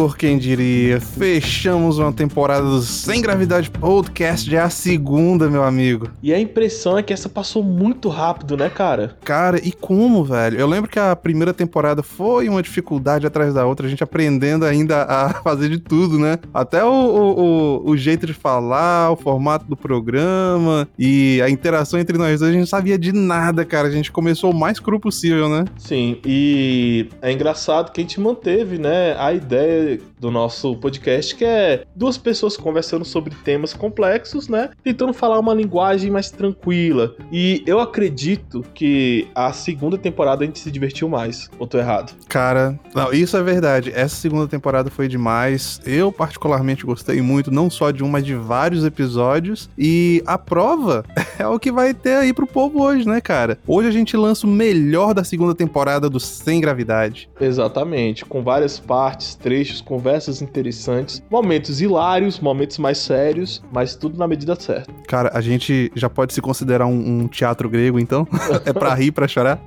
[0.00, 0.98] Igor, quem diria?
[0.98, 6.08] Fechamos uma temporada do Sem Gravidade Podcast, já é a segunda, meu amigo.
[6.22, 9.18] E a impressão é que essa passou muito rápido, né, cara?
[9.22, 10.58] Cara, e como, velho?
[10.58, 14.64] Eu lembro que a primeira temporada foi uma dificuldade atrás da outra, a gente aprendendo
[14.64, 16.38] ainda a fazer de tudo, né?
[16.54, 17.40] Até o, o,
[17.84, 22.50] o, o jeito de falar, o formato do programa e a interação entre nós dois,
[22.50, 23.88] a gente não sabia de nada, cara.
[23.88, 25.66] A gente começou o mais cru possível, né?
[25.76, 31.44] Sim, e é engraçado que a gente manteve, né, a ideia do nosso podcast, que
[31.44, 37.14] é duas pessoas conversando sobre temas complexos, né, tentando falar uma linguagem mais tranquila.
[37.32, 41.48] E eu acredito que a segunda temporada a gente se divertiu mais.
[41.58, 42.14] Ou tô errado?
[42.28, 43.90] Cara, não, isso é verdade.
[43.94, 45.80] Essa segunda temporada foi demais.
[45.84, 49.68] Eu, particularmente, gostei muito, não só de um, mas de vários episódios.
[49.78, 51.04] E a prova
[51.38, 53.58] é o que vai ter aí pro povo hoje, né, cara?
[53.66, 57.28] Hoje a gente lança o melhor da segunda temporada do Sem Gravidade.
[57.40, 64.26] Exatamente, com várias partes, trechos, conversas interessantes, momentos hilários, momentos mais sérios, mas tudo na
[64.26, 64.92] medida certa.
[65.06, 68.26] Cara, a gente já pode se considerar um, um teatro grego, então?
[68.64, 69.60] é pra rir, pra chorar?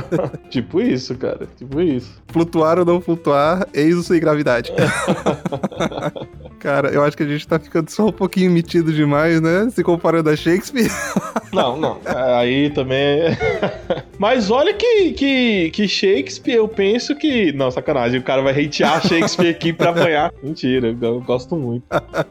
[0.50, 2.20] tipo isso, cara, tipo isso.
[2.28, 4.72] Flutuar ou não flutuar, eis o sem gravidade.
[6.60, 9.70] Cara, eu acho que a gente tá ficando só um pouquinho metido demais, né?
[9.70, 10.90] Se comparando a Shakespeare.
[11.52, 11.98] Não, não.
[12.04, 13.36] Aí também.
[14.18, 17.50] Mas olha que, que, que Shakespeare, eu penso que.
[17.52, 20.32] Não, sacanagem, o cara vai hatear Shakespeare aqui pra apanhar.
[20.42, 21.84] Mentira, eu gosto muito.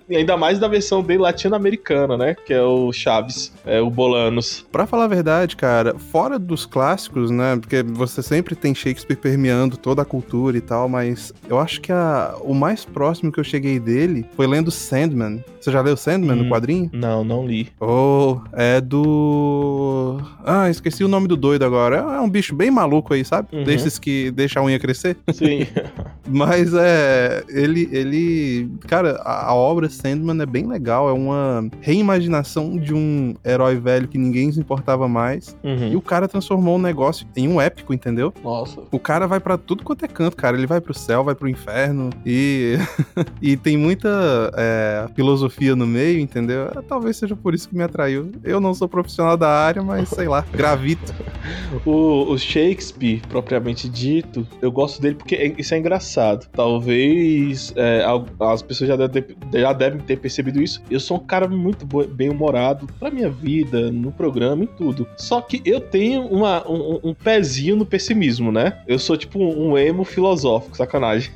[0.09, 2.35] E ainda mais da versão dele latino-americana, né?
[2.45, 4.65] Que é o Chaves, é o Bolanos.
[4.71, 7.57] Pra falar a verdade, cara, fora dos clássicos, né?
[7.57, 11.91] Porque você sempre tem Shakespeare permeando toda a cultura e tal, mas eu acho que
[11.91, 15.43] a, o mais próximo que eu cheguei dele foi lendo Sandman.
[15.59, 16.89] Você já leu Sandman hum, no quadrinho?
[16.93, 17.69] Não, não li.
[17.79, 20.19] Oh, é do.
[20.43, 21.97] Ah, esqueci o nome do doido agora.
[21.97, 23.49] É um bicho bem maluco aí, sabe?
[23.51, 23.63] Uhum.
[23.63, 25.17] Desses que deixa a unha crescer.
[25.33, 25.67] Sim.
[26.27, 27.18] Mas é.
[27.47, 27.89] Ele.
[27.91, 31.09] ele Cara, a, a, obra Sandman é bem legal.
[31.09, 35.55] É uma reimaginação de um herói velho que ninguém se importava mais.
[35.63, 35.91] Uhum.
[35.91, 38.33] E o cara transformou o negócio em um épico, entendeu?
[38.43, 38.81] Nossa.
[38.91, 40.57] O cara vai para tudo quanto é canto, cara.
[40.57, 42.09] Ele vai pro céu, vai pro inferno.
[42.25, 42.77] E.
[43.41, 46.67] e tem muita é, filosofia no meio, entendeu?
[46.87, 48.31] Talvez seja por isso que me atraiu.
[48.43, 51.13] Eu não sou profissional da área, mas sei lá, gravito.
[51.85, 56.47] o, o, Shakespeare, propriamente dito, eu gosto dele porque isso é engraçado.
[56.51, 57.08] Talvez
[57.75, 58.05] é,
[58.39, 60.81] as pessoas já devem, ter, já devem ter percebido isso.
[60.89, 65.07] Eu sou um cara muito bem-humorado pra minha vida, no programa, em tudo.
[65.17, 68.79] Só que eu tenho uma, um, um pezinho no pessimismo, né?
[68.87, 71.31] Eu sou tipo um emo filosófico, sacanagem.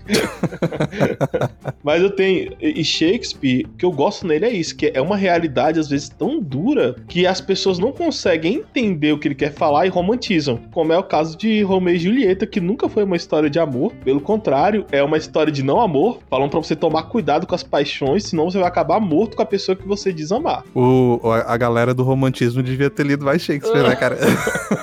[1.84, 2.54] mas eu tenho.
[2.60, 6.10] E Shakespeare, o que eu gosto nele é isso, que é uma realidade às vezes
[6.10, 10.60] tão dura que as pessoas não conseguem entender o que ele quer falar e romantizam.
[10.72, 13.94] Como é o caso de Romeu e Julieta, que nunca foi uma história de amor,
[14.04, 17.64] pelo contrário, é uma história de não amor, falando para você tomar cuidado com as
[17.64, 20.64] paixões, senão você vai acabar morto com a pessoa que você diz amar.
[20.76, 24.18] O, a galera do romantismo devia ter lido mais Shakespeare, né, cara?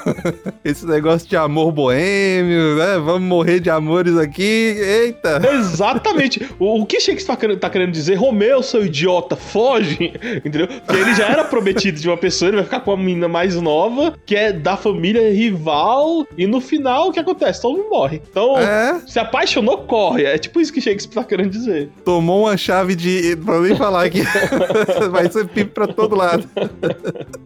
[0.65, 2.99] Esse negócio de amor boêmio, né?
[2.99, 4.43] Vamos morrer de amores aqui.
[4.43, 5.41] Eita!
[5.53, 6.49] Exatamente.
[6.59, 8.15] O, o que Shakespeare tá querendo dizer?
[8.15, 10.13] Romeu, seu idiota, foge!
[10.45, 10.67] Entendeu?
[10.67, 13.55] Porque ele já era prometido de uma pessoa, ele vai ficar com uma menina mais
[13.57, 17.63] nova, que é da família rival, e no final o que acontece?
[17.63, 18.21] Todo mundo morre.
[18.31, 19.01] Então, é?
[19.07, 20.25] se apaixonou, corre.
[20.25, 21.91] É tipo isso que Shakespeare tá querendo dizer.
[22.05, 23.37] Tomou uma chave de.
[23.37, 24.23] Pra nem falar que
[25.11, 26.49] vai ser pipo pra todo lado.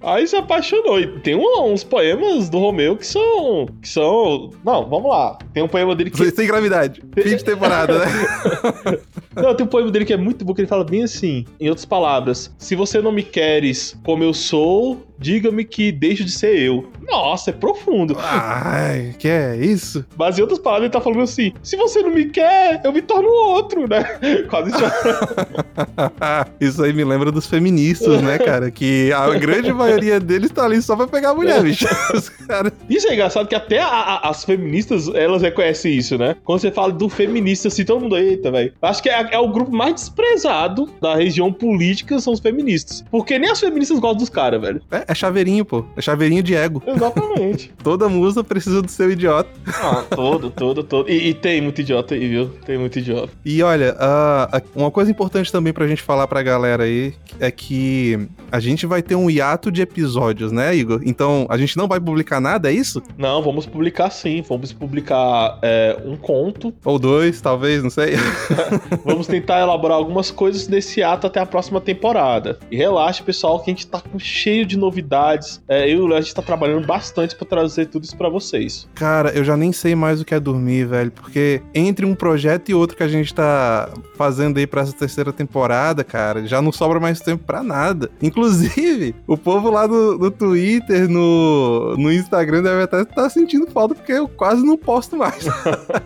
[0.02, 1.00] Aí se apaixonou.
[1.00, 3.68] E tem uns poemas do Romeu que são.
[3.80, 4.50] que são.
[4.64, 5.38] Não, vamos lá.
[5.52, 6.32] Tem um poema dele que.
[6.32, 7.02] Têm gravidade.
[7.14, 8.06] Fim de temporada, né?
[9.36, 11.68] Não, tem um poema dele que é muito bom, que ele fala bem assim, em
[11.68, 16.58] outras palavras, se você não me queres como eu sou, diga-me que deixo de ser
[16.58, 16.90] eu.
[17.06, 18.16] Nossa, é profundo.
[18.18, 20.04] Ai, que é isso?
[20.16, 23.02] Mas em outras palavras, ele tá falando assim: se você não me quer, eu me
[23.02, 24.04] torno outro, né?
[24.48, 24.70] Quase
[26.60, 28.70] Isso aí me lembra dos feministas, né, cara?
[28.70, 31.86] Que a grande maioria deles tá ali só pra pegar a mulher, bicho.
[32.46, 32.72] Cara...
[32.88, 36.36] Isso é engraçado que até a, a, as feministas, elas reconhecem isso, né?
[36.44, 38.72] Quando você fala do feminista, assim, todo mundo, eita, velho.
[38.82, 43.04] Acho que é, é, o grupo mais desprezado da região política são os feministas.
[43.10, 44.82] Porque nem as feministas gostam dos caras, velho.
[44.90, 45.84] É, é chaveirinho, pô.
[45.96, 46.82] É chaveirinho de ego.
[46.86, 47.72] Exatamente.
[47.82, 49.48] Toda musa precisa do seu idiota.
[49.66, 51.10] Ah, todo, todo, todo.
[51.10, 52.48] E, e, tem muito idiota aí, viu?
[52.64, 53.30] Tem muito idiota.
[53.44, 58.28] E olha, uh, uma coisa importante também pra gente falar pra galera aí é que
[58.50, 61.00] a gente vai ter um hiato de episódios, né, Igor?
[61.04, 63.02] Então, a gente não vai publicar nada, é isso?
[63.18, 64.42] Não, vamos publicar sim.
[64.48, 66.74] Vamos publicar é, um conto.
[66.84, 68.14] Ou dois, talvez, não sei.
[69.04, 72.58] vamos tentar elaborar algumas coisas desse ato até a próxima temporada.
[72.70, 75.60] E relaxe, pessoal, que a gente tá cheio de novidades novidades.
[75.68, 78.28] É, eu e o Léo, a gente tá trabalhando bastante para trazer tudo isso para
[78.28, 78.88] vocês.
[78.94, 82.68] Cara, eu já nem sei mais o que é dormir, velho, porque entre um projeto
[82.68, 86.70] e outro que a gente tá fazendo aí pra essa terceira temporada, cara, já não
[86.70, 88.10] sobra mais tempo para nada.
[88.22, 93.66] Inclusive, o povo lá no, no Twitter, no, no Instagram deve até estar tá sentindo
[93.70, 95.44] falta, porque eu quase não posto mais.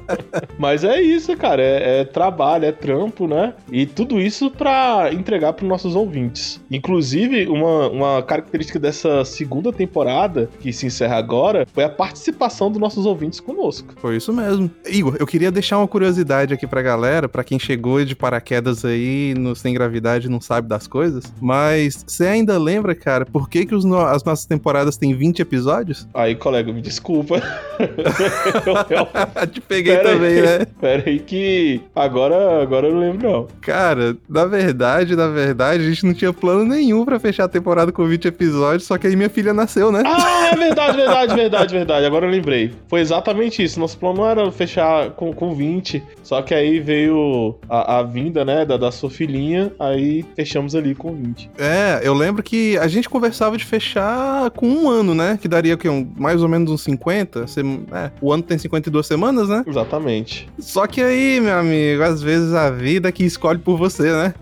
[0.58, 3.54] Mas é isso, cara, é, é trabalho, é trampo, né?
[3.70, 6.60] E tudo isso para entregar para nossos ouvintes.
[6.70, 12.80] Inclusive, uma, uma característica dessa segunda temporada, que se encerra agora, foi a participação dos
[12.80, 13.94] nossos ouvintes conosco.
[13.96, 14.70] Foi isso mesmo.
[14.86, 19.34] Igor, eu queria deixar uma curiosidade aqui pra galera, para quem chegou de paraquedas aí
[19.36, 23.66] no Sem Gravidade e não sabe das coisas, mas você ainda lembra, cara, por que,
[23.66, 26.06] que os as nossas temporadas têm 20 episódios?
[26.14, 27.42] Aí, colega, me desculpa.
[29.52, 30.66] Te peguei pera também, aí, né?
[30.80, 33.48] Pera aí que agora, agora eu não lembro não.
[33.60, 37.92] Cara, na verdade, na verdade, a gente não tinha plano nenhum para fechar a temporada
[37.92, 40.02] com 20 episódios, só que aí minha filha nasceu, né?
[40.04, 42.06] Ah, é verdade, verdade, verdade, verdade.
[42.06, 42.72] Agora eu lembrei.
[42.88, 43.78] Foi exatamente isso.
[43.80, 48.64] Nosso plano era fechar com, com 20, só que aí veio a, a vinda, né,
[48.64, 51.50] da, da sua filhinha, aí fechamos ali com 20.
[51.58, 55.38] É, eu lembro que a gente conversava de fechar com um ano, né?
[55.40, 55.88] Que daria o quê?
[55.88, 57.44] Um, mais ou menos uns 50.
[57.92, 59.64] É, o ano tem 52 semanas, né?
[59.66, 60.48] Exatamente.
[60.58, 64.34] Só que aí, meu amigo, às vezes a vida que escolhe por você, né?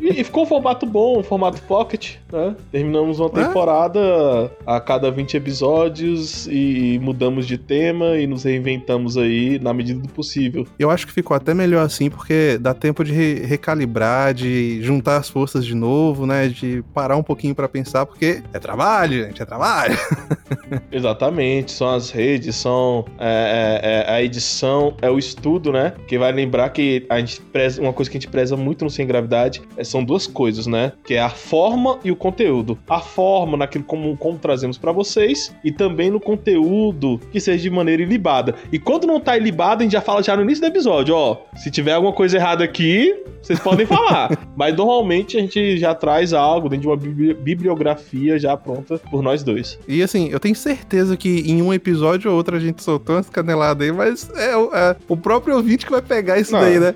[0.00, 2.54] E, e, ficou um formato bom, um formato pocket, né?
[2.70, 3.44] Terminamos uma é?
[3.44, 10.00] temporada a cada 20 episódios e mudamos de tema e nos reinventamos aí na medida
[10.00, 10.66] do possível.
[10.78, 15.16] Eu acho que ficou até melhor assim, porque dá tempo de re recalibrar, de juntar
[15.16, 16.48] as forças de novo, né?
[16.48, 19.96] De parar um pouquinho para pensar, porque é trabalho, gente, é trabalho.
[20.90, 25.92] Exatamente, são as redes, são é, é, é, a edição, é o estudo, né?
[26.06, 28.90] Que vai lembrar que a gente preza, uma coisa que a gente preza muito no
[28.90, 30.92] Sem Gravidade são duas coisas, né?
[31.04, 32.78] Que é a forma e o conteúdo.
[32.88, 37.70] A forma naquilo como, como trazemos para vocês e também no conteúdo que seja de
[37.70, 38.54] maneira ilibada.
[38.70, 41.38] E quando não tá ilibado, a gente já fala já no início do episódio, ó.
[41.56, 44.30] Se tiver alguma coisa errada aqui, vocês podem falar.
[44.56, 49.42] Mas normalmente a gente já traz algo dentro de uma bibliografia já pronta por nós
[49.42, 49.78] dois.
[49.86, 53.28] E assim, eu tenho certeza que em um episódio ou outro a gente soltou umas
[53.28, 56.94] caneladas aí, mas é, é, o próprio ouvinte que vai pegar isso não, daí, né?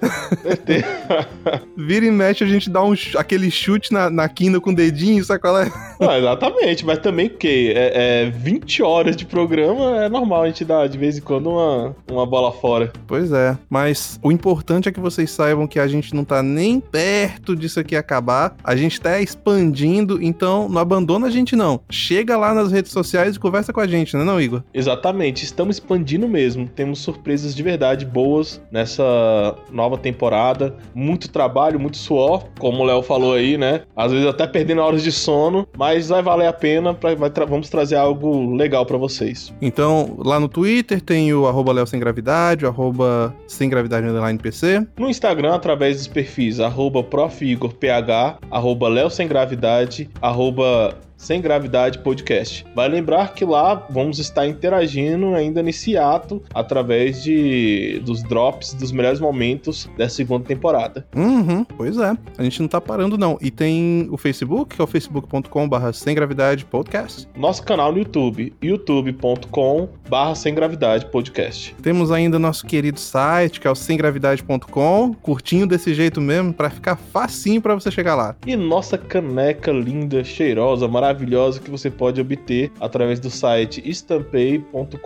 [1.77, 5.25] Vira e mexe, a gente dá um, aquele chute na, na quina com o dedinho,
[5.25, 5.71] sabe qual é?
[6.01, 10.65] Não, exatamente, mas também porque é, é 20 horas de programa, é normal a gente
[10.65, 12.93] dar de vez em quando uma, uma bola fora.
[13.07, 16.81] Pois é, mas o importante é que vocês saibam que a gente não tá nem
[16.81, 21.81] perto disso aqui acabar, a gente tá expandindo, então não abandona a gente não.
[21.91, 24.63] Chega lá nas redes sociais e conversa com a gente, né não, Igor?
[24.73, 31.97] Exatamente, estamos expandindo mesmo, temos surpresas de verdade boas nessa nova temporada, muito trabalho, muito
[31.97, 33.83] suor, como o Léo falou aí, né?
[33.97, 37.69] Às vezes até perdendo horas de sono, mas vai valer a pena, pra, tra vamos
[37.69, 39.53] trazer algo legal para vocês.
[39.61, 44.87] Então, lá no Twitter tem o arroba Léo Sem Gravidade, arroba Sem Gravidade Underline PC.
[44.99, 52.65] No Instagram, através dos perfis arroba PH, arroba Léo Sem Gravidade, arroba sem Gravidade Podcast.
[52.75, 58.93] Vai lembrar que lá vamos estar interagindo ainda nesse ato através de dos drops dos
[58.93, 61.07] melhores momentos dessa segunda temporada.
[61.15, 62.17] Uhum, pois é.
[62.39, 63.37] A gente não tá parando não.
[63.41, 67.29] E tem o Facebook, que é o facebook.com/barra sem gravidade podcast.
[67.37, 71.75] Nosso canal no YouTube, youtube.com/barra sem gravidade podcast.
[71.83, 76.97] Temos ainda nosso querido site, que é o semgravidade.com, curtinho desse jeito mesmo, para ficar
[76.97, 78.37] facinho para você chegar lá.
[78.47, 84.99] E nossa caneca linda, cheirosa, maravilhosa maravilhosa que você pode obter através do site estampei.com.br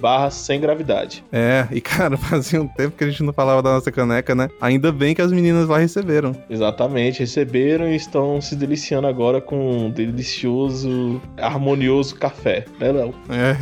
[0.00, 1.24] barra sem gravidade.
[1.32, 4.48] É, e cara, fazia um tempo que a gente não falava da nossa caneca, né?
[4.60, 6.32] Ainda bem que as meninas lá receberam.
[6.48, 13.14] Exatamente, receberam e estão se deliciando agora com um delicioso, harmonioso café, né, Léo?
[13.30, 13.56] É,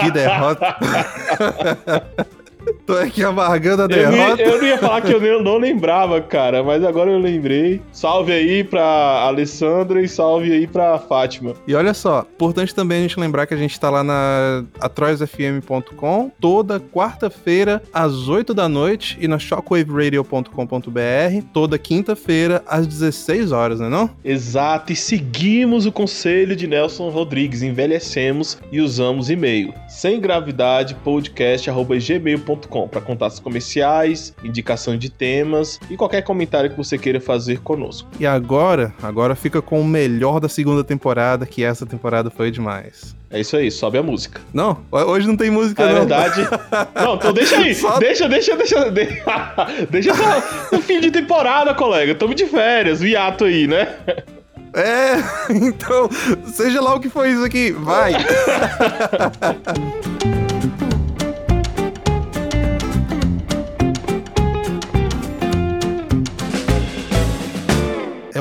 [0.00, 0.76] que derrota.
[2.86, 4.42] Tô aqui amargando a derrota.
[4.42, 7.80] Eu, eu não ia falar que eu não lembrava, cara, mas agora eu lembrei.
[7.92, 11.54] Salve aí pra Alessandra e salve aí pra Fátima.
[11.66, 16.30] E olha só, importante também a gente lembrar que a gente tá lá na atroizfm.com
[16.40, 20.50] toda quarta-feira às 8 da noite e na shockwaveradio.com.br
[21.52, 24.10] toda quinta-feira às 16 horas, né não?
[24.24, 29.72] Exato, e seguimos o conselho de Nelson Rodrigues, envelhecemos e usamos e-mail.
[29.88, 37.20] Sem gravidade podcast@gmail.com para contatos comerciais, indicação de temas e qualquer comentário que você queira
[37.20, 38.08] fazer conosco.
[38.18, 43.14] E agora, agora fica com o melhor da segunda temporada, que essa temporada foi demais.
[43.30, 44.40] É isso aí, sobe a música.
[44.52, 45.96] Não, hoje não tem música, ah, é não.
[45.96, 46.48] É verdade.
[46.94, 47.74] não, então deixa aí.
[47.74, 47.98] Só...
[47.98, 48.74] Deixa, deixa, deixa.
[49.90, 52.14] Deixa, só o fim de temporada, colega.
[52.14, 53.96] Tamo de férias, o hiato aí, né?
[54.74, 55.14] É,
[55.52, 56.08] então,
[56.46, 58.12] seja lá o que foi isso aqui, vai!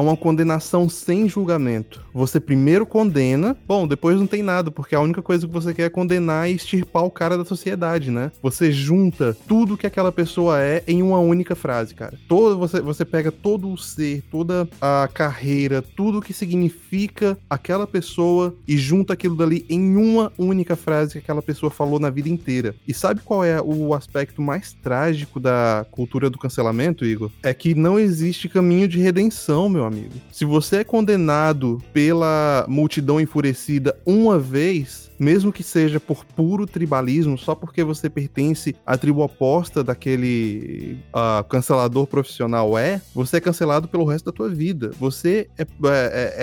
[0.04, 2.02] Uma condenação sem julgamento.
[2.14, 5.84] Você primeiro condena, bom, depois não tem nada, porque a única coisa que você quer
[5.84, 8.32] é condenar e extirpar o cara da sociedade, né?
[8.42, 12.18] Você junta tudo que aquela pessoa é em uma única frase, cara.
[12.28, 18.56] Todo, você, você pega todo o ser, toda a carreira, tudo que significa aquela pessoa
[18.68, 22.76] e junta aquilo dali em uma única frase que aquela pessoa falou na vida inteira.
[22.88, 27.32] E sabe qual é o aspecto mais trágico da cultura do cancelamento, Igor?
[27.42, 30.16] É que não existe caminho de redenção, meu meu amigo.
[30.32, 37.38] Se você é condenado pela multidão enfurecida uma vez, mesmo que seja por puro tribalismo,
[37.38, 43.88] só porque você pertence à tribo oposta daquele uh, cancelador profissional é, você é cancelado
[43.88, 44.92] pelo resto da tua vida.
[45.00, 45.68] Você é, é,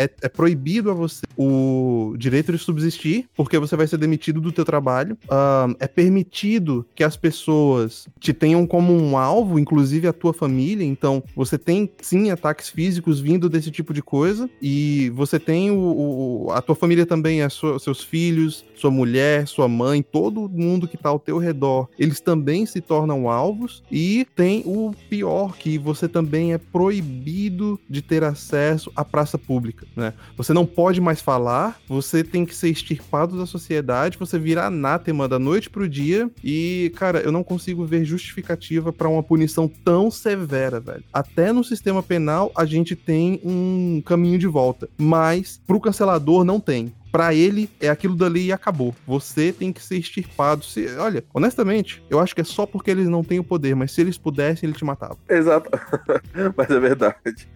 [0.05, 4.53] é, é, proibido a você o direito de subsistir, porque você vai ser demitido do
[4.53, 5.17] teu trabalho.
[5.25, 10.85] Uh, é permitido que as pessoas te tenham como um alvo, inclusive a tua família.
[10.85, 16.47] Então, você tem sim ataques físicos vindo desse tipo de coisa, e você tem o,
[16.47, 20.97] o a tua família também, é seus filhos, sua mulher, sua mãe, todo mundo que
[20.97, 26.09] está ao teu redor, eles também se tornam alvos e tem o pior que você
[26.09, 30.15] também é proibido de ter acesso à praça pública, né?
[30.37, 35.29] Você não pode mais falar, você tem que ser extirpado da sociedade, você vira anátema
[35.29, 40.11] da noite pro dia e, cara, eu não consigo ver justificativa para uma punição tão
[40.11, 41.05] severa, velho.
[41.13, 46.59] Até no sistema penal a gente tem um caminho de volta, mas pro cancelador não
[46.59, 48.95] tem para ele é aquilo dali e acabou.
[49.07, 50.65] Você tem que ser extirpado.
[50.65, 53.93] Se, olha, honestamente, eu acho que é só porque eles não têm o poder, mas
[53.93, 55.17] se eles pudessem, ele te matava.
[55.29, 55.71] Exato.
[56.57, 57.49] mas é verdade.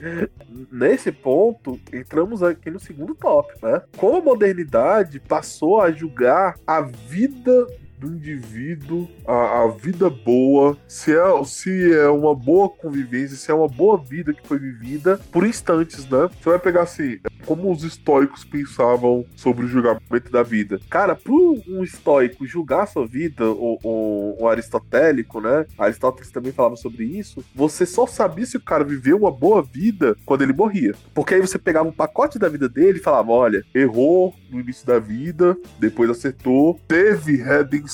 [0.71, 3.83] Nesse ponto, entramos aqui no segundo tópico, né?
[3.97, 7.67] Como a modernidade passou a julgar a vida
[8.05, 13.55] do indivíduo, a, a, vida boa, se é, se é uma boa convivência, se é
[13.55, 16.29] uma boa vida que foi vivida por instantes, né?
[16.41, 20.79] Você vai pegar assim, como os estoicos pensavam sobre o julgamento da vida.
[20.91, 25.65] Cara, para um estoico julgar sua vida, o, o, o, aristotélico, né?
[25.79, 27.43] Aristóteles também falava sobre isso.
[27.55, 30.95] Você só sabia se o cara viveu uma boa vida quando ele morria.
[31.15, 34.87] Porque aí você pegava um pacote da vida dele e falava: olha, errou no início
[34.87, 37.94] da vida, depois acertou, teve redenção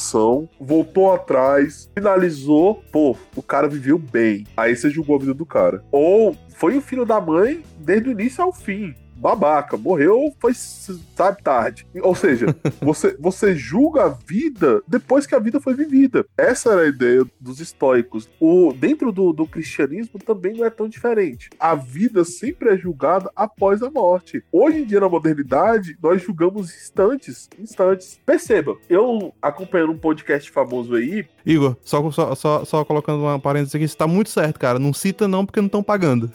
[0.60, 4.46] voltou atrás, finalizou, pô, o cara viveu bem.
[4.56, 5.84] Aí você julgou a vida do cara.
[5.92, 11.42] Ou foi o filho da mãe desde o início ao fim babaca, morreu, foi, sabe,
[11.42, 11.86] tarde.
[12.02, 12.46] Ou seja,
[12.80, 16.24] você, você julga a vida depois que a vida foi vivida.
[16.36, 18.28] Essa era a ideia dos estoicos.
[18.40, 21.50] O, dentro do, do cristianismo também não é tão diferente.
[21.58, 24.42] A vida sempre é julgada após a morte.
[24.50, 28.18] Hoje em dia, na modernidade, nós julgamos instantes, instantes.
[28.24, 31.26] Perceba, eu acompanhando um podcast famoso aí.
[31.44, 34.78] Igor, só, só, só, só colocando uma parênteses aqui, está muito certo, cara.
[34.78, 36.32] Não cita não, porque não estão pagando.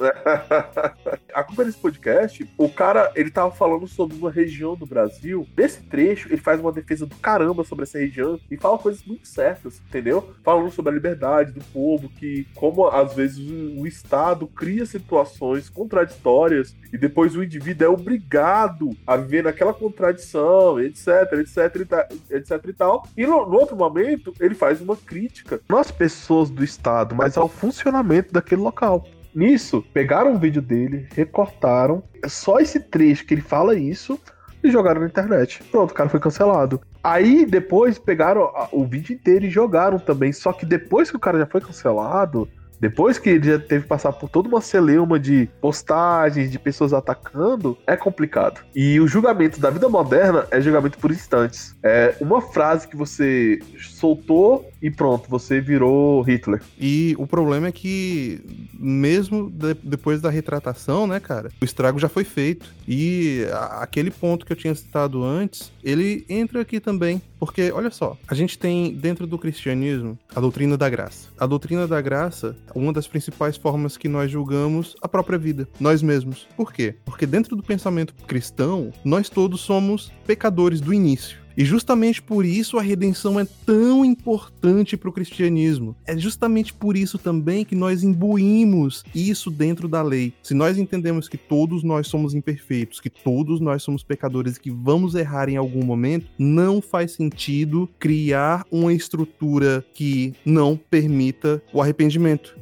[1.34, 5.46] acompanhando esse podcast podcast, o cara, ele tava falando sobre uma região do Brasil.
[5.56, 9.26] Nesse trecho, ele faz uma defesa do caramba sobre essa região e fala coisas muito
[9.26, 10.32] certas, entendeu?
[10.42, 15.68] Falando sobre a liberdade do povo, que como às vezes o, o Estado cria situações
[15.68, 21.08] contraditórias e depois o indivíduo é obrigado a viver naquela contradição, etc,
[21.40, 23.06] etc, etc e tal.
[23.16, 27.36] E no, no outro momento, ele faz uma crítica, não às pessoas do Estado, mas
[27.36, 29.06] ao funcionamento daquele local.
[29.34, 34.18] Nisso, pegaram um vídeo dele, recortaram só esse trecho que ele fala isso
[34.62, 35.62] e jogaram na internet.
[35.70, 36.80] Pronto, o cara foi cancelado.
[37.02, 40.32] Aí depois pegaram o vídeo inteiro e jogaram também.
[40.32, 42.48] Só que depois que o cara já foi cancelado,
[42.80, 46.94] depois que ele já teve que passar por toda uma celeuma de postagens, de pessoas
[46.94, 48.62] atacando, é complicado.
[48.74, 51.76] E o julgamento da vida moderna é julgamento por instantes.
[51.82, 56.62] É uma frase que você soltou e pronto, você virou Hitler.
[56.78, 58.40] E o problema é que,
[58.78, 62.72] mesmo de, depois da retratação, né, cara, o estrago já foi feito.
[62.88, 67.20] E a, aquele ponto que eu tinha citado antes, ele entra aqui também.
[67.38, 71.28] Porque, olha só, a gente tem dentro do cristianismo a doutrina da graça.
[71.38, 76.02] A doutrina da graça uma das principais formas que nós julgamos a própria vida, nós
[76.02, 76.46] mesmos.
[76.56, 76.94] Por quê?
[77.04, 81.39] Porque dentro do pensamento cristão, nós todos somos pecadores do início.
[81.60, 85.94] E justamente por isso a redenção é tão importante para o cristianismo.
[86.06, 90.32] É justamente por isso também que nós imbuímos isso dentro da lei.
[90.42, 94.70] Se nós entendemos que todos nós somos imperfeitos, que todos nós somos pecadores e que
[94.70, 101.82] vamos errar em algum momento, não faz sentido criar uma estrutura que não permita o
[101.82, 102.56] arrependimento.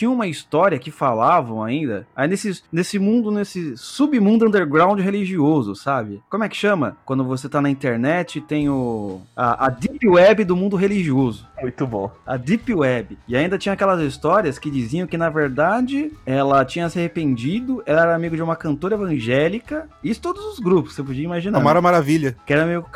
[0.00, 6.22] Tinha uma história que falavam ainda, aí nesse, nesse mundo, nesse submundo underground religioso, sabe?
[6.30, 6.96] Como é que chama?
[7.04, 11.46] Quando você tá na internet tem o a, a deep web do mundo religioso.
[11.62, 12.10] Muito bom.
[12.26, 13.18] A Deep Web.
[13.26, 18.02] E ainda tinha aquelas histórias que diziam que, na verdade, ela tinha se arrependido, ela
[18.02, 19.88] era amigo de uma cantora evangélica.
[20.02, 21.58] Isso todos os grupos, você podia imaginar.
[21.58, 22.36] A Mara Maravilha.
[22.46, 22.86] Que era amigo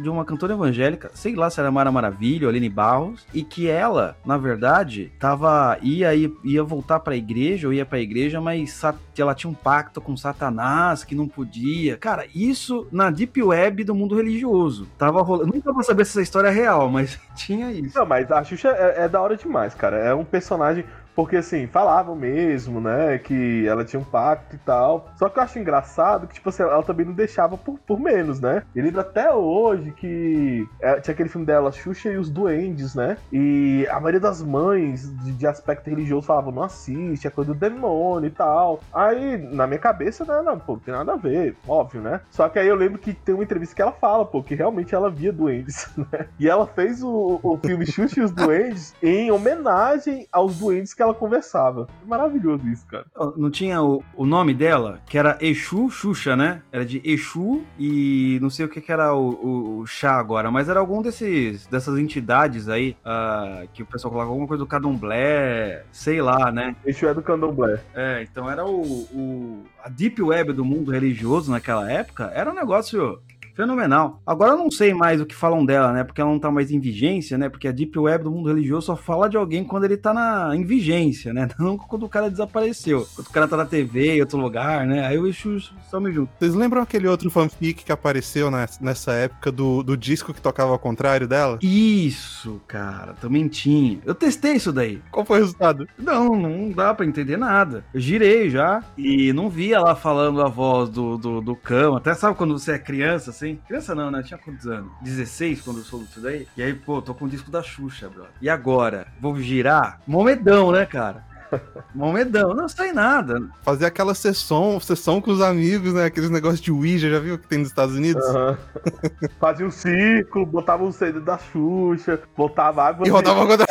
[0.00, 3.68] de uma cantora evangélica, sei lá se era Mara Maravilha ou Aline Barros, e que
[3.68, 8.80] ela, na verdade, tava ia ia, ia voltar pra igreja, ou ia pra igreja, mas
[9.16, 11.96] ela tinha um pacto com Satanás, que não podia.
[11.96, 14.86] Cara, isso na Deep Web do mundo religioso.
[14.98, 15.52] Tava rolando.
[15.52, 17.98] Nunca vou saber se essa história é real, mas tinha isso.
[17.98, 19.96] Não, mas a Xuxa é, é da hora demais, cara.
[19.98, 20.84] É um personagem.
[21.16, 23.16] Porque assim, falavam mesmo, né?
[23.16, 25.08] Que ela tinha um pacto e tal.
[25.16, 28.38] Só que eu acho engraçado que, tipo assim, ela também não deixava por, por menos,
[28.38, 28.62] né?
[28.74, 33.16] Eu lembro até hoje que é, tinha aquele filme dela, Xuxa e os Duendes, né?
[33.32, 37.58] E a maioria das mães de, de aspecto religioso falavam, não assiste, é coisa do
[37.58, 38.80] demônio e tal.
[38.92, 40.42] Aí, na minha cabeça, né?
[40.42, 42.20] Não, pô, não tem nada a ver, óbvio, né?
[42.30, 44.94] Só que aí eu lembro que tem uma entrevista que ela fala, pô, que realmente
[44.94, 46.28] ela via duendes, né?
[46.38, 51.02] E ela fez o, o filme Xuxa e os Duendes em homenagem aos duendes que
[51.02, 51.86] ela conversava.
[52.06, 53.06] Maravilhoso isso, cara.
[53.36, 56.62] Não tinha o, o nome dela, que era Exu Xuxa, né?
[56.72, 60.50] Era de Exu e não sei o que, que era o, o, o chá agora,
[60.50, 64.66] mas era algum desses dessas entidades aí ah, que o pessoal colocava alguma coisa do
[64.68, 66.76] Candomblé, sei lá, né?
[66.84, 67.80] Exu é do Candomblé.
[67.94, 72.54] É, então era o, o- a deep web do mundo religioso naquela época, era um
[72.54, 73.20] negócio
[73.56, 74.22] fenomenal.
[74.26, 76.04] Agora eu não sei mais o que falam dela, né?
[76.04, 77.48] Porque ela não tá mais em vigência, né?
[77.48, 80.54] Porque a deep web do mundo religioso só fala de alguém quando ele tá na,
[80.54, 81.48] em vigência, né?
[81.58, 83.06] Não quando o cara desapareceu.
[83.14, 85.06] Quando o cara tá na TV, em outro lugar, né?
[85.06, 85.58] Aí o Exu
[85.90, 86.30] some junto.
[86.38, 90.78] Vocês lembram aquele outro fanfic que apareceu nessa, época do, do disco que tocava ao
[90.78, 91.58] contrário dela?
[91.62, 93.98] Isso, cara, também tinha.
[94.04, 95.00] Eu testei isso daí.
[95.10, 95.88] Qual foi o resultado?
[95.98, 97.84] Não, não dá pra entender nada.
[97.94, 101.96] Eu girei já e não via lá falando a voz do, do, do cão.
[101.96, 103.45] Até sabe quando você é criança, assim?
[103.54, 104.22] Criança não, né?
[104.22, 104.90] Tinha quantos anos?
[105.02, 106.48] 16 quando eu soube disso daí.
[106.56, 108.32] E aí, pô, tô com o disco da Xuxa, brother.
[108.42, 109.06] E agora?
[109.20, 110.00] Vou girar?
[110.06, 111.24] Momedão, né, cara?
[111.94, 112.54] Momedão.
[112.54, 113.40] Não sai nada.
[113.62, 116.06] Fazer aquela sessão, sessão com os amigos, né?
[116.06, 118.24] Aqueles negócios de Ouija, já viu que tem nos Estados Unidos?
[118.26, 118.58] Aham.
[119.38, 123.66] Fazia um círculo, botava um CD da Xuxa, botava água E rodava a contra...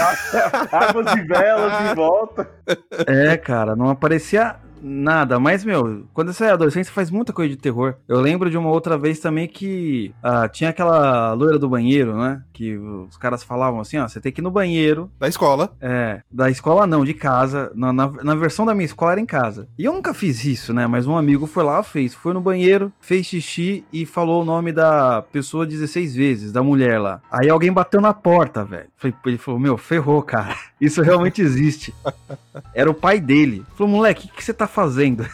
[0.71, 2.49] águas e velas em volta.
[3.07, 5.39] É, cara, não aparecia nada.
[5.39, 7.95] Mas, meu, quando você é adolescente, você faz muita coisa de terror.
[8.07, 12.41] Eu lembro de uma outra vez também que ah, tinha aquela loira do banheiro, né?
[12.53, 15.09] Que os caras falavam assim, ó, você tem que ir no banheiro.
[15.19, 15.71] da escola.
[15.81, 17.71] É, da escola não, de casa.
[17.75, 19.67] Na, na, na versão da minha escola era em casa.
[19.77, 20.85] E eu nunca fiz isso, né?
[20.87, 22.13] Mas um amigo foi lá, fez.
[22.13, 26.99] Foi no banheiro, fez xixi e falou o nome da pessoa 16 vezes, da mulher
[26.99, 27.21] lá.
[27.31, 28.87] Aí alguém bateu na porta, velho.
[29.25, 30.55] Ele falou, meu, ferrou, cara.
[30.79, 31.93] Isso realmente existe.
[32.73, 33.65] Era o pai dele.
[33.75, 35.25] Falou, moleque, o que, que você tá fazendo?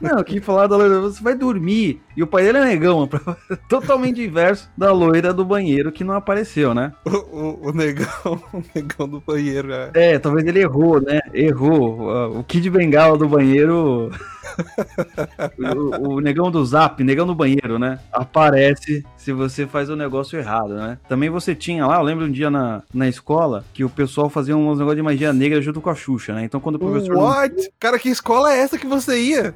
[0.00, 2.02] Não, que falar da loira, você vai dormir.
[2.16, 3.08] E o pai dele é negão,
[3.68, 6.92] totalmente inverso da loira do banheiro que não apareceu, né?
[7.04, 8.08] O, o, o negão,
[8.52, 9.90] o negão do banheiro, é.
[9.94, 11.20] É, talvez ele errou, né?
[11.34, 12.38] Errou.
[12.38, 14.10] O Kid Bengala do banheiro.
[15.58, 17.98] o, o negão do zap, negão do banheiro, né?
[18.12, 20.98] Aparece se você faz o negócio errado, né?
[21.08, 24.56] Também você tinha lá, eu lembro um dia na, na escola que o pessoal fazia
[24.56, 26.44] uns negócios de magia negra junto com a Xuxa, né?
[26.44, 27.16] Então quando o professor.
[27.16, 27.70] What?
[27.78, 29.54] Cara, que escola é essa que você ia?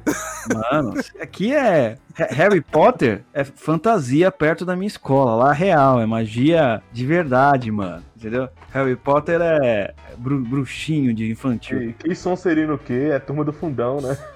[0.53, 1.97] Mano, aqui é.
[2.19, 5.35] Ha- Harry Potter é fantasia perto da minha escola.
[5.35, 8.03] Lá é real, é magia de verdade, mano.
[8.17, 8.49] Entendeu?
[8.71, 11.81] Harry Potter é bru- bruxinho de infantil.
[11.81, 13.09] E que som serino o quê?
[13.11, 14.17] É turma do fundão, né?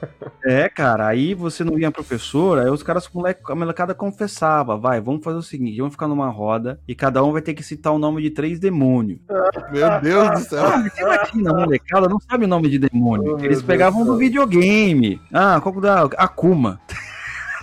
[0.47, 5.01] É, cara, aí você não via professora, aí os caras, moleque, a molecada confessava, vai,
[5.01, 7.91] vamos fazer o seguinte, vamos ficar numa roda e cada um vai ter que citar
[7.91, 9.19] o nome de três demônios.
[9.73, 10.63] Meu Deus do céu.
[10.67, 13.33] Ah, você imagina, a molecada não sabe o nome de demônio.
[13.33, 14.19] Oh, Eles Deus pegavam do do céu.
[14.19, 15.19] videogame.
[15.33, 16.79] Ah, qual que da Akuma.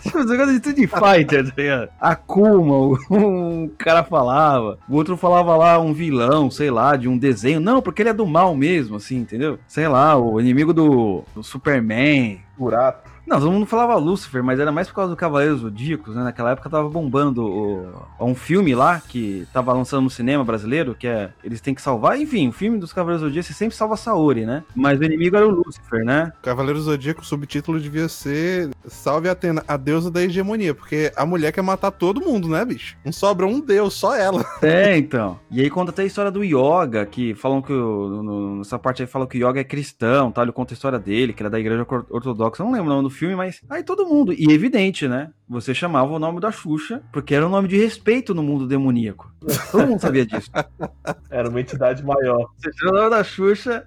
[0.15, 1.89] Os negócios de Street Fighter, tá ligado?
[2.01, 7.61] Akuma, um cara falava, o outro falava lá um vilão, sei lá, de um desenho.
[7.61, 9.59] Não, porque ele é do mal mesmo, assim, entendeu?
[9.67, 13.12] Sei lá, o inimigo do, do Superman, Burato.
[13.27, 16.23] Não, todo mundo falava Lúcifer, mas era mais por causa do Cavaleiros Zodíacos, né?
[16.25, 21.07] Naquela época tava bombando o- um filme lá que tava lançando no cinema brasileiro, que
[21.07, 22.19] é Eles têm que salvar.
[22.21, 24.63] Enfim, o filme dos Cavaleiros Zodíacos você sempre salva Saori, né?
[24.75, 26.33] Mas o inimigo era o Lúcifer, né?
[26.43, 31.53] Cavaleiro Zodíaco, o subtítulo devia ser Salve Atena, a deusa da hegemonia, porque a mulher
[31.53, 32.97] quer matar todo mundo, né, bicho?
[33.05, 34.45] Não sobra um deus, só ela.
[34.63, 35.39] É, então.
[35.51, 39.03] E aí conta até a história do Yoga, que falam que o, no- nessa parte
[39.03, 40.43] aí falam que o Yoga é cristão, tá?
[40.43, 42.63] Ele conta a história dele, que ele é da igreja ortodoxa.
[42.63, 44.33] Eu não lembro o nome do filme, mas aí todo mundo.
[44.33, 45.31] E evidente, né?
[45.53, 49.31] você chamava o nome da Xuxa, porque era um nome de respeito no mundo demoníaco.
[49.71, 50.51] Todo mundo sabia disso.
[51.29, 52.49] Era uma entidade maior.
[52.57, 53.85] Você chama o nome da Xuxa,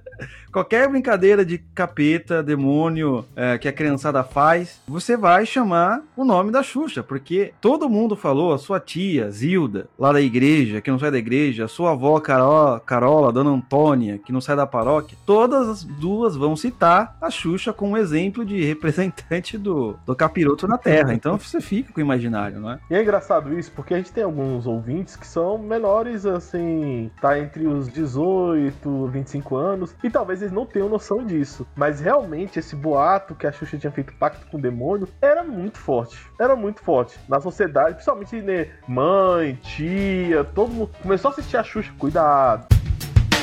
[0.52, 6.52] qualquer brincadeira de capeta, demônio é, que a criançada faz, você vai chamar o nome
[6.52, 11.00] da Xuxa, porque todo mundo falou, a sua tia, Zilda, lá da igreja, que não
[11.00, 15.18] sai da igreja, a sua avó Carol, Carola, Dona Antônia, que não sai da paróquia,
[15.26, 19.14] todas as duas vão citar a Xuxa como exemplo de representante
[19.58, 21.13] do, do capiroto na Terra.
[21.13, 22.80] Então você fica com o imaginário, não é?
[22.89, 27.39] E é engraçado isso, porque a gente tem alguns ouvintes que são menores, assim, tá
[27.39, 31.65] entre os 18, 25 anos, e talvez eles não tenham noção disso.
[31.75, 35.78] Mas realmente esse boato que a Xuxa tinha feito pacto com o demônio era muito
[35.78, 36.17] forte.
[36.39, 37.19] Era muito forte.
[37.28, 41.91] Na sociedade, principalmente né, mãe, tia, todo mundo começou a assistir a Xuxa.
[41.97, 42.67] Cuidado.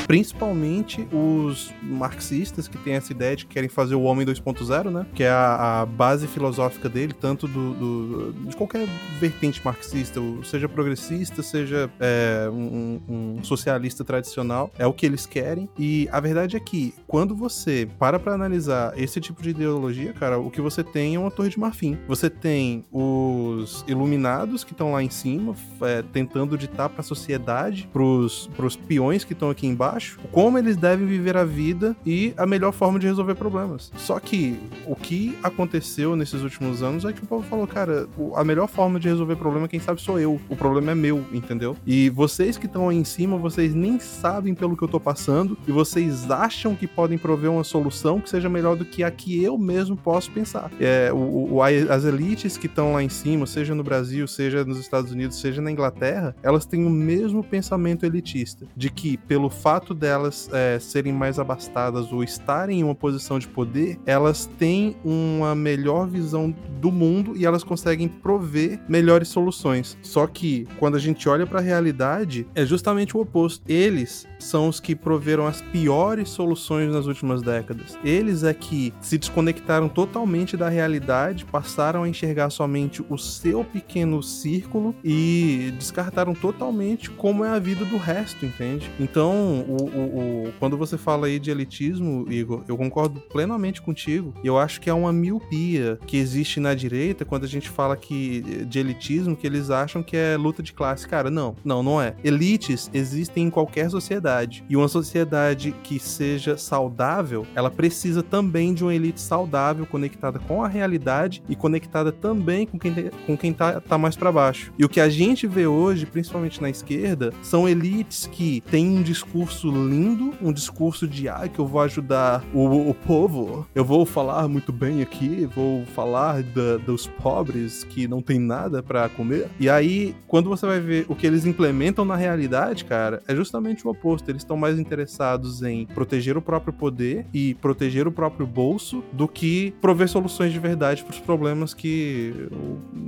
[0.07, 5.05] Principalmente os marxistas que têm essa ideia de que querem fazer o homem 2.0, né?
[5.13, 8.87] Que é a, a, base filosófica dele, tanto do, do, de qualquer
[9.19, 15.69] vertente marxista, seja progressista, seja é, um, um, socialista tradicional, é o que eles querem.
[15.77, 20.37] E a verdade é que quando você para para analisar esse tipo de ideologia, cara,
[20.37, 21.97] o que você tem é uma torre de marfim.
[22.07, 27.89] Você tem os iluminados que estão lá em cima, é, tentando ditar para a sociedade,
[27.91, 29.92] para os peões que estão aqui embaixo
[30.31, 33.91] como eles devem viver a vida e a melhor forma de resolver problemas.
[33.95, 38.43] Só que o que aconteceu nesses últimos anos é que o povo falou, cara, a
[38.43, 40.39] melhor forma de resolver problema, quem sabe sou eu.
[40.49, 41.75] O problema é meu, entendeu?
[41.85, 45.57] E vocês que estão aí em cima, vocês nem sabem pelo que eu tô passando
[45.67, 49.43] e vocês acham que podem prover uma solução que seja melhor do que a que
[49.43, 50.71] eu mesmo posso pensar.
[50.79, 54.77] É, o, o as elites que estão lá em cima, seja no Brasil, seja nos
[54.79, 59.82] Estados Unidos, seja na Inglaterra, elas têm o mesmo pensamento elitista, de que pelo fato
[59.83, 64.95] fato delas é, serem mais abastadas ou estarem em uma posição de poder, elas têm
[65.03, 69.97] uma melhor visão do mundo e elas conseguem prover melhores soluções.
[70.01, 73.63] Só que quando a gente olha para a realidade, é justamente o oposto.
[73.67, 77.97] Eles são os que proveram as piores soluções nas últimas décadas.
[78.03, 84.23] Eles é que se desconectaram totalmente da realidade, passaram a enxergar somente o seu pequeno
[84.23, 88.89] círculo e descartaram totalmente como é a vida do resto, entende?
[88.99, 94.33] Então, o, o, o, quando você fala aí de elitismo, Igor, eu concordo plenamente contigo.
[94.43, 98.41] Eu acho que é uma miopia que existe na direita quando a gente fala que
[98.65, 101.07] de elitismo, que eles acham que é luta de classe.
[101.07, 102.15] Cara, não, não, não é.
[102.23, 104.63] Elites existem em qualquer sociedade.
[104.69, 110.63] E uma sociedade que seja saudável, ela precisa também de uma elite saudável, conectada com
[110.63, 112.93] a realidade e conectada também com quem,
[113.25, 114.71] com quem tá, tá mais para baixo.
[114.77, 119.01] E o que a gente vê hoje, principalmente na esquerda, são elites que têm um
[119.01, 123.85] discurso discurso lindo, um discurso de ah, que eu vou ajudar o, o povo, eu
[123.85, 129.07] vou falar muito bem aqui, vou falar da, dos pobres que não tem nada para
[129.09, 129.47] comer.
[129.59, 133.87] E aí, quando você vai ver o que eles implementam na realidade, cara, é justamente
[133.87, 134.29] o oposto.
[134.29, 139.27] Eles estão mais interessados em proteger o próprio poder e proteger o próprio bolso do
[139.27, 142.33] que prover soluções de verdade para os problemas que,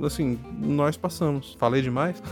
[0.04, 1.56] assim, nós passamos.
[1.58, 2.22] Falei demais?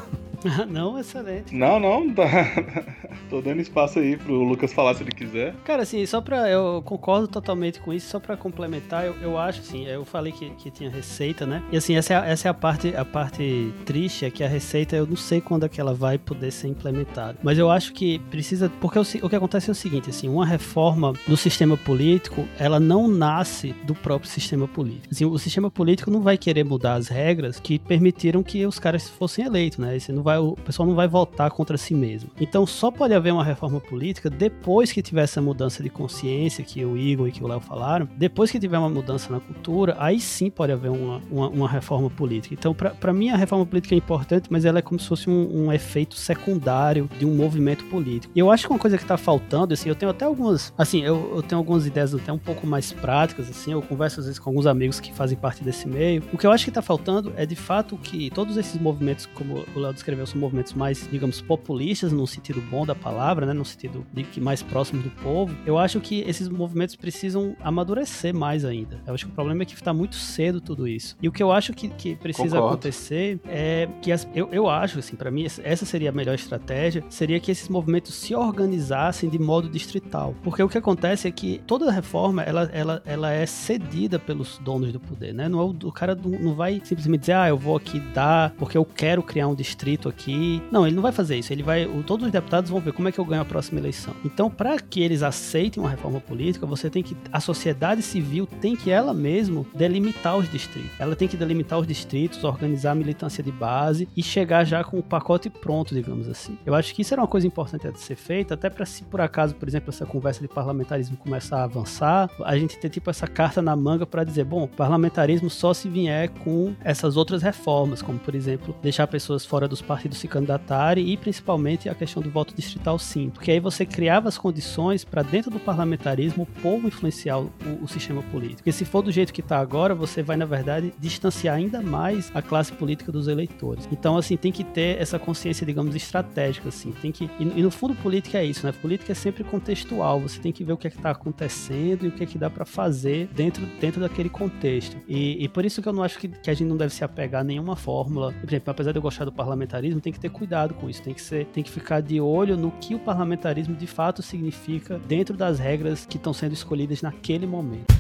[0.69, 1.55] não, excelente.
[1.55, 2.25] Não, não, tá.
[3.31, 5.55] Tô dando espaço aí pro Lucas falar se ele quiser.
[5.65, 6.49] Cara, assim, só pra.
[6.49, 10.51] Eu concordo totalmente com isso, só pra complementar, eu, eu acho, assim, eu falei que,
[10.51, 11.63] que tinha receita, né?
[11.71, 14.49] E assim, essa é, a, essa é a parte a parte triste, é que a
[14.49, 17.39] receita eu não sei quando é que ela vai poder ser implementada.
[17.43, 18.71] Mas eu acho que precisa.
[18.81, 22.79] Porque o, o que acontece é o seguinte, assim, uma reforma do sistema político, ela
[22.81, 25.09] não nasce do próprio sistema político.
[25.13, 29.09] Assim, o sistema político não vai querer mudar as regras que permitiram que os caras
[29.09, 29.99] fossem eleitos, né?
[29.99, 32.31] Você não vai, o pessoal não vai votar contra si mesmo.
[32.41, 36.85] Então só pode haver uma reforma política depois que tiver essa mudança de consciência que
[36.85, 40.21] o Igor e que o Léo falaram, depois que tiver uma mudança na cultura, aí
[40.21, 42.55] sim pode haver uma, uma, uma reforma política.
[42.55, 45.67] Então, para mim, a reforma política é importante, mas ela é como se fosse um,
[45.67, 48.33] um efeito secundário de um movimento político.
[48.35, 51.03] E eu acho que uma coisa que está faltando, assim, eu tenho até algumas, assim,
[51.03, 54.39] eu, eu tenho algumas ideias até um pouco mais práticas, assim, eu converso às vezes
[54.39, 56.23] com alguns amigos que fazem parte desse meio.
[56.33, 59.65] O que eu acho que está faltando é de fato que todos esses movimentos, como
[59.75, 63.53] o Léo descreveu, são movimentos mais, digamos, populistas, no sentido bom da palavra, né?
[63.53, 65.55] No sentido de que mais próximos do povo.
[65.67, 69.01] Eu acho que esses movimentos precisam amadurecer mais ainda.
[69.07, 71.17] Eu acho que o problema é que está muito cedo tudo isso.
[71.21, 72.69] E o que eu acho que, que precisa Concordo.
[72.69, 77.05] acontecer é que as, eu, eu acho, assim, para mim, essa seria a melhor estratégia,
[77.09, 80.35] seria que esses movimentos se organizassem de modo distrital.
[80.43, 84.93] Porque o que acontece é que toda reforma, ela, ela, ela é cedida pelos donos
[84.93, 85.49] do poder, né?
[85.49, 88.51] Não é o, o cara não, não vai simplesmente dizer, ah, eu vou aqui dar
[88.57, 90.63] porque eu quero criar um distrito aqui.
[90.71, 91.53] Não, ele não vai fazer isso.
[91.53, 91.87] Ele vai.
[91.87, 94.15] O, todos os deputados vão ver como é que eu ganho a próxima eleição.
[94.25, 97.17] Então, para que eles aceitem uma reforma política, você tem que.
[97.33, 100.91] A sociedade civil tem que ela mesmo delimitar os distritos.
[100.99, 104.99] Ela tem que delimitar os distritos, organizar a militância de base e chegar já com
[104.99, 106.59] o pacote pronto, digamos assim.
[106.65, 109.21] Eu acho que isso era uma coisa importante de ser feita, até para se por
[109.21, 113.27] acaso, por exemplo, essa conversa de parlamentarismo começar a avançar, a gente ter tipo essa
[113.27, 118.19] carta na manga para dizer, bom, parlamentarismo só se vier com essas outras reformas, como
[118.19, 122.55] por exemplo, deixar pessoas fora dos partidos se candidatarem e principalmente a questão do voto
[122.55, 127.39] distrital sim, porque aí você criava as condições para dentro do parlamentarismo o povo influenciar
[127.39, 127.51] o,
[127.83, 128.59] o sistema político.
[128.59, 132.31] Porque se for do jeito que está agora, você vai na verdade distanciar ainda mais
[132.35, 133.89] a classe política dos eleitores.
[133.91, 136.93] Então assim tem que ter essa consciência, digamos, estratégica assim.
[136.93, 138.73] Tem que e, e no fundo política é isso, né?
[138.73, 140.21] Política é sempre contextual.
[140.21, 142.39] Você tem que ver o que é que está acontecendo e o que é que
[142.39, 144.97] dá para fazer dentro dentro daquele contexto.
[145.09, 147.05] E, e, por isso que eu não acho que, que a gente não deve se
[147.05, 148.33] apegar a nenhuma fórmula.
[148.33, 151.03] Por exemplo, apesar de eu gostar do parlamentarismo, tem que ter cuidado com isso.
[151.03, 155.01] Tem que ser, tem que ficar de olho no que o parlamentarismo de fato significa
[155.07, 157.95] dentro das regras que estão sendo escolhidas naquele momento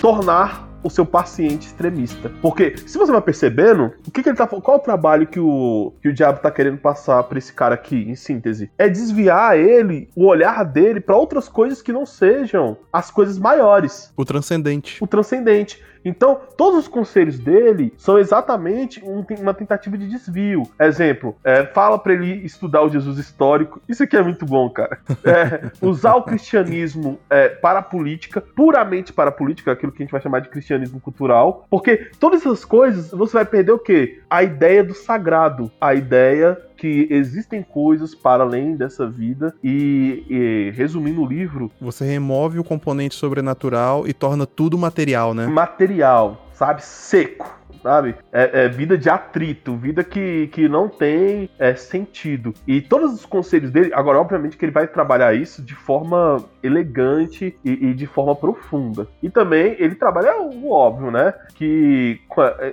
[0.00, 2.30] tornar o seu paciente extremista.
[2.40, 5.92] Porque, se você vai percebendo, o que, que ele tá qual o trabalho que o,
[6.00, 8.70] que o diabo tá querendo passar para esse cara aqui, em síntese?
[8.78, 14.10] É desviar ele, o olhar dele, para outras coisas que não sejam as coisas maiores.
[14.16, 14.96] O transcendente.
[15.04, 15.82] O transcendente.
[16.04, 20.62] Então, todos os conselhos dele são exatamente um, uma tentativa de desvio.
[20.78, 23.80] Exemplo, é, fala para ele estudar o Jesus histórico.
[23.88, 24.98] Isso aqui é muito bom, cara.
[25.24, 30.04] É, usar o cristianismo é, para a política, puramente para a política, aquilo que a
[30.04, 31.66] gente vai chamar de cristianismo cultural.
[31.70, 34.20] Porque todas essas coisas, você vai perder o quê?
[34.28, 40.70] A ideia do sagrado, a ideia que existem coisas para além dessa vida e, e,
[40.74, 45.46] resumindo o livro, você remove o componente sobrenatural e torna tudo material, né?
[45.46, 48.14] Material, sabe, seco sabe?
[48.32, 52.52] É, é, vida de atrito, vida que, que não tem é, sentido.
[52.66, 57.56] E todos os conselhos dele, agora, obviamente, que ele vai trabalhar isso de forma elegante
[57.64, 59.06] e, e de forma profunda.
[59.22, 61.34] E também ele trabalha o óbvio, né?
[61.54, 62.20] Que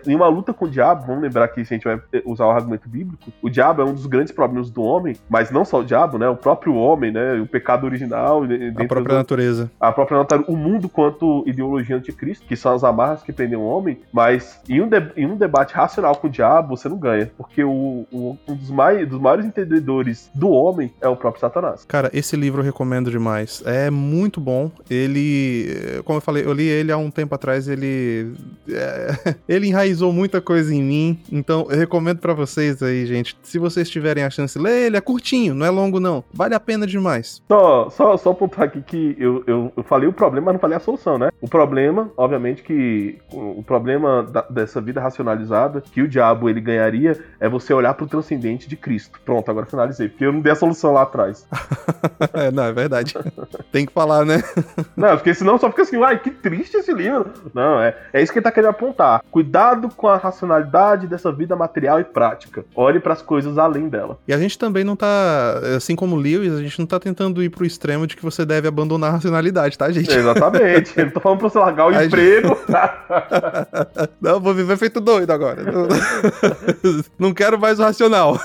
[0.06, 2.52] em uma luta com o diabo, vamos lembrar que se a gente vai usar o
[2.52, 5.84] argumento bíblico, o diabo é um dos grandes problemas do homem, mas não só o
[5.84, 6.28] diabo, né?
[6.28, 7.34] O próprio homem, né?
[7.36, 8.44] O pecado original.
[8.44, 9.72] A própria do, natureza.
[9.80, 13.64] A própria natureza, o mundo quanto ideologia anticristo, que são as amarras que prendem o
[13.64, 17.32] homem, mas em um de, em um debate racional com o diabo, você não ganha.
[17.38, 21.86] Porque o, o, um dos, mais, dos maiores entendedores do homem é o próprio Satanás.
[21.86, 23.64] Cara, esse livro eu recomendo demais.
[23.66, 24.72] É muito bom.
[24.90, 27.68] Ele, como eu falei, eu li ele há um tempo atrás.
[27.68, 28.34] Ele,
[28.70, 31.20] é, ele enraizou muita coisa em mim.
[31.32, 33.38] Então eu recomendo para vocês aí, gente.
[33.44, 34.98] Se vocês tiverem a chance, lê ele.
[34.98, 36.24] É curtinho, não é longo não.
[36.34, 37.42] Vale a pena demais.
[37.48, 40.78] Só, só, só apontar aqui que eu, eu, eu falei o problema, mas não falei
[40.78, 41.30] a solução, né?
[41.42, 46.62] O problema, obviamente, que o, o problema da, dessa vida racionalizada que o diabo ele
[46.62, 49.20] ganharia é você olhar pro transcendente de Cristo.
[49.24, 51.48] Pronto, agora finalizei, porque eu não dei a solução lá atrás.
[52.34, 53.14] é, não, é verdade.
[53.72, 54.42] Tem que falar, né?
[54.96, 57.32] não, porque senão só fica assim, ai, que triste esse livro.
[57.54, 59.22] Não, é, é isso que ele tá querendo apontar.
[59.30, 62.64] Cuidado com a racionalidade dessa vida material e prática.
[62.76, 64.18] Olhe para as coisas além dela.
[64.28, 67.44] E a gente também não tá, assim como o Lewis, a gente não tá tentando
[67.44, 70.12] ir pro extremo de que você deve abandonar a racionalidade, tá, gente?
[70.12, 70.98] Exatamente.
[70.98, 72.48] eu não tô falando pra você largar o a emprego.
[72.50, 74.10] Gente...
[74.22, 75.64] não, vou viver feito doido agora.
[77.20, 78.40] não quero mais o racional.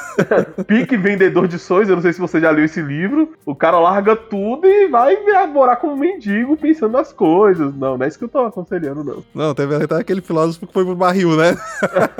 [0.66, 3.32] Pique vendedor de sonhos, eu não sei se você já leu esse livro.
[3.46, 5.11] O cara larga tudo e vai
[5.52, 7.74] morar como mendigo pensando nas coisas.
[7.74, 9.24] Não, não é isso que eu tô aconselhando, não.
[9.34, 11.56] Não, teve até aquele filósofo que foi pro barril, né?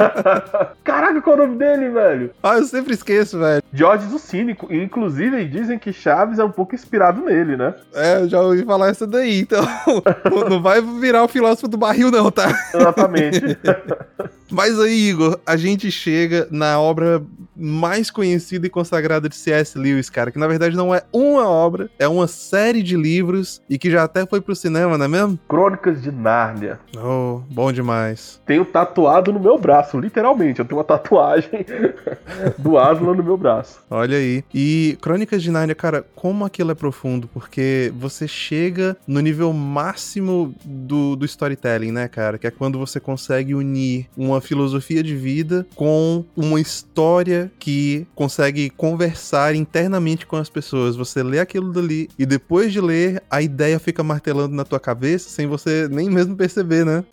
[0.84, 2.30] Caraca, qual é o nome dele, velho?
[2.42, 3.62] Ah, eu sempre esqueço, velho.
[3.72, 4.72] George do Cínico.
[4.72, 7.74] Inclusive, dizem que Chaves é um pouco inspirado nele, né?
[7.94, 9.64] É, eu já ouvi falar essa daí, então.
[10.48, 12.48] não vai virar o filósofo do barril, não, tá?
[12.74, 13.40] Exatamente.
[14.52, 17.22] Mas aí, Igor, a gente chega na obra
[17.56, 19.78] mais conhecida e consagrada de C.S.
[19.78, 23.78] Lewis, cara, que na verdade não é uma obra, é uma série de livros e
[23.78, 25.38] que já até foi pro cinema, não é mesmo?
[25.48, 26.78] Crônicas de Nárnia.
[26.96, 28.40] Oh, bom demais.
[28.46, 30.60] Tenho tatuado no meu braço, literalmente.
[30.60, 31.64] Eu tenho uma tatuagem
[32.58, 33.80] do Aslan no meu braço.
[33.90, 34.44] Olha aí.
[34.54, 40.54] E Crônicas de Nárnia, cara, como aquilo é profundo, porque você chega no nível máximo
[40.64, 42.38] do, do storytelling, né, cara?
[42.38, 48.70] Que é quando você consegue unir uma filosofia de vida com uma história que consegue
[48.70, 50.96] conversar internamente com as pessoas.
[50.96, 55.28] Você lê aquilo dali e depois de ler, a ideia fica martelando na tua cabeça
[55.28, 57.04] sem você nem mesmo perceber, né?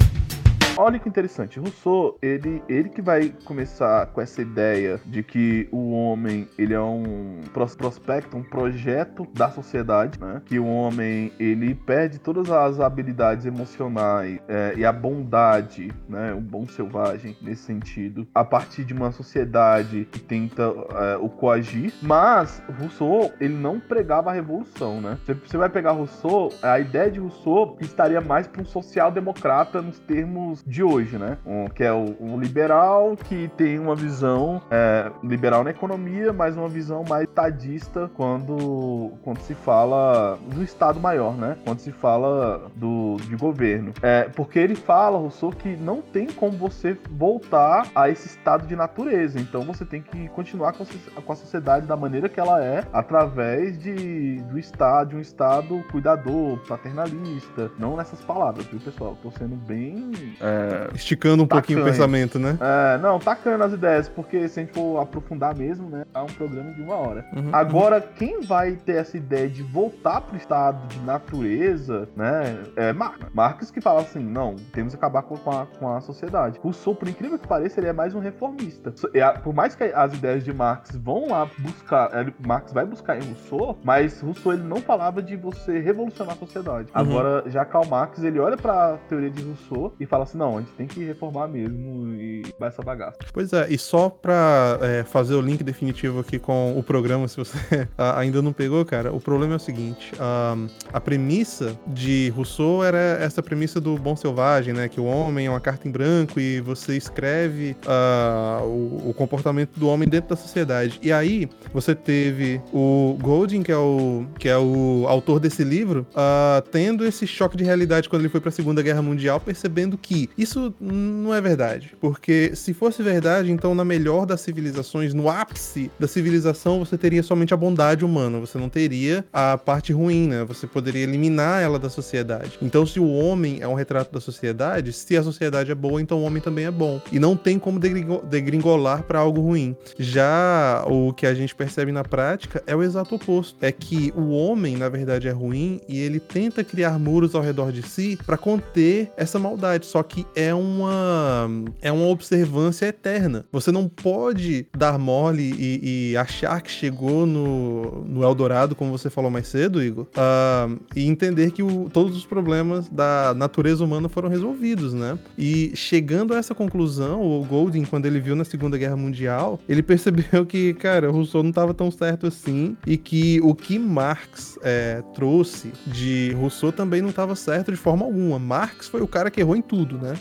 [0.80, 1.60] Olha que interessante.
[1.60, 6.80] Rousseau, ele, ele que vai começar com essa ideia de que o homem, ele é
[6.80, 10.42] um pros- prospecto, um projeto da sociedade, né?
[10.46, 16.34] Que o homem, ele perde todas as habilidades emocionais é, e a bondade, né?
[16.34, 21.94] O bom selvagem, nesse sentido, a partir de uma sociedade que tenta é, o coagir.
[22.02, 25.18] Mas Rousseau, ele não pregava a revolução, né?
[25.46, 30.64] Você vai pegar Rousseau, a ideia de Rousseau estaria mais para um social-democrata nos termos
[30.70, 31.38] de hoje, né?
[31.46, 36.68] Um, que é o, liberal que tem uma visão é, liberal na economia, mas uma
[36.68, 41.58] visão mais tadista quando, quando se fala do Estado maior, né?
[41.66, 43.94] Quando se fala do, de governo.
[44.02, 48.76] É, porque ele fala, Rousseau, que não tem como você voltar a esse estado de
[48.76, 49.40] natureza.
[49.40, 52.86] Então você tem que continuar com a, com a sociedade da maneira que ela é,
[52.94, 57.72] através de, do Estado, de um Estado cuidador, paternalista.
[57.80, 59.18] Não nessas palavras, viu, pessoal?
[59.24, 60.12] Tô sendo bem.
[60.40, 60.49] é,
[60.94, 62.58] Esticando um pouquinho o pensamento, né?
[62.60, 66.26] é, não, tacando as ideias, porque se a gente for aprofundar mesmo, né, é um
[66.28, 67.26] programa de uma hora.
[67.36, 67.50] Uhum.
[67.52, 73.20] Agora, quem vai ter essa ideia de voltar pro estado de natureza, né, é Marx.
[73.34, 76.60] Marx que fala assim, não, temos que acabar com a, com a sociedade.
[76.62, 78.94] Rousseau, por incrível que pareça, ele é mais um reformista.
[79.14, 83.18] É, Por mais que as ideias de Marx vão lá buscar, ele- Marx vai buscar
[83.18, 86.90] em Rousseau, mas Rousseau ele não falava de você revolucionar a sociedade.
[86.94, 90.60] Agora, já Karl Marx, ele olha pra teoria de Rousseau e fala assim, não, a
[90.62, 93.18] gente tem que reformar mesmo e vai essa bagaça.
[93.34, 97.36] Pois é, e só pra é, fazer o link definitivo aqui com o programa, se
[97.38, 97.58] você
[97.98, 102.84] a- ainda não pegou, cara, o problema é o seguinte: ahn, a premissa de Rousseau
[102.84, 104.88] era essa premissa do bom selvagem, né?
[104.88, 109.78] Que o homem é uma carta em branco e você escreve ah, o, o comportamento
[109.78, 111.00] do homem dentro da sociedade.
[111.04, 116.08] E aí você teve o Golding, que é o, que é o autor desse livro,
[116.16, 120.29] ah, tendo esse choque de realidade quando ele foi pra Segunda Guerra Mundial, percebendo que
[120.38, 121.96] isso não é verdade.
[122.00, 127.24] Porque se fosse verdade, então na melhor das civilizações, no ápice da civilização, você teria
[127.24, 130.44] somente a bondade humana, você não teria a parte ruim, né?
[130.46, 132.58] Você poderia eliminar ela da sociedade.
[132.62, 136.20] Então, se o homem é um retrato da sociedade, se a sociedade é boa, então
[136.20, 137.02] o homem também é bom.
[137.12, 139.76] E não tem como degringo- degringolar para algo ruim.
[139.98, 143.58] Já o que a gente percebe na prática é o exato oposto.
[143.62, 147.72] É que o homem, na verdade, é ruim e ele tenta criar muros ao redor
[147.72, 149.86] de si para conter essa maldade.
[149.86, 151.50] Só que é uma
[151.82, 153.46] é uma observância eterna.
[153.52, 159.10] Você não pode dar mole e, e achar que chegou no, no Eldorado, como você
[159.10, 164.10] falou mais cedo, Igor, ah, e entender que o- todos os problemas da natureza humana
[164.10, 165.18] foram resolvidos, né?
[165.38, 169.82] E chegando a essa conclusão, o Golding, quando ele viu na Segunda Guerra Mundial, ele
[169.84, 175.02] percebeu que, cara, Rousseau não estava tão certo assim e que o que Marx é,
[175.14, 178.38] trouxe de Rousseau também não estava certo de forma alguma.
[178.40, 180.09] Marx foi o cara que errou em tudo, né?
[180.10, 180.18] né?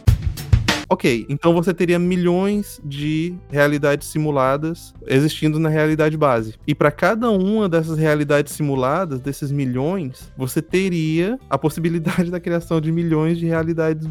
[0.91, 6.55] Ok, então você teria milhões de realidades simuladas existindo na realidade base.
[6.67, 12.81] E para cada uma dessas realidades simuladas, desses milhões, você teria a possibilidade da criação
[12.81, 14.09] de milhões de realidades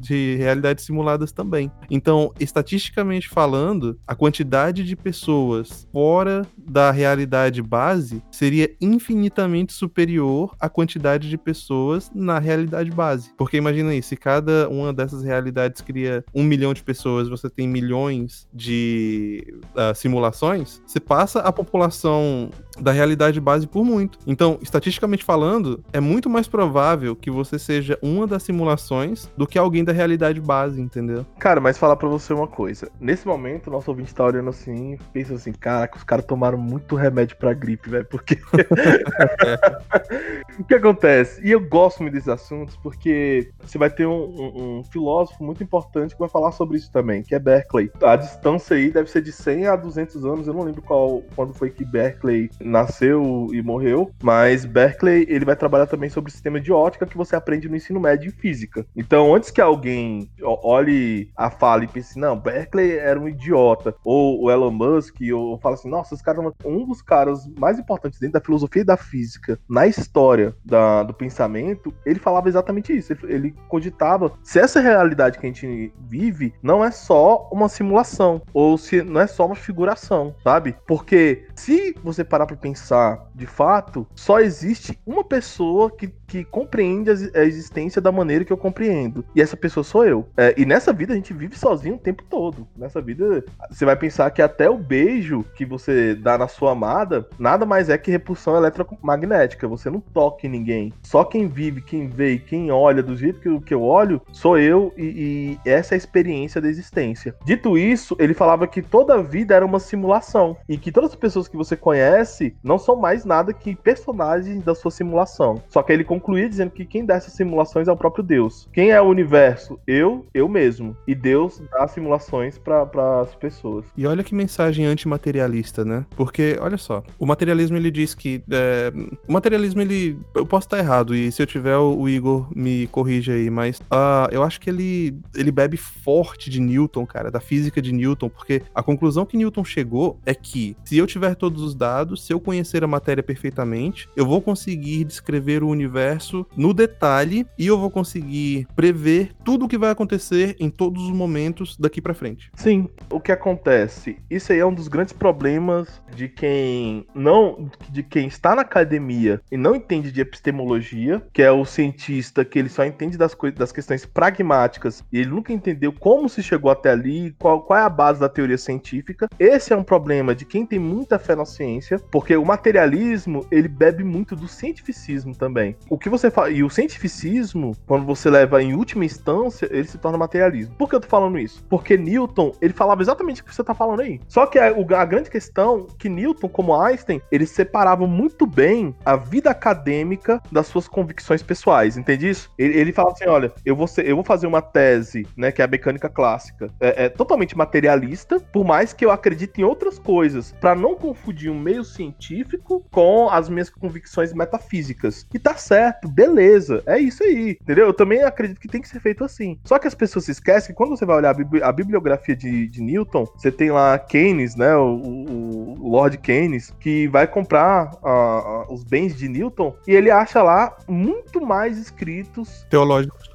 [0.00, 1.70] de realidades simuladas também.
[1.90, 10.68] Então, estatisticamente falando, a quantidade de pessoas fora da realidade base seria infinitamente superior à
[10.68, 13.32] quantidade de pessoas na realidade base.
[13.36, 17.68] Porque imagina aí, se cada uma dessas realidades cria um milhão de pessoas, você tem
[17.68, 24.18] milhões de ah, simulações, você passa a população da realidade base por muito.
[24.26, 29.58] Então, estatisticamente falando, é muito mais provável que você seja uma das simulações do que
[29.58, 31.26] alguém da realidade base, entendeu?
[31.38, 32.90] Cara, mas falar pra você uma coisa.
[33.00, 37.36] Nesse momento, nosso ouvinte tá olhando assim, pensa assim, caraca, os caras tomaram muito remédio
[37.36, 38.38] pra gripe, velho, porque...
[40.58, 41.40] o que acontece?
[41.46, 45.62] E eu gosto muito desses assuntos, porque você vai ter um, um- um filósofo muito
[45.62, 47.90] importante que vai falar sobre isso também, que é Berkeley.
[48.02, 51.54] A distância aí deve ser de 100 a 200 anos, eu não lembro qual, quando
[51.54, 56.60] foi que Berkeley nasceu e morreu, mas Berkeley, ele vai trabalhar também sobre o sistema
[56.60, 58.86] de ótica que você aprende no ensino médio em física.
[58.96, 64.44] Então, antes que alguém olhe a fala e pense, não, Berkeley era um idiota, ou
[64.44, 68.18] o Elon Musk, ou fala assim, nossa, esse cara é um dos caras mais importantes
[68.18, 73.12] dentro da filosofia e da física, na história da- do pensamento, ele falava exatamente isso.
[73.12, 78.42] Ele, ele cogitava se essa realidade que a gente vive não é só uma simulação,
[78.52, 80.76] ou se não é só uma figuração, sabe?
[80.86, 87.10] Porque se você parar pra pensar, de fato, só existe uma pessoa que, que compreende
[87.34, 89.24] a existência da maneira que eu compreendo.
[89.34, 90.26] E essa pessoa sou eu.
[90.36, 92.66] É, e nessa vida a gente vive sozinho o tempo todo.
[92.74, 97.28] Nessa vida, você vai pensar que até o beijo que você dá na sua amada,
[97.38, 99.68] nada mais é que repulsão eletromagnética.
[99.68, 100.94] Você não toca em ninguém.
[101.02, 104.94] Só quem vive, quem vê quem olha do jeito que, que eu olho, sou eu
[104.96, 107.34] e, e essa é a experiência da existência.
[107.44, 111.16] Dito isso, ele falava que toda a vida era uma simulação e que todas as
[111.16, 115.62] pessoas que você conhece não são mais nada que personagens da sua simulação.
[115.68, 118.68] Só que ele concluía dizendo que quem dá essas simulações é o próprio Deus.
[118.72, 119.78] Quem é o universo?
[119.86, 120.96] Eu, eu mesmo.
[121.06, 123.86] E Deus dá simulações para as pessoas.
[123.96, 126.04] E olha que mensagem antimaterialista, né?
[126.16, 128.42] Porque, olha só, o materialismo ele diz que.
[128.50, 128.92] É,
[129.28, 130.18] o materialismo ele.
[130.34, 134.28] Eu posso estar errado, e se eu tiver, o, Igor me corrija aí, mas uh,
[134.30, 138.62] eu acho que ele, ele bebe forte de Newton, cara, da física de Newton, porque
[138.74, 142.38] a conclusão que Newton chegou é que se eu tiver todos os dados, se eu
[142.38, 147.90] conhecer a matéria perfeitamente, eu vou conseguir descrever o universo no detalhe e eu vou
[147.90, 152.50] conseguir prever tudo o que vai acontecer em todos os momentos daqui para frente.
[152.54, 154.18] Sim, o que acontece?
[154.30, 159.40] Isso aí é um dos grandes problemas de quem não de quem está na academia
[159.50, 163.58] e não entende de epistemologia, que é o cientista que ele só entende das coisas
[163.58, 167.82] das questões pragmáticas e ele nunca entendeu como se chegou até ali, qual, qual é
[167.82, 169.28] a base da teoria científica.
[169.38, 173.68] Esse é um problema de quem tem muita fé na ciência, porque o materialismo, ele
[173.68, 175.76] bebe muito do cientificismo também.
[175.88, 179.98] O que você fala, e o cientificismo, quando você leva em última instância, ele se
[179.98, 180.74] torna materialismo.
[180.76, 181.64] Por que eu tô falando isso?
[181.68, 184.20] Porque Newton, ele falava exatamente o que você tá falando aí.
[184.28, 189.16] Só que a, a grande questão que Newton, como Einstein, eles separavam muito bem a
[189.16, 192.50] vida acadêmica das suas convicções pessoais, entende isso?
[192.58, 195.62] Ele, ele falava assim, olha, eu vou, ser, eu vou fazer uma tese, né, que
[195.62, 199.98] é a mecânica clássica, é, é totalmente materialista, por mais que eu acredite em outras
[199.98, 205.26] coisas, para não confundir um meio científico com as minhas convicções metafísicas.
[205.34, 207.86] E tá certo, beleza, é isso aí, entendeu?
[207.86, 209.58] Eu também acredito que tem que ser feito assim.
[209.64, 212.36] Só que as pessoas se esquecem que quando você vai olhar a, bibli a bibliografia
[212.36, 217.26] de, de, Newton, você tem lá Keynes, né, o, o, o Lord Keynes, que vai
[217.26, 223.29] comprar uh, os bens de Newton e ele acha lá muito mais escritos teológicos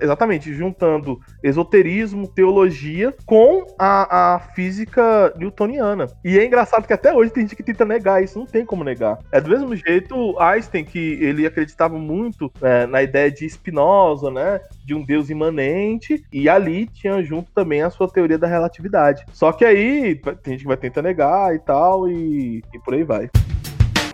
[0.00, 6.06] exatamente, juntando esoterismo, teologia com a, a física newtoniana.
[6.24, 8.84] E é engraçado que até hoje tem gente que tenta negar isso, não tem como
[8.84, 9.18] negar.
[9.32, 14.60] É do mesmo jeito Einstein, que ele acreditava muito é, na ideia de Spinoza, né?
[14.84, 19.24] De um Deus imanente, e ali tinha junto também a sua teoria da relatividade.
[19.32, 23.02] Só que aí tem gente que vai tentar negar e tal, e, e por aí
[23.02, 23.30] vai.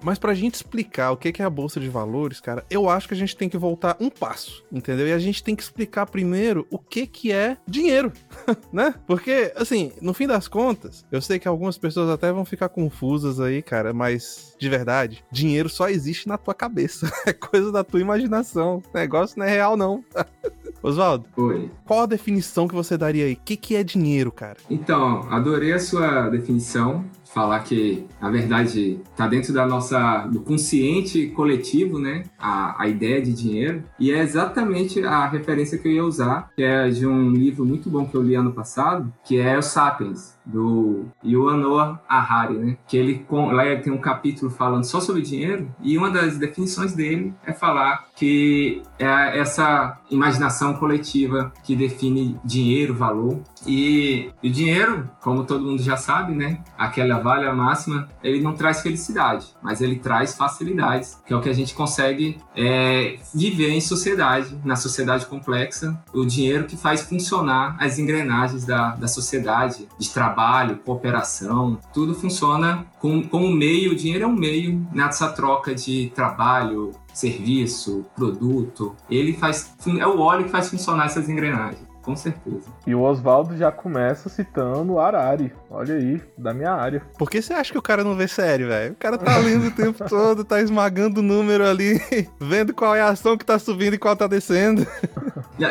[0.03, 3.14] Mas pra gente explicar o que é a bolsa de valores, cara, eu acho que
[3.14, 5.07] a gente tem que voltar um passo, entendeu?
[5.07, 8.12] E a gente tem que explicar primeiro o que que é dinheiro,
[8.72, 8.94] né?
[9.07, 13.40] Porque, assim, no fim das contas, eu sei que algumas pessoas até vão ficar confusas
[13.40, 17.11] aí, cara, mas de verdade, dinheiro só existe na tua cabeça.
[17.24, 18.82] É coisa da tua imaginação.
[18.92, 20.05] O negócio não é real, não.
[20.82, 21.70] Oswaldo, Oi.
[21.84, 23.34] qual a definição que você daria aí?
[23.34, 24.57] O que, que é dinheiro, cara?
[24.68, 31.28] Então, adorei a sua definição falar que, na verdade, está dentro da nossa do consciente
[31.28, 32.24] coletivo, né?
[32.39, 33.83] A, a ideia de dinheiro.
[33.99, 37.89] E é exatamente a referência que eu ia usar, que é de um livro muito
[37.89, 42.76] bom que eu li ano passado, que é o Sapiens do Yuval Noah Harari, né?
[42.87, 46.95] Que ele lá ele tem um capítulo falando só sobre dinheiro e uma das definições
[46.95, 55.09] dele é falar que é essa imaginação coletiva que define dinheiro, valor e o dinheiro,
[55.21, 56.59] como todo mundo já sabe, né?
[56.77, 61.49] Aquela valha máxima, ele não traz felicidade, mas ele traz facilidades, que é o que
[61.49, 65.99] a gente consegue é, viver em sociedade, na sociedade complexa.
[66.13, 72.87] O dinheiro que faz funcionar as engrenagens da, da sociedade, de trabalho cooperação, tudo funciona
[72.99, 78.95] como, como meio, o dinheiro é um meio nessa troca de trabalho, serviço, produto.
[79.11, 81.91] Ele faz, é o óleo que faz funcionar essas engrenagens.
[82.03, 82.70] Com certeza.
[82.86, 85.53] E o Oswaldo já começa citando Arari.
[85.70, 87.03] Olha aí, da minha área.
[87.18, 88.92] Por que você acha que o cara não vê sério, velho?
[88.92, 92.00] O cara tá lendo o tempo todo, tá esmagando o número ali,
[92.40, 94.86] vendo qual é a ação que tá subindo e qual tá descendo.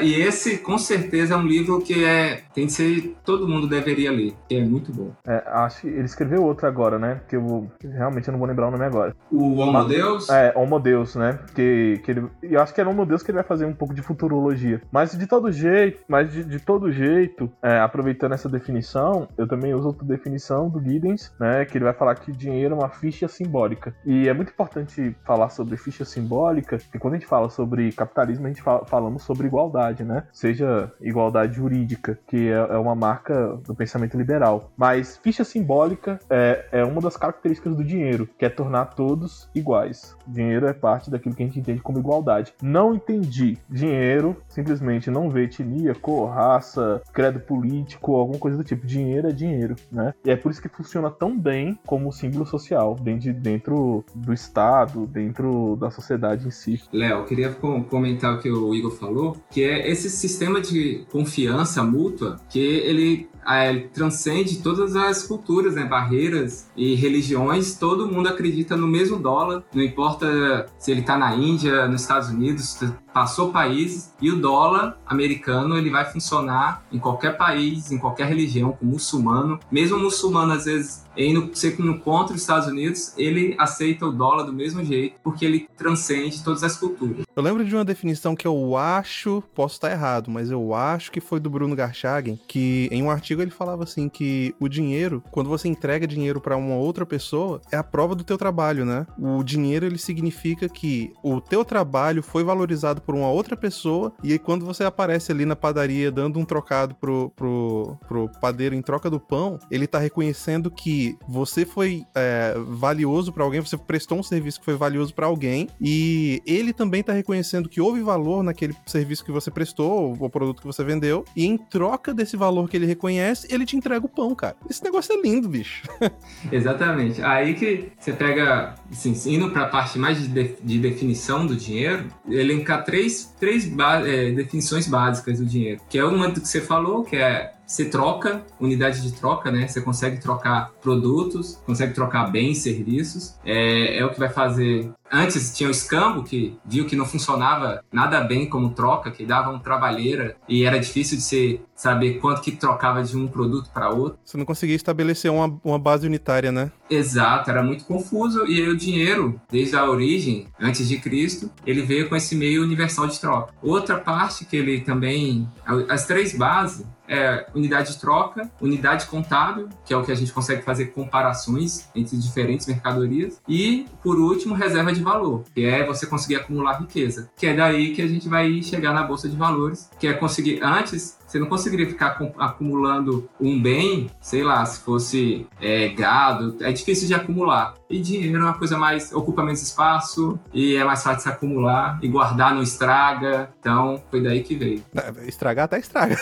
[0.01, 4.11] E esse, com certeza, é um livro que é tem que ser todo mundo deveria
[4.11, 5.11] ler, que é muito bom.
[5.25, 7.21] É, acho que ele escreveu outro agora, né?
[7.27, 9.15] Que eu realmente eu não vou lembrar o nome agora.
[9.31, 10.29] O Homo Deus?
[10.29, 11.39] É, Homo Deus, né?
[11.55, 13.93] Que, que ele, eu acho que é Homo Deus que ele vai fazer um pouco
[13.93, 14.81] de futurologia.
[14.91, 19.47] Mas de todo jeito, mas Mas de, de todo jeito, é, aproveitando essa definição, eu
[19.47, 21.65] também uso outra definição do Giddens, né?
[21.65, 23.95] Que ele vai falar que dinheiro é uma ficha simbólica.
[24.05, 28.45] E é muito importante falar sobre ficha simbólica, porque quando a gente fala sobre capitalismo,
[28.45, 30.23] a gente fala, falamos sobre igualdade, né?
[30.31, 34.71] Seja igualdade jurídica, que é, é uma marca do pensamento liberal.
[34.77, 40.15] Mas ficha simbólica é, é uma das características do dinheiro, que é tornar todos iguais.
[40.27, 42.53] Dinheiro é parte daquilo que a gente entende como igualdade.
[42.61, 48.85] Não entendi dinheiro, simplesmente não vê etnia, cor, raça, credo político, alguma coisa do tipo.
[48.85, 50.13] Dinheiro é dinheiro, né?
[50.25, 55.05] E é por isso que funciona tão bem como símbolo social, dentro, dentro do Estado,
[55.05, 56.81] dentro da sociedade em si.
[56.91, 57.51] Léo, queria
[57.89, 63.29] comentar o que o Igor falou, que é esse sistema de confiança mútua que ele
[63.47, 67.75] ele transcende todas as culturas, né, barreiras e religiões.
[67.75, 72.29] Todo mundo acredita no mesmo dólar, não importa se ele está na Índia, nos Estados
[72.29, 72.79] Unidos,
[73.13, 78.71] passou países e o dólar americano ele vai funcionar em qualquer país, em qualquer religião,
[78.71, 79.59] com muçulmano.
[79.71, 84.53] Mesmo muçulmano às vezes indo no contra os Estados Unidos, ele aceita o dólar do
[84.53, 87.25] mesmo jeito, porque ele transcende todas as culturas.
[87.35, 91.19] Eu lembro de uma definição que eu acho, posso estar errado, mas eu acho que
[91.19, 95.49] foi do Bruno Garchagen, que em um artigo ele falava assim que o dinheiro, quando
[95.49, 99.05] você entrega dinheiro para uma outra pessoa, é a prova do teu trabalho, né?
[99.17, 104.33] O dinheiro ele significa que o teu trabalho foi valorizado por uma outra pessoa, e
[104.33, 108.81] aí quando você aparece ali na padaria dando um trocado pro, pro, pro padeiro em
[108.81, 114.19] troca do pão, ele tá reconhecendo que você foi é, valioso para alguém, você prestou
[114.19, 118.43] um serviço que foi valioso para alguém, e ele também tá reconhecendo que houve valor
[118.43, 122.69] naquele serviço que você prestou, ou produto que você vendeu, e em troca desse valor
[122.69, 124.55] que ele reconhece, ele te entrega o pão, cara.
[124.69, 125.83] Esse negócio é lindo, bicho.
[126.51, 127.21] Exatamente.
[127.21, 132.07] Aí que você pega, assim, indo pra parte mais de, de, de definição do dinheiro,
[132.29, 133.71] elencar três, três
[134.05, 135.81] é, definições básicas do dinheiro.
[135.89, 139.65] Que é uma do que você falou, que é você troca, unidade de troca, né?
[139.65, 143.35] Você consegue trocar produtos, consegue trocar bens, serviços.
[143.45, 144.91] É, é o que vai fazer.
[145.11, 149.51] Antes tinha o escambo, que viu que não funcionava nada bem como troca, que dava
[149.51, 153.89] um trabalheira e era difícil de você saber quanto que trocava de um produto para
[153.89, 154.19] outro.
[154.23, 156.71] Você não conseguia estabelecer uma, uma base unitária, né?
[156.89, 158.45] Exato, era muito confuso.
[158.47, 162.63] E aí o dinheiro, desde a origem, antes de Cristo, ele veio com esse meio
[162.63, 163.53] universal de troca.
[163.61, 165.47] Outra parte que ele também.
[165.89, 170.31] As três bases é unidade de troca, unidade contábil, que é o que a gente
[170.31, 176.05] consegue fazer comparações entre diferentes mercadorias, e, por último, reserva de valor, que é você
[176.05, 179.89] conseguir acumular riqueza, que é daí que a gente vai chegar na bolsa de valores,
[179.99, 185.47] que é conseguir antes você não conseguiria ficar acumulando um bem, sei lá, se fosse
[185.61, 187.75] é, gado, é difícil de acumular.
[187.89, 189.13] E dinheiro é uma coisa mais.
[189.13, 193.49] ocupa menos espaço e é mais fácil de se acumular e guardar não estraga.
[193.61, 194.83] Então, foi daí que veio.
[195.25, 196.17] Estragar até estraga.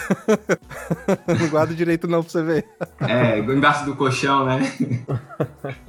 [1.28, 2.66] não guarda direito, não, pra você ver.
[3.00, 4.60] É, embaixo do colchão, né?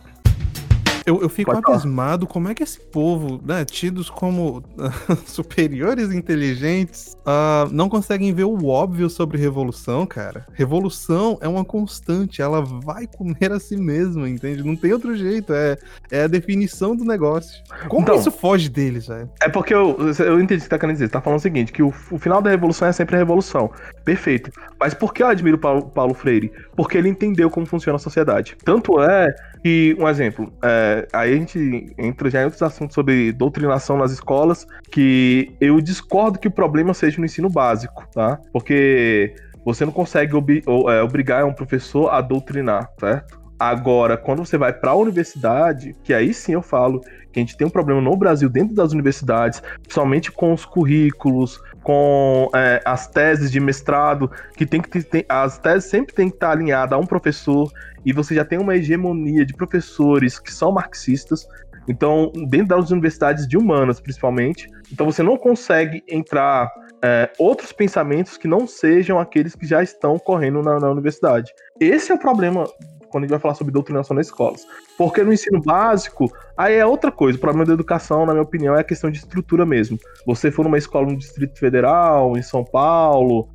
[1.11, 2.33] Eu, eu fico Pode abismado falar.
[2.33, 4.63] como é que esse povo, né, tidos como
[5.27, 10.47] superiores inteligentes, uh, não conseguem ver o óbvio sobre revolução, cara.
[10.53, 14.63] Revolução é uma constante, ela vai comer a si mesma, entende?
[14.63, 15.77] Não tem outro jeito, é,
[16.13, 17.61] é a definição do negócio.
[17.89, 19.29] Como então, isso foge deles, velho?
[19.43, 21.07] É porque eu, eu entendi o que você tá querendo dizer.
[21.07, 23.69] Você tá falando o seguinte, que o, o final da revolução é sempre a revolução.
[24.05, 24.53] Perfeito.
[24.79, 26.53] Mas por que eu admiro o Paulo, Paulo Freire?
[26.77, 28.57] Porque ele entendeu como funciona a sociedade.
[28.65, 33.33] Tanto é que, um exemplo, é, aí a gente entra já em outros assuntos sobre
[33.33, 38.39] doutrinação nas escolas, que eu discordo que o problema seja no ensino básico, tá?
[38.53, 39.35] Porque
[39.65, 43.41] você não consegue ob é, obrigar um professor a doutrinar, certo?
[43.59, 47.59] Agora, quando você vai para a universidade, que aí sim eu falo que a gente
[47.59, 53.07] tem um problema no Brasil dentro das universidades, principalmente com os currículos, com é, as
[53.07, 57.01] teses de mestrado, que tem que ter, as teses sempre tem que estar alinhadas a
[57.01, 57.71] um professor,
[58.05, 61.47] e você já tem uma hegemonia de professores que são marxistas,
[61.89, 66.71] então, dentro das universidades de humanas, principalmente, então você não consegue entrar
[67.03, 71.53] é, outros pensamentos que não sejam aqueles que já estão correndo na, na universidade.
[71.81, 72.65] Esse é o problema
[73.11, 74.67] quando a gente vai falar sobre doutrinação nas escolas.
[74.97, 77.37] Porque no ensino básico, aí é outra coisa.
[77.37, 79.99] O problema da educação, na minha opinião, é a questão de estrutura mesmo.
[80.27, 83.49] Você for numa escola no Distrito Federal, em São Paulo,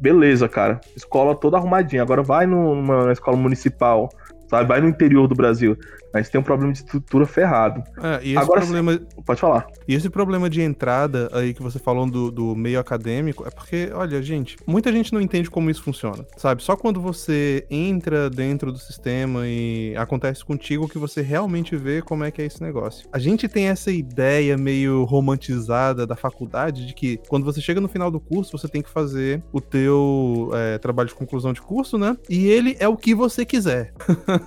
[0.00, 0.80] beleza, cara.
[0.94, 2.02] Escola toda arrumadinha.
[2.02, 4.08] Agora vai numa escola municipal
[4.48, 4.68] sabe?
[4.68, 5.76] Vai no interior do Brasil.
[6.16, 7.82] Gente tem um problema de estrutura ferrado.
[8.02, 9.66] É, e esse Agora, problema, Pode falar.
[9.86, 13.90] E esse problema de entrada aí que você falou do, do meio acadêmico é porque,
[13.92, 16.62] olha, gente, muita gente não entende como isso funciona, sabe?
[16.62, 22.24] Só quando você entra dentro do sistema e acontece contigo que você realmente vê como
[22.24, 23.08] é que é esse negócio.
[23.12, 27.88] A gente tem essa ideia meio romantizada da faculdade de que quando você chega no
[27.88, 31.98] final do curso, você tem que fazer o teu é, trabalho de conclusão de curso,
[31.98, 32.16] né?
[32.30, 33.92] E ele é o que você quiser.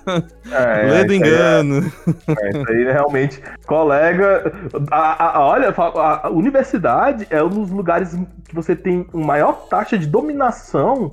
[0.50, 1.92] É, Lê do isso aí é- engano.
[2.40, 4.52] É, isso aí realmente, colega.
[4.90, 8.16] a- a- olha, a, a universidade é um dos lugares
[8.48, 11.10] que você tem maior taxa de dominação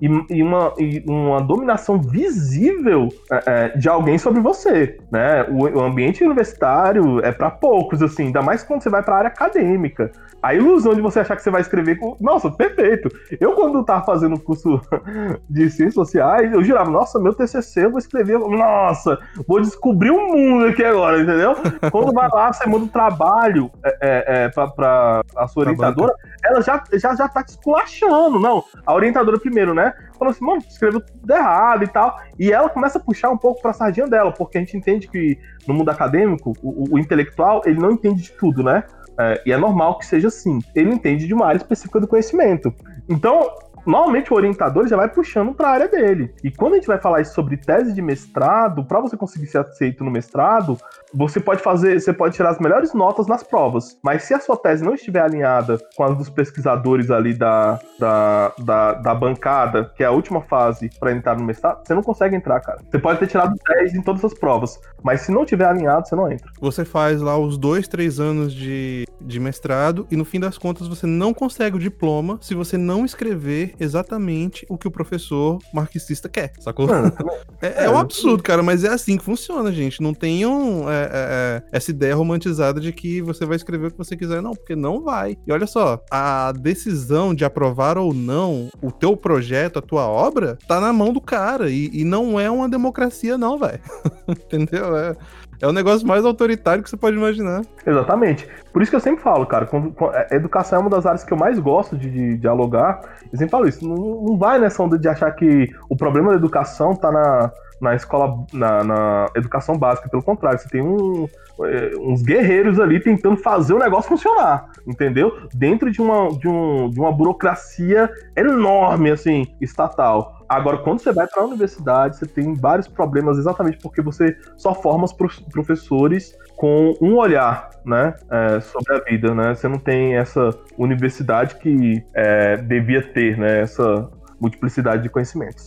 [0.00, 5.44] e, e uma, e uma dominação visível é, é, de alguém sobre você, né?
[5.44, 9.28] O, o ambiente universitário é para poucos, assim, ainda mais quando você vai para área
[9.28, 10.10] acadêmica.
[10.42, 12.16] A ilusão de você achar que você vai escrever com.
[12.20, 13.08] Nossa, perfeito!
[13.40, 14.80] Eu, quando tava fazendo o curso
[15.48, 18.38] de ciências sociais, eu jurava, nossa, meu TCC eu vou escrever.
[18.38, 21.54] Nossa, vou descobrir o mundo aqui agora, entendeu?
[21.92, 26.12] Quando vai lá, você manda um trabalho é, é, é, pra, pra a sua orientadora,
[26.44, 28.40] ela já, já, já tá te esculachando.
[28.40, 29.81] Não, a orientadora primeiro, né?
[30.18, 32.16] Falou assim, mano, escreveu tudo errado e tal.
[32.38, 35.38] E ela começa a puxar um pouco pra sardinha dela, porque a gente entende que
[35.66, 38.84] no mundo acadêmico, o, o- o intelectual, ele não entende de tudo, né?
[39.18, 40.58] É, e é normal que seja assim.
[40.74, 42.72] Ele entende de uma área específica do conhecimento.
[43.08, 43.46] Então,
[43.86, 46.32] normalmente o orientador já vai puxando para a área dele.
[46.42, 50.04] E quando a gente vai falar sobre tese de mestrado, para você conseguir ser aceito
[50.04, 50.78] no mestrado,
[51.14, 53.98] você pode fazer, você pode tirar as melhores notas nas provas.
[54.02, 58.52] Mas se a sua tese não estiver alinhada com as dos pesquisadores ali da, da,
[58.58, 62.36] da, da bancada, que é a última fase para entrar no mestrado, você não consegue
[62.36, 62.80] entrar, cara.
[62.90, 66.16] Você pode ter tirado 10 em todas as provas, mas se não tiver alinhado, você
[66.16, 66.50] não entra.
[66.60, 70.88] Você faz lá os dois, três anos de, de mestrado e no fim das contas
[70.88, 76.28] você não consegue o diploma se você não escrever exatamente o que o professor marxista
[76.28, 76.88] quer, sacou?
[77.60, 80.02] É, é um absurdo, cara, mas é assim que funciona, gente.
[80.02, 83.98] Não tenham é, é, é, essa ideia romantizada de que você vai escrever o que
[83.98, 85.38] você quiser, não, porque não vai.
[85.46, 90.58] E olha só, a decisão de aprovar ou não o teu projeto, a tua obra,
[90.66, 91.70] tá na mão do cara.
[91.70, 93.80] E, e não é uma democracia, não, velho.
[94.28, 94.96] Entendeu?
[94.96, 95.16] É,
[95.62, 97.62] é o negócio mais autoritário que você pode imaginar.
[97.86, 98.48] Exatamente.
[98.72, 101.22] Por isso que eu sempre falo, cara, quando, quando- a educação é uma das áreas
[101.24, 103.00] que eu mais gosto de, de dialogar.
[103.32, 103.86] Eu sempre falo isso.
[103.86, 107.52] Não, não vai nessa onda de achar que o problema da educação tá na,
[107.82, 110.08] na escola, na, na educação básica.
[110.08, 111.28] Pelo contrário, você tem um,
[111.64, 115.48] eh, uns guerreiros ali tentando fazer o negócio funcionar, entendeu?
[115.52, 120.44] Dentro de uma, de, um, de uma burocracia enorme, assim, estatal.
[120.48, 124.72] Agora, quando você vai para a universidade, você tem vários problemas exatamente porque você só
[124.74, 129.54] forma os prof- professores com um olhar, né, é, sobre a vida, né?
[129.54, 134.08] Você não tem essa universidade que é, devia ter, né, essa
[134.38, 135.66] multiplicidade de conhecimentos.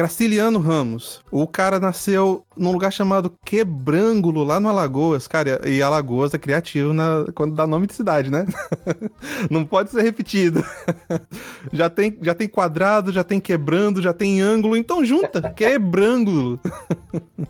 [0.00, 1.22] Graciliano Ramos.
[1.30, 5.28] O cara nasceu num lugar chamado Quebrângulo, lá no Alagoas.
[5.28, 8.46] Cara, e Alagoas é criativo na, quando dá nome de cidade, né?
[9.50, 10.64] Não pode ser repetido.
[11.70, 15.42] já, tem, já tem quadrado, já tem quebrando, já tem ângulo, então junta.
[15.52, 16.58] Quebrângulo.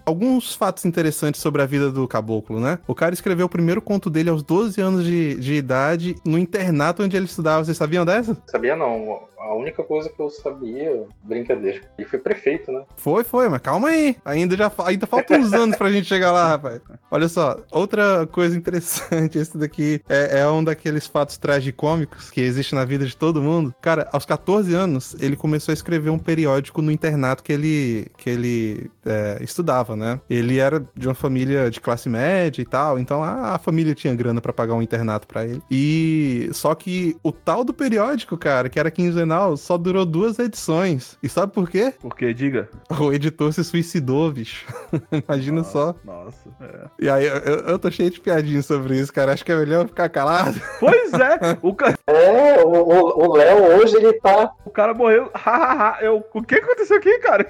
[0.04, 2.80] Alguns fatos interessantes sobre a vida do caboclo, né?
[2.84, 7.04] O cara escreveu o primeiro conto dele aos 12 anos de, de idade no internato
[7.04, 7.64] onde ele estudava.
[7.64, 8.36] Vocês sabiam dessa?
[8.48, 9.29] Sabia não.
[9.40, 12.84] A única coisa que eu sabia, brincadeira, ele foi prefeito, né?
[12.96, 14.16] Foi, foi, mas calma aí.
[14.24, 16.80] Ainda, já, ainda faltam uns anos pra gente chegar lá, rapaz.
[17.10, 22.74] Olha só, outra coisa interessante, esse daqui é, é um daqueles fatos tragicômicos que existe
[22.74, 23.74] na vida de todo mundo.
[23.80, 28.28] Cara, aos 14 anos, ele começou a escrever um periódico no internato que ele, que
[28.28, 30.20] ele é, estudava, né?
[30.28, 34.14] Ele era de uma família de classe média e tal, então a, a família tinha
[34.14, 35.62] grana pra pagar um internato pra ele.
[35.70, 41.16] E só que o tal do periódico, cara, que era quinzenal, só durou duas edições.
[41.22, 41.92] E sabe por quê?
[42.00, 42.68] Porque, diga.
[42.98, 44.66] O editor se suicidou, bicho.
[45.28, 45.94] Imagina só.
[46.04, 46.48] Nossa.
[46.60, 46.80] é.
[47.00, 49.32] E aí, eu, eu- tô cheio de piadinhas sobre isso, cara.
[49.32, 50.60] Acho que é melhor ficar calado.
[50.78, 54.50] Pois é, o, ca- É, o- Léo hoje ele tá.
[54.64, 55.30] o cara morreu.
[55.34, 55.98] Hahaha.
[56.02, 57.46] eu, o que aconteceu aqui, cara?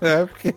[0.00, 0.54] É, porque.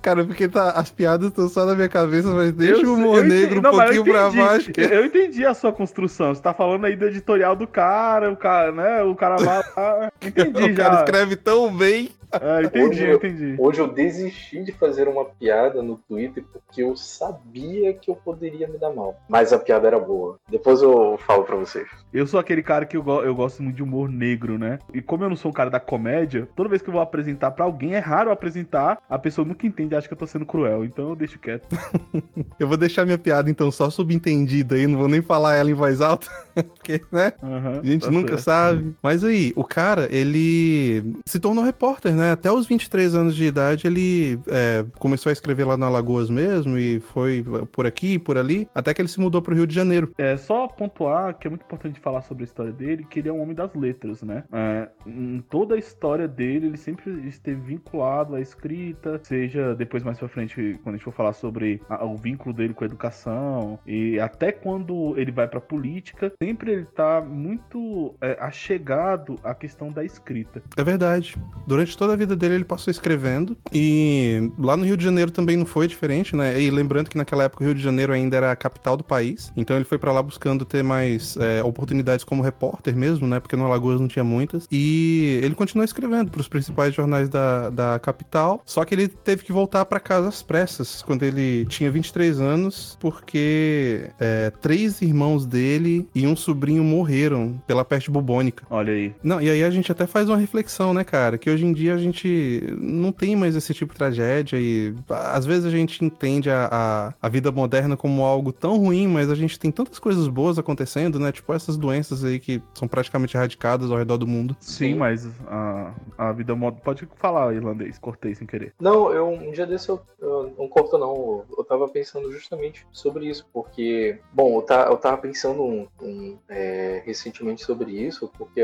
[0.00, 3.24] Cara, porque tá, as piadas estão só na minha cabeça, mas deixa Eu o humor
[3.24, 4.70] negro um não, eu pouquinho pra baixo.
[4.76, 6.34] eu entendi a sua construção.
[6.34, 8.83] Você tá falando aí do editorial do cara, o cara, né?
[9.04, 10.12] O cara vai lá.
[10.22, 11.04] Entendi o cara já.
[11.04, 12.10] escreve tão bem.
[12.40, 13.54] É, entendi, Hoje eu- entendi.
[13.58, 18.66] Hoje eu desisti de fazer uma piada no Twitter porque eu sabia que eu poderia
[18.68, 19.16] me dar mal.
[19.28, 20.36] Mas a piada era boa.
[20.48, 21.86] Depois eu falo pra vocês.
[22.12, 24.78] Eu sou aquele cara que eu, go- eu gosto muito de humor negro, né?
[24.92, 27.50] E como eu não sou um cara da comédia, toda vez que eu vou apresentar
[27.52, 30.46] pra alguém, é raro apresentar, a pessoa nunca entende e acha que eu tô sendo
[30.46, 30.84] cruel.
[30.84, 31.66] Então eu deixo quieto.
[32.58, 34.86] Eu vou deixar minha piada, então, só subentendida aí.
[34.86, 36.26] Não vou nem falar ela em voz alta.
[36.54, 37.32] Porque, né?
[37.42, 38.42] Aham, A gente tá nunca certo.
[38.44, 38.94] sabe.
[39.02, 42.23] Mas aí, o cara, ele se tornou repórter, né?
[42.24, 42.32] Né?
[42.32, 46.78] Até os 23 anos de idade, ele é, começou a escrever lá na Alagoas mesmo
[46.78, 50.10] e foi por aqui, por ali, até que ele se mudou pro Rio de Janeiro.
[50.18, 53.32] É só pontuar que é muito importante falar sobre a história dele, que ele é
[53.32, 54.44] um homem das letras, né?
[54.52, 60.18] É, em toda a história dele, ele sempre esteve vinculado à escrita, seja depois mais
[60.18, 63.78] pra frente, quando a gente for falar sobre a- o vínculo dele com a educação,
[63.86, 69.90] e até quando ele vai pra política, sempre ele tá muito é, achegado à questão
[69.92, 70.62] da escrita.
[70.76, 71.36] É verdade.
[71.66, 73.56] Durante toda a vida dele, ele passou escrevendo.
[73.72, 76.60] E lá no Rio de Janeiro também não foi diferente, né?
[76.60, 79.52] E lembrando que naquela época o Rio de Janeiro ainda era a capital do país.
[79.56, 83.40] Então ele foi pra lá buscando ter mais é, oportunidades como repórter mesmo, né?
[83.40, 84.66] Porque no Alagoas não tinha muitas.
[84.70, 88.62] E ele continuou escrevendo pros principais jornais da, da capital.
[88.64, 92.96] Só que ele teve que voltar pra casa às pressas quando ele tinha 23 anos,
[93.00, 98.66] porque é, três irmãos dele e um sobrinho morreram pela peste bubônica.
[98.70, 99.14] Olha aí.
[99.22, 101.38] Não, e aí a gente até faz uma reflexão, né, cara?
[101.38, 105.46] Que hoje em dia a gente não tem mais esse tipo de tragédia e às
[105.46, 109.34] vezes a gente entende a, a, a vida moderna como algo tão ruim, mas a
[109.34, 111.32] gente tem tantas coisas boas acontecendo, né?
[111.32, 114.56] Tipo essas doenças aí que são praticamente erradicadas ao redor do mundo.
[114.60, 116.80] Sim, mas a, a vida moda.
[116.84, 118.74] Pode falar, irlandês, cortei sem querer.
[118.80, 121.44] Não, eu um dia desse eu, eu não corto não.
[121.56, 126.38] Eu tava pensando justamente sobre isso, porque, bom, eu, tá, eu tava pensando um, um,
[126.48, 128.60] é, recentemente sobre isso, porque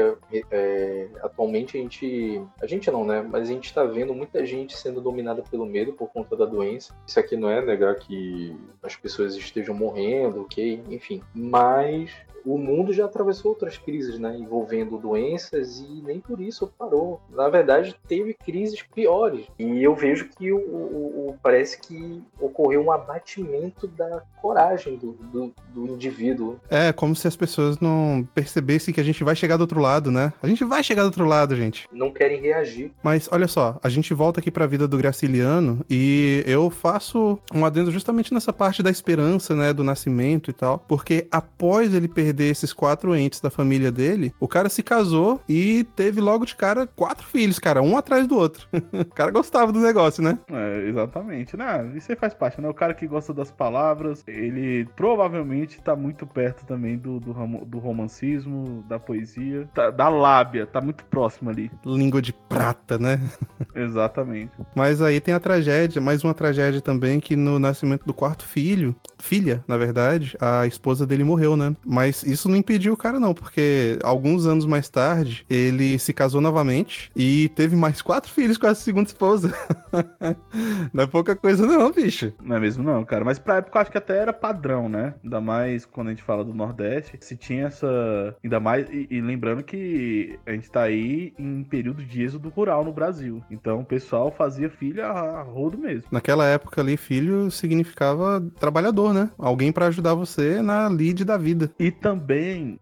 [0.51, 2.43] é, atualmente a gente.
[2.61, 3.23] A gente não, né?
[3.23, 6.95] Mas a gente tá vendo muita gente sendo dominada pelo medo por conta da doença.
[7.07, 10.83] Isso aqui não é negar que as pessoas estejam morrendo, ok?
[10.89, 11.23] Enfim.
[11.35, 12.11] Mas
[12.45, 17.21] o mundo já atravessou outras crises, né, envolvendo doenças e nem por isso parou.
[17.31, 19.47] Na verdade, teve crises piores.
[19.59, 25.13] E eu vejo que o, o, o parece que ocorreu um abatimento da coragem do,
[25.13, 26.59] do, do, indivíduo.
[26.69, 30.11] É, como se as pessoas não percebessem que a gente vai chegar do outro lado,
[30.11, 30.33] né?
[30.43, 31.87] A gente vai chegar do outro lado, gente.
[31.93, 32.93] Não querem reagir.
[33.03, 37.65] Mas olha só, a gente volta aqui pra vida do Graciliano e eu faço um
[37.65, 42.30] adendo justamente nessa parte da esperança, né, do nascimento e tal, porque após ele perder
[42.31, 46.55] perder esses quatro entes da família dele, o cara se casou e teve logo de
[46.55, 48.69] cara quatro filhos, cara, um atrás do outro.
[48.93, 50.39] o cara gostava do negócio, né?
[50.51, 51.57] É, exatamente.
[51.57, 51.93] Né?
[51.97, 52.69] Isso aí faz parte, né?
[52.69, 57.33] O cara que gosta das palavras, ele provavelmente tá muito perto também do, do,
[57.67, 61.71] do romancismo, da poesia, tá, da lábia, tá muito próximo ali.
[61.85, 63.21] Língua de prata, né?
[63.75, 64.53] Exatamente.
[64.75, 68.95] Mas aí tem a tragédia, mais uma tragédia também, que no nascimento do quarto filho,
[69.19, 71.75] filha, na verdade, a esposa dele morreu, né?
[71.85, 76.41] Mas isso não impediu o cara, não, porque alguns anos mais tarde ele se casou
[76.41, 79.55] novamente e teve mais quatro filhos com a segunda esposa.
[80.93, 82.33] não é pouca coisa, não, bicho.
[82.43, 83.25] Não é mesmo, não, cara.
[83.25, 85.15] Mas pra época eu acho que até era padrão, né?
[85.23, 88.37] Ainda mais quando a gente fala do Nordeste, se tinha essa.
[88.43, 88.89] Ainda mais.
[88.91, 93.43] E, e lembrando que a gente tá aí em período de êxodo rural no Brasil.
[93.51, 96.09] Então o pessoal fazia filho a rodo mesmo.
[96.11, 99.31] Naquela época ali, filho significava trabalhador, né?
[99.39, 101.71] Alguém para ajudar você na lide da vida.
[101.79, 102.10] E também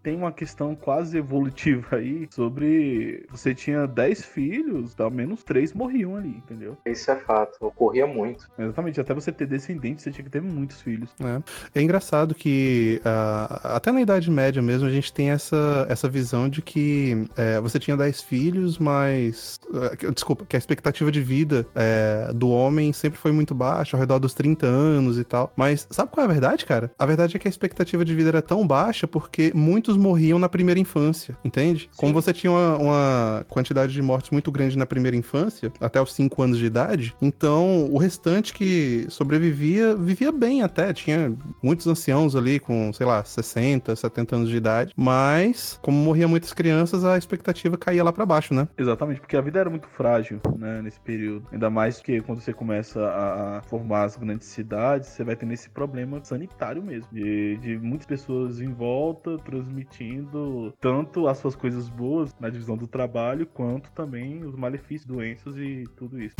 [0.02, 6.16] tem uma questão quase evolutiva aí sobre você tinha 10 filhos, pelo menos 3 morriam
[6.16, 6.76] ali, entendeu?
[6.86, 8.48] Isso é fato, ocorria muito.
[8.58, 11.10] Exatamente, até você ter descendentes, você tinha que ter muitos filhos.
[11.20, 16.08] É, é engraçado que uh, até na Idade Média mesmo a gente tem essa, essa
[16.08, 19.58] visão de que é, você tinha 10 filhos, mas.
[19.68, 24.00] Uh, desculpa, que a expectativa de vida é, do homem sempre foi muito baixa, ao
[24.00, 25.52] redor dos 30 anos e tal.
[25.56, 26.90] Mas sabe qual é a verdade, cara?
[26.98, 30.48] A verdade é que a expectativa de vida era tão baixa porque muitos morriam na
[30.48, 31.88] primeira infância, entende?
[31.90, 31.96] Sim.
[31.96, 36.12] Como você tinha uma, uma, quantidade de mortes muito grande na primeira infância, até os
[36.14, 40.92] 5 anos de idade, então o restante que sobrevivia, vivia bem até.
[40.92, 46.28] Tinha muitos anciãos ali com, sei lá, 60, 70 anos de idade, mas como morria
[46.28, 48.68] muitas crianças, a expectativa caía lá para baixo, né?
[48.78, 51.46] Exatamente, porque a vida era muito frágil, né, nesse período.
[51.52, 55.68] Ainda mais que quando você começa a formar as grandes cidades, você vai ter esse
[55.70, 58.72] problema sanitário mesmo, de, de muitas pessoas em
[59.09, 65.06] volta transmitindo tanto as suas coisas boas na divisão do trabalho, quanto também os malefícios,
[65.06, 66.34] doenças e tudo isso.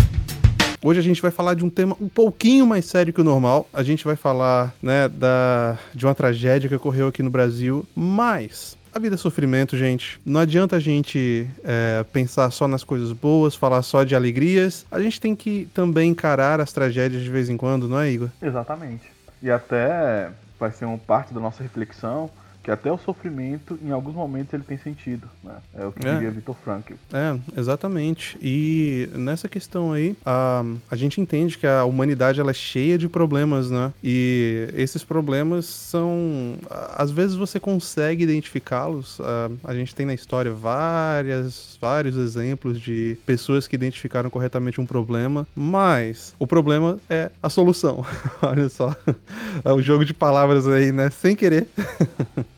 [0.85, 3.67] Hoje a gente vai falar de um tema um pouquinho mais sério que o normal.
[3.73, 8.77] A gente vai falar, né, da, de uma tragédia que ocorreu aqui no Brasil, mas
[8.95, 10.21] a vida é sofrimento, gente.
[10.25, 14.85] Não adianta a gente é, pensar só nas coisas boas, falar só de alegrias.
[14.91, 18.29] A gente tem que também encarar as tragédias de vez em quando, não é, Igor?
[18.43, 19.11] Exatamente.
[19.43, 22.31] E até vai ser uma parte da nossa reflexão
[22.69, 25.55] que até o sofrimento, em alguns momentos, ele tem sentido, né?
[25.75, 26.13] É o que É.
[26.17, 26.93] diria Victor Frankl.
[27.11, 28.37] É, exatamente.
[28.43, 33.09] E nessa questão aí, a, a gente entende que a humanidade ela é cheia de
[33.09, 33.91] problemas, né?
[34.05, 36.57] E esses problemas são.
[36.95, 39.19] Às vezes você consegue identificá-los.
[39.23, 44.85] a- A gente tem na história várias, vários exemplos de pessoas que identificaram corretamente um
[44.85, 48.05] problema, mas o problema é a solução.
[48.43, 48.95] Olha só.
[49.65, 51.09] É um jogo de palavras aí, né?
[51.11, 51.67] Sem querer.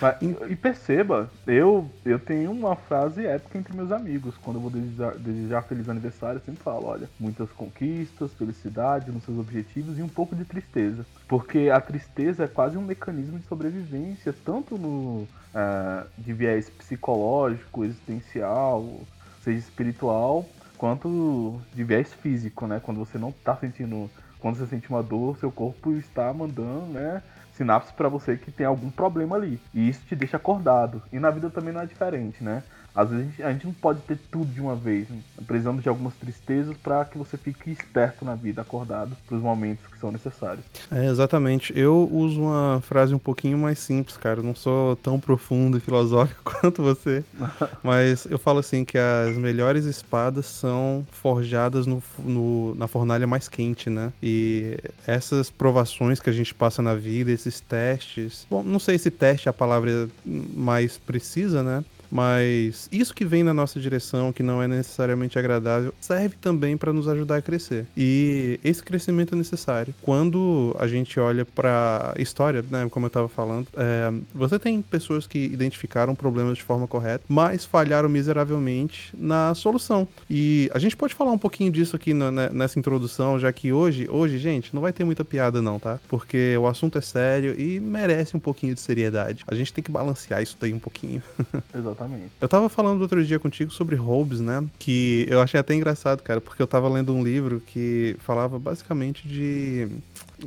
[0.00, 0.16] Mas-
[0.48, 4.36] e perceba, eu, eu tenho uma frase épica entre meus amigos.
[4.38, 9.24] Quando eu vou desejar, desejar feliz aniversário, eu sempre falo: olha, muitas conquistas, felicidade nos
[9.24, 11.04] seus objetivos e um pouco de tristeza.
[11.26, 17.84] Porque a tristeza é quase um mecanismo de sobrevivência, tanto no ah, de viés psicológico,
[17.84, 19.00] existencial,
[19.40, 22.80] seja espiritual, quanto de viés físico, né?
[22.80, 24.10] Quando você não tá sentindo.
[24.38, 27.22] Quando você sente uma dor, seu corpo está mandando, né?
[27.54, 29.60] Sinapses para você que tem algum problema ali.
[29.72, 31.02] E isso te deixa acordado.
[31.12, 32.62] E na vida também não é diferente, né?
[32.94, 35.08] Às vezes a gente, a gente não pode ter tudo de uma vez.
[35.08, 35.18] Né?
[35.46, 39.84] Precisamos de algumas tristezas para que você fique esperto na vida, acordado para os momentos
[39.90, 40.64] que são necessários.
[40.92, 41.72] É, exatamente.
[41.76, 44.38] Eu uso uma frase um pouquinho mais simples, cara.
[44.40, 47.24] Eu não sou tão profundo e filosófico quanto você.
[47.82, 53.48] mas eu falo assim que as melhores espadas são forjadas no, no- na fornalha mais
[53.48, 54.12] quente, né?
[54.22, 58.46] E essas provações que a gente passa na vida, esses testes.
[58.48, 61.84] Bom, não sei se teste é a palavra mais precisa, né?
[62.14, 66.92] Mas isso que vem na nossa direção, que não é necessariamente agradável, serve também para
[66.92, 67.86] nos ajudar a crescer.
[67.96, 69.92] E esse crescimento é necessário.
[70.00, 75.26] Quando a gente olha para história, né, como eu estava falando, é, você tem pessoas
[75.26, 80.06] que identificaram problemas de forma correta, mas falharam miseravelmente na solução.
[80.30, 83.72] E a gente pode falar um pouquinho disso aqui na- né, nessa introdução, já que
[83.72, 85.98] hoje, hoje, gente, não vai ter muita piada não, tá?
[86.08, 89.42] Porque o assunto é sério e merece um pouquinho de seriedade.
[89.48, 91.20] A gente tem que balancear isso daí um pouquinho.
[91.74, 92.03] Exatamente.
[92.40, 94.64] Eu tava falando outro dia contigo sobre Hobbes, né?
[94.78, 99.26] Que eu achei até engraçado, cara, porque eu tava lendo um livro que falava basicamente
[99.26, 99.88] de.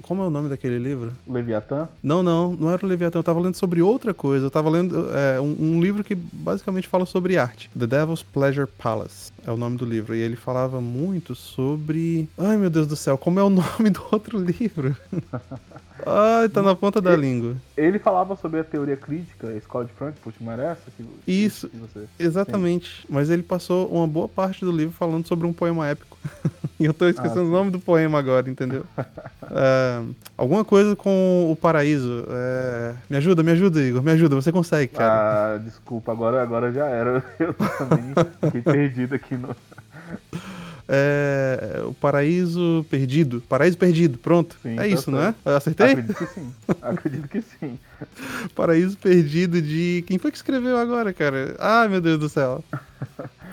[0.02, 1.14] Como é o nome daquele livro?
[1.28, 1.88] Leviatã?
[2.04, 4.46] Não, não, não era o Leviatã, eu tava lendo sobre outra coisa.
[4.46, 7.70] Eu tava lendo é, um, um livro que basicamente fala sobre arte.
[7.78, 10.14] The Devil's Pleasure Palace é o nome do livro.
[10.14, 12.30] E ele falava muito sobre.
[12.38, 14.96] Ai, meu Deus do céu, como é o nome do outro livro?
[16.08, 17.56] Ai, tá na ponta da língua.
[17.76, 20.84] Ele falava sobre a teoria crítica, a escola de Frankfurt, não era essa?
[20.96, 21.70] Que, Isso.
[21.70, 22.08] que.
[22.24, 23.06] Exatamente.
[23.10, 26.18] Mas ele passou uma boa parte do livro falando sobre um poema épico.
[26.80, 28.86] e eu tô esquecendo Ah, o nome do poema agora, entendeu?
[29.52, 30.02] É,
[30.38, 32.26] alguma coisa com o paraíso.
[32.30, 34.02] É, me ajuda, me ajuda, Igor.
[34.02, 35.56] Me ajuda, você consegue, cara.
[35.56, 37.24] Ah, desculpa, agora, agora já era.
[37.40, 39.56] Eu também fiquei perdido aqui no.
[40.90, 43.44] É, o paraíso perdido.
[43.50, 44.56] Paraíso perdido, pronto.
[44.64, 45.34] Sim, é tá isso, não é?
[45.44, 45.48] certo.
[45.50, 45.92] Acertei?
[45.92, 46.54] Acredito que sim.
[46.82, 47.80] Acredito que sim.
[48.56, 50.04] Paraíso perdido de.
[50.08, 51.56] Quem foi que escreveu agora, cara?
[51.60, 52.64] Ah, meu Deus do céu.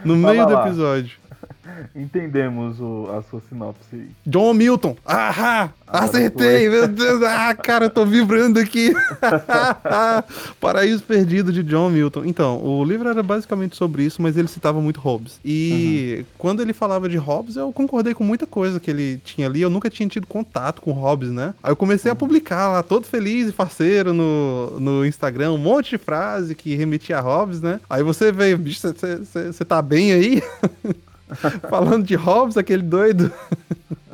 [0.05, 1.17] No meio do episódio.
[1.95, 4.09] Entendemos o- a sua sinopse aí.
[4.27, 4.97] John Milton.
[5.05, 5.71] Ahá!
[5.87, 6.69] Agora Acertei!
[6.69, 7.23] Meu Deus!
[7.23, 8.93] Ah, cara, eu tô vibrando aqui.
[10.61, 12.25] Paraíso Perdido de John Milton.
[12.25, 15.39] Então, o livro era basicamente sobre isso, mas ele citava muito Hobbes.
[15.45, 19.61] E quando ele falava de Hobbes, eu concordei com muita coisa que ele tinha ali.
[19.61, 21.55] Eu nunca tinha tido contato com Hobbes, né?
[21.63, 25.91] Aí eu comecei a publicar lá, todo feliz e faceiro no, no Instagram, um monte
[25.91, 27.81] de frase que remetia a Hobbes, né?
[27.89, 30.43] Aí você veio, bicho, você tá bem aí?
[31.69, 33.31] Falando de Hobbes, aquele doido.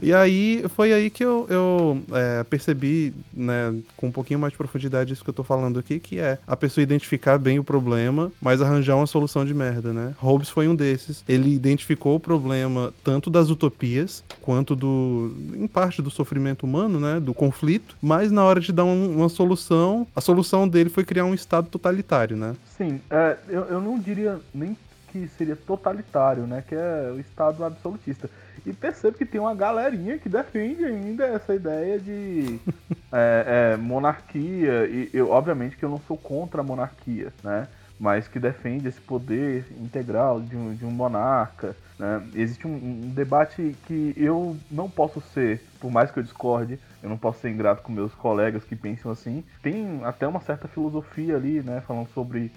[0.00, 4.56] E aí, foi aí que eu, eu é, percebi, né, com um pouquinho mais de
[4.56, 8.30] profundidade isso que eu tô falando aqui, que é a pessoa identificar bem o problema,
[8.40, 10.14] mas arranjar uma solução de merda, né?
[10.18, 11.24] Hobbes foi um desses.
[11.28, 17.18] Ele identificou o problema tanto das utopias, quanto do, em parte do sofrimento humano, né,
[17.18, 21.24] do conflito, mas na hora de dar um- uma solução, a solução dele foi criar
[21.24, 22.54] um estado totalitário, né?
[22.76, 24.76] Sim, é, eu, eu não diria nem
[25.10, 26.62] que seria totalitário, né?
[26.66, 28.28] Que é o Estado absolutista.
[28.64, 32.60] E percebo que tem uma galerinha que defende ainda essa ideia de
[33.12, 34.86] é, é, monarquia.
[34.86, 37.66] E eu, obviamente que eu não sou contra a monarquia, né?
[37.98, 41.74] Mas que defende esse poder integral de um, de um monarca.
[41.98, 42.22] Né?
[42.34, 47.08] Existe um, um debate que eu não posso ser, por mais que eu discorde, eu
[47.08, 49.42] não posso ser ingrato com meus colegas que pensam assim.
[49.62, 51.82] Tem até uma certa filosofia ali, né?
[51.86, 52.52] Falando sobre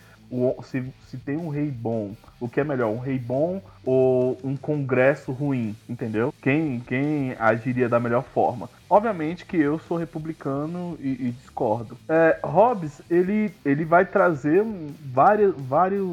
[0.64, 4.56] se, se tem um rei bom, o que é melhor, um rei bom ou um
[4.56, 6.34] congresso ruim, entendeu?
[6.42, 8.70] Quem, quem agiria da melhor forma?
[8.90, 11.98] Obviamente que eu sou republicano e, e discordo.
[12.08, 14.64] É, Hobbes, ele, ele vai trazer
[15.14, 16.04] várias, várias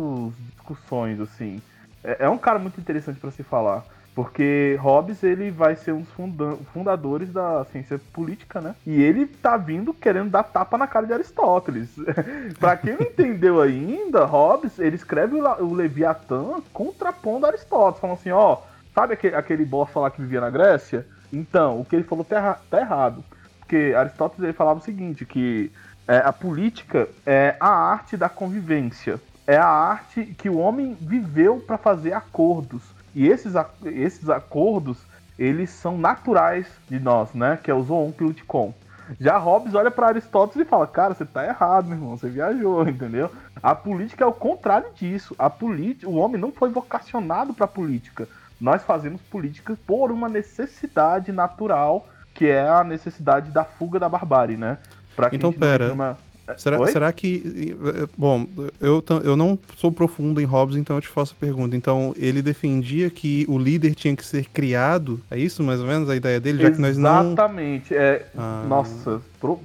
[0.54, 1.60] discussões, assim.
[2.02, 3.84] É, é um cara muito interessante para se falar.
[4.18, 8.74] Porque Hobbes ele vai ser um dos funda- fundadores da ciência política, né?
[8.84, 11.88] E ele tá vindo querendo dar tapa na cara de Aristóteles.
[12.58, 18.58] pra quem não entendeu ainda, Hobbes ele escreve o, Leviatã contrapondo Aristóteles, falando assim, ó,
[18.92, 21.06] sabe aquele, aquele bosta lá que vivia na Grécia?
[21.32, 23.22] Então, o que ele falou tá, tá errado.
[23.60, 25.70] Porque Aristóteles ele falava o seguinte, que
[26.08, 29.20] é, a política é a arte da convivência.
[29.46, 32.97] É a arte que o homem viveu para fazer acordos.
[33.14, 33.54] E esses,
[33.84, 34.98] esses acordos,
[35.38, 37.59] eles são naturais de nós, né?
[37.62, 38.72] Que é o zoon politikon.
[39.18, 42.86] Já Hobbes olha para Aristóteles e fala: Cara, você tá errado, meu irmão, você viajou,
[42.88, 43.30] entendeu?
[43.62, 45.34] A política é o contrário disso.
[45.38, 48.28] A política, o homem não foi vocacionado para política.
[48.61, 54.56] Nós fazemos política por uma necessidade natural, que é a necessidade da fuga da barbárie,
[54.56, 54.78] né?
[55.16, 55.88] Pra Então, pera.
[55.88, 56.18] numa-
[56.57, 56.90] Será, Oi?
[56.92, 57.76] será que.
[58.03, 58.46] eh, Bom,
[58.80, 61.76] eu, eu não sou profundo em Hobbes, então eu te faço a pergunta.
[61.76, 65.20] Então, ele defendia que o líder tinha que ser criado?
[65.30, 66.62] É isso mais ou menos a ideia dele?
[66.62, 67.26] Já que nós não.
[67.32, 67.94] Exatamente.
[67.94, 68.64] É, Ah.
[68.68, 69.61] Nossa, pro-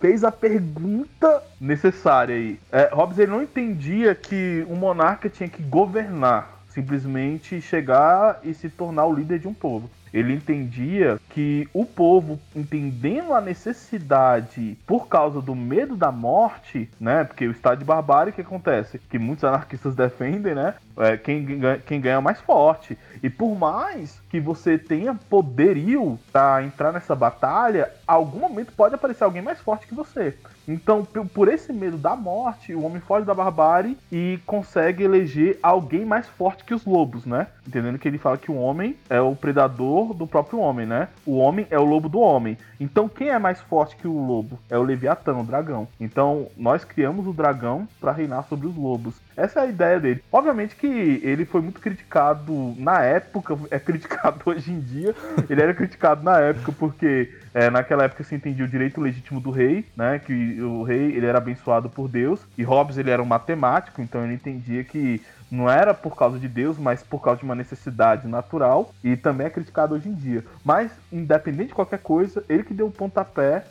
[0.00, 2.58] fez a pergunta necessária aí.
[2.70, 8.68] É, Hobbes ele não entendia que um monarca tinha que governar, simplesmente chegar e se
[8.68, 9.88] tornar o líder de um povo.
[10.14, 17.24] Ele entendia que o povo, entendendo a necessidade por causa do medo da morte, né?
[17.24, 19.00] Porque o estado de barbárie, que acontece?
[19.10, 20.74] Que muitos anarquistas defendem, né?
[20.96, 22.96] É, quem, ganha, quem ganha é mais forte.
[23.20, 29.24] E por mais que você tenha poderio para entrar nessa batalha, algum momento pode aparecer
[29.24, 30.36] alguém mais forte que você.
[30.66, 36.04] Então, por esse medo da morte, o homem foge da barbárie e consegue eleger alguém
[36.04, 37.48] mais forte que os lobos, né?
[37.66, 41.08] Entendendo que ele fala que o homem é o predador do próprio homem, né?
[41.26, 42.56] O homem é o lobo do homem.
[42.78, 44.58] Então, quem é mais forte que o lobo?
[44.70, 45.88] É o Leviatã, o dragão.
[46.00, 49.14] Então, nós criamos o dragão para reinar sobre os lobos.
[49.36, 50.22] Essa é a ideia dele.
[50.30, 50.86] Obviamente que
[51.22, 55.14] ele foi muito criticado na época, é criticado hoje em dia.
[55.48, 59.50] Ele era criticado na época porque é, naquela época se entendia o direito legítimo do
[59.50, 60.18] rei, né?
[60.18, 62.40] Que o rei ele era abençoado por Deus.
[62.58, 65.22] E Hobbes ele era um matemático, então ele entendia que
[65.54, 68.92] não era por causa de Deus, mas por causa de uma necessidade natural.
[69.02, 70.44] E também é criticado hoje em dia.
[70.64, 73.64] Mas, independente de qualquer coisa, ele que deu o pontapé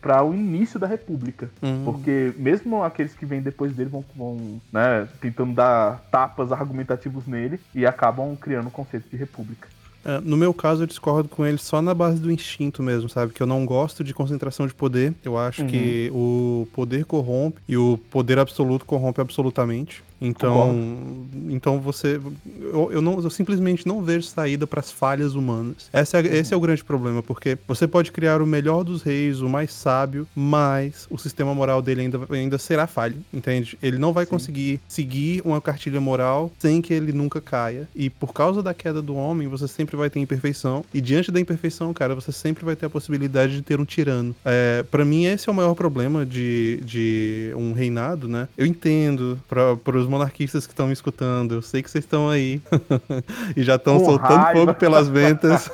[0.00, 1.50] para o início da República.
[1.62, 1.82] Hum.
[1.84, 7.58] Porque mesmo aqueles que vêm depois dele vão, vão né, tentando dar tapas argumentativos nele
[7.74, 9.68] e acabam criando o conceito de república.
[10.04, 13.32] É, no meu caso, eu discordo com ele só na base do instinto mesmo, sabe?
[13.32, 15.14] Que eu não gosto de concentração de poder.
[15.24, 15.68] Eu acho Uhum.
[15.68, 20.04] que o poder corrompe e o poder absoluto corrompe absolutamente.
[20.24, 22.20] Então, então você.
[22.60, 25.88] Eu, eu não, eu simplesmente não vejo saída para as falhas humanas.
[25.92, 29.40] Essa é, Esse é o grande problema, porque você pode criar o melhor dos reis,
[29.40, 33.76] o mais sábio, mas o sistema moral dele ainda, ainda será falho, entende?
[33.82, 37.86] Ele não vai conseguir seguir uma cartilha moral sem que ele nunca caia.
[37.94, 40.84] E por causa da queda do homem, você sempre vai ter imperfeição.
[40.92, 44.34] E diante da imperfeição, cara, você sempre vai ter a possibilidade de ter um tirano.
[44.44, 48.48] É, para mim, esse é o maior problema de, de um reinado, né?
[48.56, 52.60] Eu entendo para os monarquistas que estão me escutando, eu sei que vocês estão aí
[53.56, 54.60] e já estão soltando raiva.
[54.60, 55.70] fogo pelas ventas.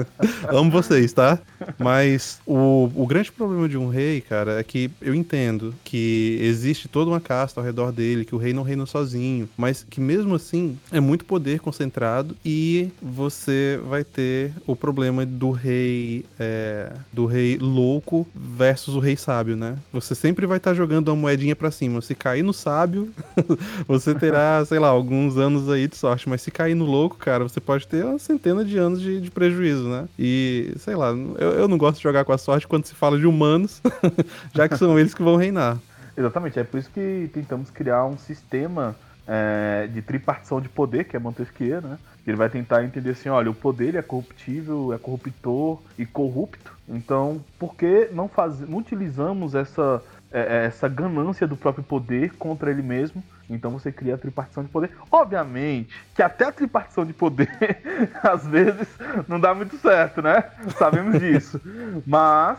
[0.50, 1.38] Amo vocês, tá?
[1.78, 6.88] Mas o, o grande problema de um rei, cara, é que eu entendo que existe
[6.88, 10.34] toda uma casta ao redor dele, que o rei não reina sozinho, mas que mesmo
[10.34, 17.26] assim é muito poder concentrado e você vai ter o problema do rei é, do
[17.26, 19.76] rei louco versus o rei sábio, né?
[19.92, 22.00] Você sempre vai estar jogando uma moedinha pra cima.
[22.00, 23.10] Se cair no sábio,
[23.86, 27.44] você terá, sei lá, alguns anos aí de sorte, mas se cair no louco, cara,
[27.44, 30.06] você pode ter uma centena de anos de, de prejuízo, né?
[30.18, 33.18] E, sei lá, eu, eu não gosto de jogar com a sorte quando se fala
[33.18, 33.80] de humanos,
[34.54, 35.78] já que são eles que vão reinar.
[36.16, 38.94] Exatamente, é por isso que tentamos criar um sistema
[39.26, 41.98] é, de tripartição de poder, que é Montesquieu, né?
[42.26, 46.72] Ele vai tentar entender assim, olha, o poder é corruptível, é corruptor e corrupto.
[46.88, 50.02] Então, por que não, faz, não utilizamos essa,
[50.32, 53.22] é, essa ganância do próprio poder contra ele mesmo?
[53.48, 54.90] Então você cria a tripartição de poder.
[55.10, 57.50] Obviamente que até a tripartição de poder,
[58.22, 58.88] às vezes,
[59.28, 60.44] não dá muito certo, né?
[60.78, 61.60] Sabemos disso.
[62.06, 62.58] Mas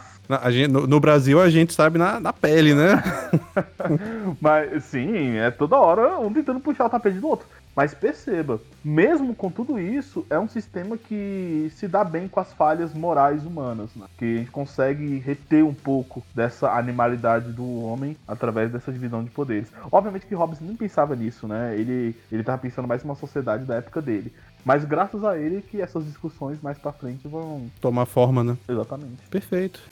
[0.51, 3.01] gente- no, no Brasil a gente sabe na, na pele, né?
[4.41, 7.47] Mas sim, é toda hora um tentando puxar o tapete do outro.
[7.75, 12.53] Mas perceba, mesmo com tudo isso, é um sistema que se dá bem com as
[12.53, 14.05] falhas morais humanas, né?
[14.17, 19.29] Que a gente consegue reter um pouco dessa animalidade do homem através dessa divisão de
[19.29, 19.67] poderes.
[19.91, 21.75] Obviamente que Hobbes nem pensava nisso, né?
[21.77, 24.31] Ele, ele tava pensando mais numa sociedade da época dele.
[24.63, 27.69] Mas graças a ele que essas discussões mais pra frente vão.
[27.81, 28.57] Tomar forma, né?
[28.67, 29.21] Exatamente.
[29.29, 29.83] Perfeito.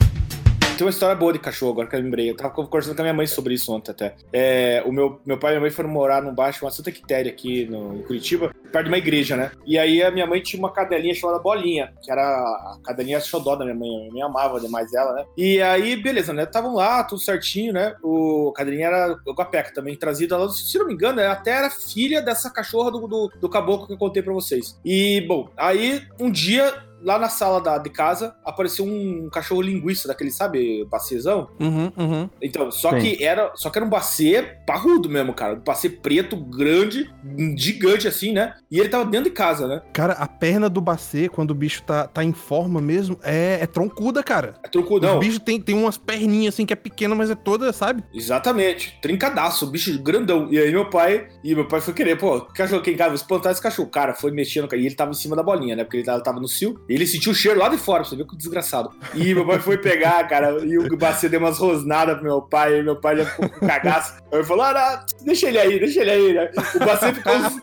[0.74, 2.30] Tem uma história boa de cachorro, agora que eu lembrei.
[2.30, 4.14] Eu tava conversando com a minha mãe sobre isso ontem até.
[4.32, 7.30] É, o meu, meu pai e minha mãe foram morar num baixo, uma Santa Quitéria
[7.30, 9.52] aqui no, em Curitiba, perto de uma igreja, né?
[9.64, 13.54] E aí a minha mãe tinha uma cadelinha chamada Bolinha, que era a cadelinha xodó
[13.54, 14.10] da minha mãe.
[14.12, 15.24] Minha mãe amava demais ela, né?
[15.36, 16.42] E aí, beleza, né?
[16.42, 17.94] Estavam lá, tudo certinho, né?
[18.02, 21.52] O a cadelinha era o Guapeca também, trazida ela, se não me engano, ela até
[21.52, 24.78] era filha dessa cachorra do, do, do caboclo que eu contei pra vocês.
[24.84, 30.08] E, bom, aí um dia lá na sala da, de casa apareceu um cachorro linguiça
[30.08, 31.48] daquele, sabe, bacezão.
[31.60, 32.30] Uhum, uhum.
[32.40, 32.98] Então, só Sim.
[33.00, 37.12] que era, só que era um bacê parrudo mesmo, cara, um bacê preto, grande,
[37.56, 38.54] gigante assim, né?
[38.70, 39.82] E ele tava dentro de casa, né?
[39.92, 43.66] Cara, a perna do bacê, quando o bicho tá, tá em forma mesmo, é, é
[43.66, 44.54] troncuda, cara.
[44.62, 45.16] É troncudão.
[45.16, 48.02] O bicho tem, tem umas perninhas assim que é pequena, mas é toda, sabe?
[48.12, 48.98] Exatamente.
[49.02, 50.48] Trincadaço, bicho grandão.
[50.50, 53.16] E aí meu pai, e meu pai foi querer, pô, cachorro aqui em casa, vou
[53.16, 53.88] espantar esse cachorro.
[53.88, 55.84] Cara, foi mexendo, e ele tava em cima da bolinha, né?
[55.84, 56.80] Porque ele tava, tava no cio.
[56.88, 58.90] E ele sentiu o cheiro lá de fora, pra você ver que desgraçado.
[59.14, 62.78] E meu pai foi pegar, cara, e o Bacê deu umas rosnadas pro meu pai,
[62.78, 64.14] e meu pai já ficou com cagaço.
[64.32, 66.50] Aí ele falou, ah, não, deixa ele aí, deixa ele aí, né?
[66.74, 67.54] O Bacê ficou uns,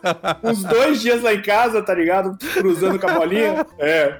[0.42, 2.36] uns dois dias lá em casa, tá ligado?
[2.54, 3.66] Cruzando com a bolinha.
[3.78, 4.18] É.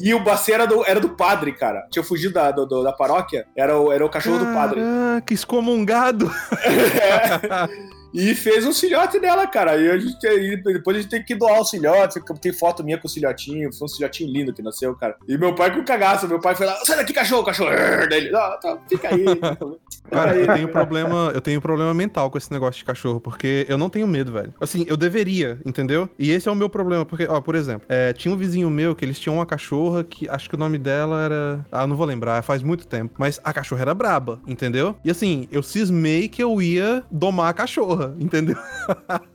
[0.00, 1.86] E o Bacê era do, era do padre, cara.
[1.90, 4.80] Tinha fugido da, do- da paróquia, era o, era o cachorro do padre.
[4.80, 6.30] Caraca, excomungado.
[6.64, 7.94] É.
[8.14, 9.76] E fez um filhote dela, cara.
[9.76, 12.20] E a gente, e depois a gente tem que doar o filhote.
[12.40, 13.72] Tem foto minha com o filhotinho.
[13.72, 15.16] Foi um filhotinho lindo que nasceu, cara.
[15.26, 16.28] E meu pai com cagaço.
[16.28, 17.70] Meu pai foi lá, sai daqui, cachorro, cachorro.
[18.08, 19.24] Daí ele, ah, tá, fica aí.
[20.10, 23.78] Cara, eu tenho problema, eu tenho problema mental com esse negócio de cachorro, porque eu
[23.78, 24.52] não tenho medo, velho.
[24.60, 26.08] Assim, eu deveria, entendeu?
[26.18, 28.94] E esse é o meu problema, porque, ó, por exemplo, é, tinha um vizinho meu
[28.94, 31.66] que eles tinham uma cachorra que acho que o nome dela era.
[31.72, 33.14] Ah, não vou lembrar, faz muito tempo.
[33.18, 34.94] Mas a cachorra era braba, entendeu?
[35.04, 38.56] E assim, eu cismei que eu ia domar a cachorra, entendeu?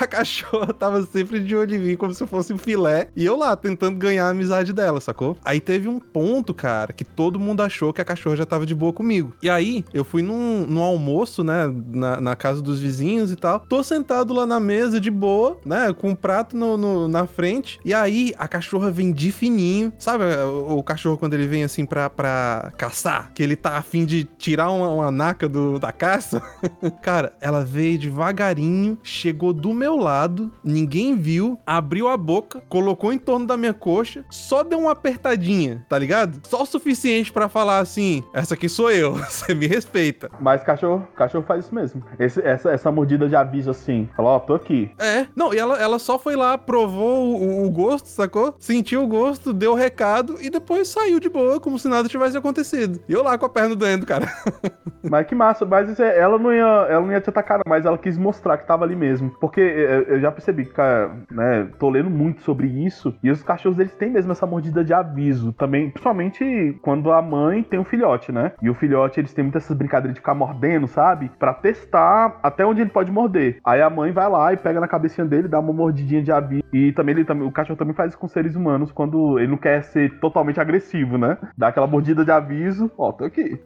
[0.00, 3.08] a cachorra tava sempre de olho em mim, como se fosse um filé.
[3.16, 5.36] E eu lá, tentando ganhar a amizade dela, sacou?
[5.44, 8.74] Aí teve um ponto, cara, que todo mundo achou que a cachorra já tava de
[8.74, 9.32] boa comigo.
[9.42, 13.60] E aí, eu fui num, num almoço, né, na, na casa dos vizinhos e tal.
[13.60, 17.78] Tô sentado lá na mesa, de boa, né, com um prato no, no- na frente.
[17.84, 19.92] E aí, a cachorra vem de fininho.
[19.98, 23.30] Sabe o, o cachorro quando ele vem assim pra, pra caçar?
[23.34, 26.42] Que ele tá afim de tirar uma, uma naca do, da caça?
[27.02, 33.18] Cara, ela veio devagarinho, chegou do meu lado, ninguém viu, abriu a boca, colocou em
[33.18, 36.40] torno da minha coxa, só deu uma apertadinha, tá ligado?
[36.46, 40.30] Só o suficiente pra falar assim: essa aqui sou eu, você me respeita.
[40.40, 42.02] Mas cachorro, cachorro faz isso mesmo.
[42.18, 44.08] Esse- essa, essa mordida de aviso assim.
[44.16, 44.90] Fala, ó, tô aqui.
[44.98, 48.54] É, não, e ela, ela só foi lá, provou o, o gosto, sacou?
[48.58, 52.36] Sentiu o gosto, deu o recado e depois saiu de boa, como se nada tivesse
[52.36, 53.00] acontecido.
[53.08, 54.26] E eu lá com a perna doendo, cara.
[55.02, 57.86] Mas que massa, mas é- ela não ia, ela não ia te atacar, não, mas
[57.86, 59.30] ela quis mostrar que tava ali mesmo.
[59.38, 63.42] Porque é, eu já percebi que, cara, né, tô lendo muito sobre isso, e os
[63.42, 67.84] cachorros eles têm mesmo essa mordida de aviso também, principalmente quando a mãe tem um
[67.84, 68.52] filhote, né?
[68.62, 71.30] E o filhote eles têm muitas essas brincadeiras de ficar mordendo, sabe?
[71.38, 73.58] Pra testar até onde ele pode morder.
[73.64, 76.64] Aí a mãe vai lá e pega na cabecinha dele, dá uma mordidinha de aviso.
[76.72, 79.56] E também ele também, o cachorro também faz isso com seres humanos quando ele não
[79.56, 81.38] quer ser totalmente agressivo, né?
[81.56, 83.58] Dá aquela mordida de aviso, ó, tô aqui.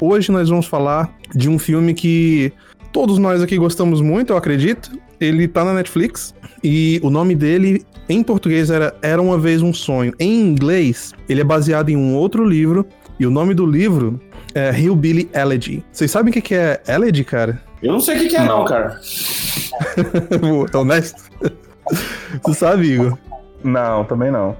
[0.00, 2.52] Hoje nós vamos falar de um filme que
[2.92, 4.98] todos nós aqui gostamos muito, eu acredito.
[5.20, 9.72] Ele tá na Netflix e o nome dele em português era Era uma vez um
[9.74, 10.12] sonho.
[10.18, 12.86] Em inglês, ele é baseado em um outro livro
[13.18, 14.20] e o nome do livro
[14.54, 15.84] é Hillbilly Elegy.
[15.92, 17.60] Vocês sabem o que que é Elegy, cara?
[17.82, 19.00] Eu não sei o que, que é, não, cara.
[20.40, 21.22] Vou- Honesto?
[22.42, 23.18] Você sabe, Igor?
[23.62, 24.56] Não, também não.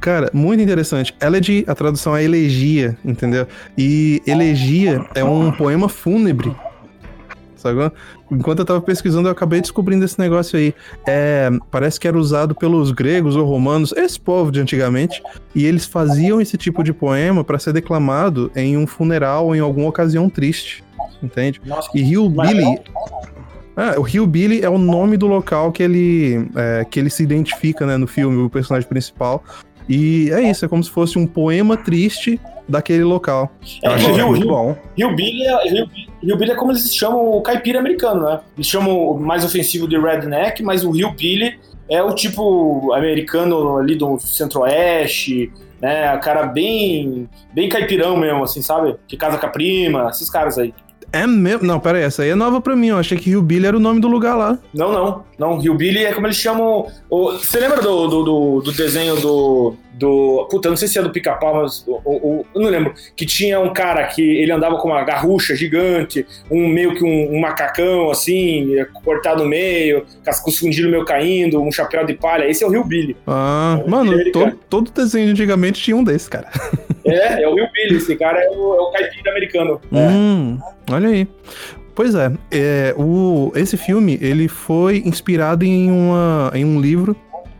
[0.00, 1.14] Cara, muito interessante.
[1.20, 3.46] Elegy, a tradução é elegia, entendeu?
[3.76, 6.54] E elegia é um poema fúnebre.
[7.62, 7.92] Sacou?
[8.30, 10.74] Enquanto eu tava pesquisando, eu acabei descobrindo esse negócio aí.
[11.06, 15.22] É, parece que era usado pelos gregos ou romanos, esse povo de antigamente,
[15.54, 19.60] e eles faziam esse tipo de poema para ser declamado em um funeral ou em
[19.60, 20.82] alguma ocasião triste.
[21.22, 21.60] Entende?
[21.64, 22.80] Nossa, E Hillbilly.
[23.76, 27.86] Ah, o Hillbilly é o nome do local que ele, é, que ele se identifica
[27.86, 29.42] né, no filme, o personagem principal.
[29.88, 33.50] E é isso, é como se fosse um poema triste daquele local.
[33.82, 34.76] É, Achei Rio, muito Rio, bom.
[34.96, 38.40] Hillbilly é, Hillbilly- Hillbilly é como eles chamam o caipira americano, né?
[38.56, 41.58] Eles chamam o mais ofensivo de redneck, mas o Hillbilly
[41.88, 46.14] é o tipo americano ali do centro-oeste, né?
[46.14, 48.94] O cara bem, bem caipirão mesmo, assim, sabe?
[49.08, 50.72] Que casa com a prima, esses caras aí.
[51.12, 51.66] É mesmo?
[51.66, 52.88] Não, pera aí, essa aí é nova pra mim.
[52.88, 54.58] Eu achei que Hillbilly era o nome do lugar lá.
[54.72, 55.24] Não, não.
[55.38, 56.86] Não, Hillbilly é como eles chamam.
[57.10, 59.74] o- Você lembra do, do, do- do desenho do.
[60.02, 61.84] Do puta, não sei se é do pica-pau, mas.
[61.86, 62.92] o- o- eu não lembro.
[63.16, 67.36] Que tinha um cara que ele andava com uma garrucha gigante, um meio que um,
[67.36, 68.74] um macacão, assim,
[69.04, 70.04] cortado no meio,
[70.42, 72.44] com os fundilhos meio caindo, um chapéu de palha.
[72.48, 73.16] Esse é o Hillbilly.
[73.26, 76.48] Ah, É, mano, todo, todo desenho de antigamente tinha um desses, cara.
[77.04, 79.80] É, É, é o Will Billy, esse cara é o, é o caipira americano.
[79.92, 80.58] Hum,
[80.90, 81.26] olha aí.
[81.94, 87.14] Pois é, é, o, esse filme ele foi inspirado em, uma, em um livro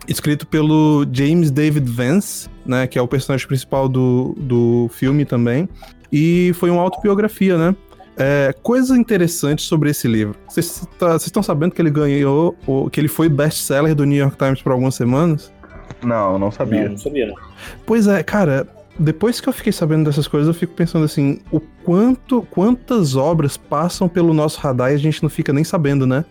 [0.09, 5.69] escrito pelo James David Vance, né, que é o personagem principal do, do filme também,
[6.13, 7.75] e foi uma autobiografia, né?
[8.17, 10.35] É, coisas interessantes sobre esse livro.
[10.47, 14.37] Vocês tá- estão sabendo que ele ganhou, o- que ele foi best-seller do New York
[14.37, 15.51] Times por algumas semanas?
[16.05, 16.83] Não, não sabia.
[16.85, 17.35] Não, não sabia, não.
[17.87, 18.67] Pois é, cara,
[18.99, 23.57] depois que eu fiquei sabendo dessas coisas, eu fico pensando assim, o quanto, quantas obras
[23.57, 26.25] passam pelo nosso radar e a gente não fica nem sabendo, né?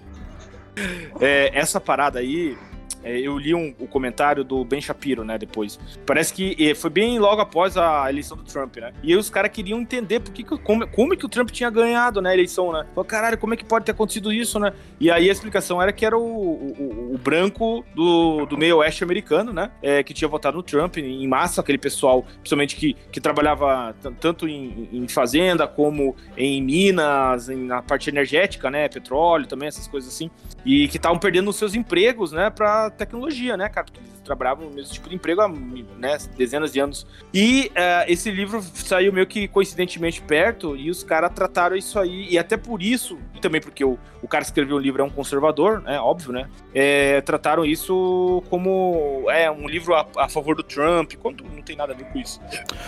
[1.20, 2.56] É, essa parada aí,
[3.04, 5.80] eu li um, o comentário do Ben Shapiro, né, depois.
[6.06, 8.92] Parece que é, foi bem logo após a eleição do Trump, né?
[9.04, 11.70] E aí os caras queriam entender por que como, como é que o Trump tinha
[11.70, 12.86] ganhado, né, a eleição, né?
[12.94, 14.72] Falou, caralho, como é que pode ter acontecido isso, né?
[15.00, 19.04] E aí a explicação era que era o, o- o- branco do, do meio oeste
[19.04, 19.72] americano, né?
[19.82, 24.48] é, que tinha votado no Trump em massa, aquele pessoal, principalmente que, que trabalhava tanto
[24.48, 28.88] em, em fazenda como em minas, em- na parte energética, né?
[28.90, 30.30] Petróleo também, essas coisas assim
[30.66, 34.70] e que estavam perdendo os seus empregos, né, para tecnologia, né, cara, porque eles trabalhavam
[34.70, 37.08] no mesmo tipo de emprego há né, dezenas de anos.
[37.34, 42.28] E eh, esse livro saiu meio que coincidentemente perto e os caras trataram isso aí
[42.30, 45.06] e até por isso e também porque o, o cara que escreveu o livro é
[45.06, 50.56] um conservador, né, óbvio, né, eh, trataram isso como é um livro a, a favor
[50.56, 52.40] do Trump, quando não tem nada a ver com isso.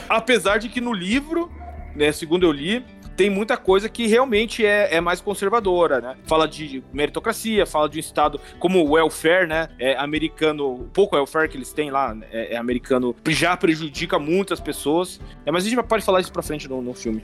[0.08, 1.52] Apesar de que no livro,
[1.96, 2.86] né, segundo eu li,
[3.16, 6.16] tem muita coisa que realmente é, é mais conservadora, né?
[6.26, 9.70] Fala de meritocracia, fala de um estado como o welfare, né?
[9.80, 15.20] É americano, pouco welfare que eles têm lá é, é americano, já prejudica muitas pessoas.
[15.46, 17.24] É, mas a gente pode falar isso pra frente no, no filme.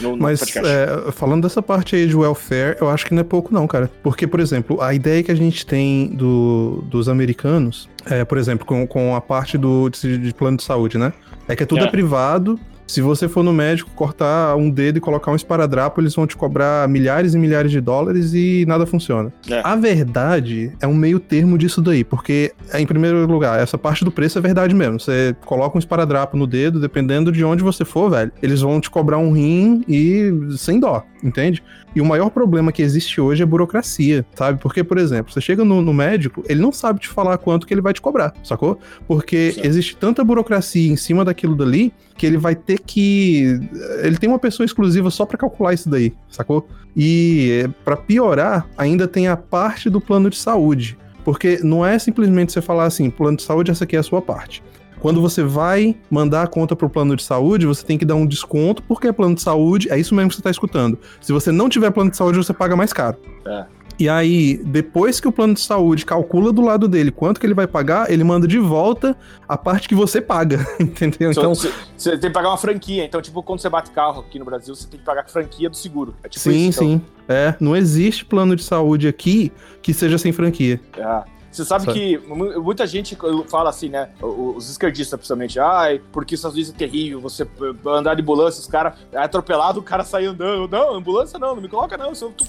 [0.00, 3.24] No, no Mas é, falando dessa parte aí de welfare, eu acho que não é
[3.24, 3.90] pouco não, cara.
[4.02, 8.64] Porque, por exemplo, a ideia que a gente tem do, dos americanos, é, por exemplo,
[8.64, 11.12] com, com a parte do, de, de plano de saúde, né?
[11.48, 11.86] É que é tudo É.
[11.86, 12.58] é privado.
[12.90, 16.36] Se você for no médico cortar um dedo e colocar um esparadrapo, eles vão te
[16.36, 19.32] cobrar milhares e milhares de dólares e nada funciona.
[19.48, 19.60] É.
[19.62, 24.10] A verdade é um meio termo disso daí, porque, em primeiro lugar, essa parte do
[24.10, 24.98] preço é verdade mesmo.
[24.98, 28.90] Você coloca um esparadrapo no dedo, dependendo de onde você for, velho, eles vão te
[28.90, 31.62] cobrar um rim e sem dó, entende?
[31.94, 34.60] E o maior problema que existe hoje é burocracia, sabe?
[34.60, 37.74] Porque, por exemplo, você chega no, no médico, ele não sabe te falar quanto que
[37.74, 38.78] ele vai te cobrar, sacou?
[39.06, 39.60] Porque Sim.
[39.64, 43.60] existe tanta burocracia em cima daquilo dali que ele vai ter que.
[44.02, 46.68] Ele tem uma pessoa exclusiva só pra calcular isso daí, sacou?
[46.96, 50.98] E pra piorar, ainda tem a parte do plano de saúde.
[51.24, 54.22] Porque não é simplesmente você falar assim, plano de saúde, essa aqui é a sua
[54.22, 54.62] parte.
[55.00, 58.26] Quando você vai mandar a conta pro plano de saúde, você tem que dar um
[58.26, 60.98] desconto, porque é plano de saúde, é isso mesmo que você tá escutando.
[61.20, 63.16] Se você não tiver plano de saúde, você paga mais caro.
[63.46, 63.64] É.
[63.98, 67.52] E aí, depois que o plano de saúde calcula do lado dele quanto que ele
[67.52, 69.14] vai pagar, ele manda de volta
[69.46, 71.34] a parte que você paga, entendeu?
[71.34, 73.04] Só- Então, Você você tem que pagar uma franquia.
[73.04, 75.68] Então, tipo, quando você bate carro aqui no Brasil, você tem que pagar a franquia
[75.68, 76.14] do seguro.
[76.24, 76.82] É tipo sim, isso.
[76.82, 76.98] então.
[76.98, 77.02] sim.
[77.28, 79.52] É, não existe plano de saúde aqui
[79.82, 80.80] que seja sem franquia.
[80.96, 81.39] É.
[81.50, 83.16] Você sabe que mu- muita gente
[83.48, 84.10] fala assim, né?
[84.22, 87.46] Os esquerdistas, principalmente, ai, porque Estados Unidos é terrível, você
[87.86, 90.68] andar de ambulância, os caras é atropelado, o cara sai andando.
[90.68, 92.12] Não, ambulância não, não me coloca, não.
[92.12, 92.44] Isso, tu...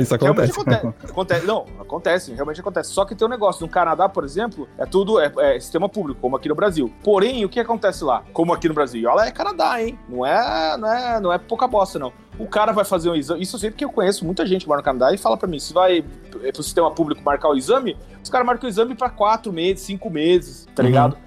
[0.00, 0.52] Isso acontece.
[0.52, 0.86] acontece.
[1.10, 2.90] Acontece- Não, acontece, realmente acontece.
[2.92, 6.20] Só que tem um negócio, no Canadá, por exemplo, é tudo é, é sistema público,
[6.20, 6.92] como aqui no Brasil.
[7.02, 8.22] Porém, o que acontece lá?
[8.32, 9.10] Como aqui no Brasil?
[9.10, 9.98] Olha, é Canadá, hein?
[10.08, 12.12] Não é, não é, não é pouca bosta, não.
[12.38, 13.42] O cara vai fazer um exame.
[13.42, 15.46] Isso eu sei porque eu conheço muita gente que mora no Canadá e fala pra
[15.46, 16.04] mim: se vai
[16.42, 19.84] é, pro sistema público marcar o exame, os caras marcam o exame pra quatro meses,
[19.84, 20.88] cinco meses, tá Uhum.
[20.88, 21.18] ligado?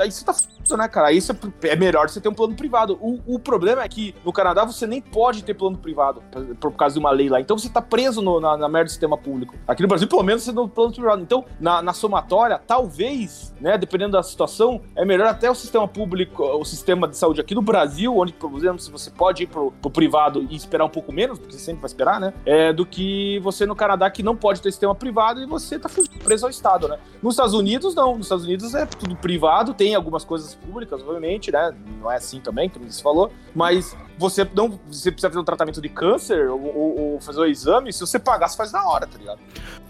[0.00, 1.08] Aí você tá fudido, né, cara?
[1.08, 1.32] Aí você-
[1.62, 2.98] é melhor você ter um plano privado.
[3.00, 6.22] O, o problema é que no Canadá você nem pode ter plano privado
[6.60, 7.40] por, causa de uma lei lá.
[7.40, 9.54] Então você tá preso no- na, na merda do sistema público.
[9.66, 11.22] Aqui no Brasil, pelo menos, você tem um plano privado.
[11.22, 16.42] Então, na, na somatória, talvez, né, dependendo da situação, é melhor até o sistema público,
[16.42, 19.70] o sistema de saúde aqui no Brasil, onde, por exemplo, se você pode ir pro,
[19.80, 22.32] pro privado e esperar um pouco menos, porque você sempre vai esperar, né?
[22.44, 25.88] É, do que você no Canadá que não pode ter sistema privado e você tá
[26.24, 26.98] preso ao Estado, né?
[27.22, 28.16] Nos Estados Unidos, não.
[28.16, 31.74] Nos Estados Unidos é tudo privado, tem algumas coisas públicas, obviamente, né?
[32.00, 34.78] Não é assim também, como você falou, mas você não.
[34.88, 38.18] Você precisa fazer um tratamento de câncer ou, ou- ou fazer o exame, se você
[38.18, 39.38] pagar, você faz na hora, tá ligado?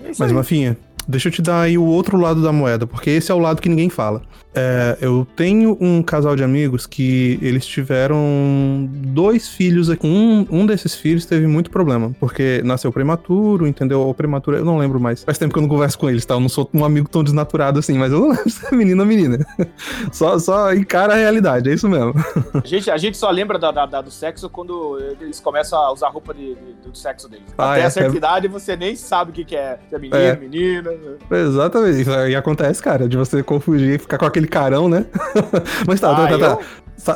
[0.03, 0.33] É Mas, aí.
[0.33, 0.77] Mafinha,
[1.09, 3.61] deixa eu te dar aí o outro lado da moeda, porque esse é o lado
[3.61, 4.23] que ninguém fala.
[4.53, 10.05] É, eu tenho um casal de amigos que eles tiveram dois filhos aqui.
[10.07, 14.01] Um, um desses filhos teve muito problema, porque nasceu prematuro, entendeu?
[14.01, 15.23] Ou prematuro, eu não lembro mais.
[15.23, 16.35] Faz tempo que eu não converso com eles, tá?
[16.35, 19.01] Eu não sou um amigo tão desnaturado assim, mas eu não lembro se é menino
[19.03, 19.39] ou menina.
[20.13, 22.13] Só, só encara a realidade, é isso mesmo.
[22.55, 25.93] A gente, a gente só lembra da- da- da- do sexo quando eles começam a
[25.93, 27.45] usar roupa de- de- do sexo deles.
[27.57, 29.79] Ah, Até é, a certa é- idade você nem sabe o que, que é.
[29.89, 30.37] Se é menino, É.
[30.37, 30.90] menina.
[31.31, 32.01] Exatamente.
[32.01, 35.07] Isso aí acontece, cara, de você confundir e ficar com aquele carão, né?
[35.87, 36.63] mas tá, Ah, tá, tá, tá.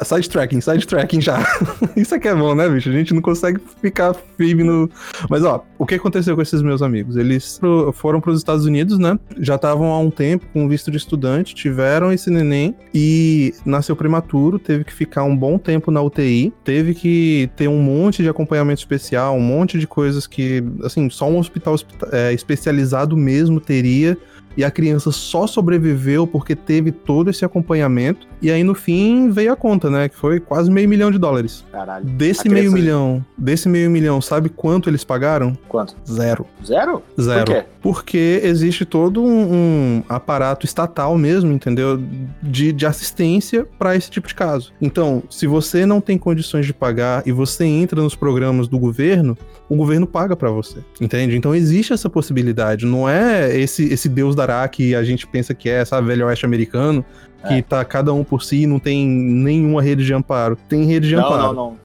[0.04, 1.44] Sidetracking, sidetracking já.
[1.96, 2.88] Isso é que é bom, né, bicho?
[2.88, 4.90] A gente não consegue ficar firme no.
[5.28, 7.16] Mas, ó, o que aconteceu com esses meus amigos?
[7.16, 7.60] Eles
[7.92, 9.18] foram pros Estados Unidos, né?
[9.38, 14.58] Já estavam há um tempo com visto de estudante, tiveram esse neném e nasceu prematuro,
[14.58, 18.80] teve que ficar um bom tempo na UTI, teve que ter um monte de acompanhamento
[18.80, 24.16] especial, um monte de coisas que, assim, só um hospital hospita- é, especializado mesmo teria.
[24.56, 28.26] E a criança só sobreviveu porque teve todo esse acompanhamento.
[28.40, 30.08] E aí, no fim, veio a conta, né?
[30.08, 31.64] Que foi quase meio milhão de dólares.
[31.72, 32.04] Caralho.
[32.04, 35.56] Desse meio milhão, desse meio milhão, sabe quanto eles pagaram?
[35.68, 35.96] Quanto?
[36.06, 36.46] Zero.
[36.64, 37.02] Zero?
[37.20, 37.44] Zero.
[37.44, 37.64] Por quê?
[37.80, 42.02] Porque existe todo um, um aparato estatal mesmo, entendeu?
[42.42, 44.72] De, de assistência para esse tipo de caso.
[44.80, 49.36] Então, se você não tem condições de pagar e você entra nos programas do governo,
[49.68, 51.36] o governo paga para você, entende?
[51.36, 52.86] Então existe essa possibilidade.
[52.86, 56.44] Não é esse, esse Deus dará que a gente pensa que é, sabe, velho oeste
[56.44, 57.04] americano,
[57.46, 57.62] que É.
[57.62, 60.56] tá cada um por si e não tem nenhuma rede de amparo.
[60.68, 61.42] Tem rede de Não, amparo.
[61.42, 61.76] não, não.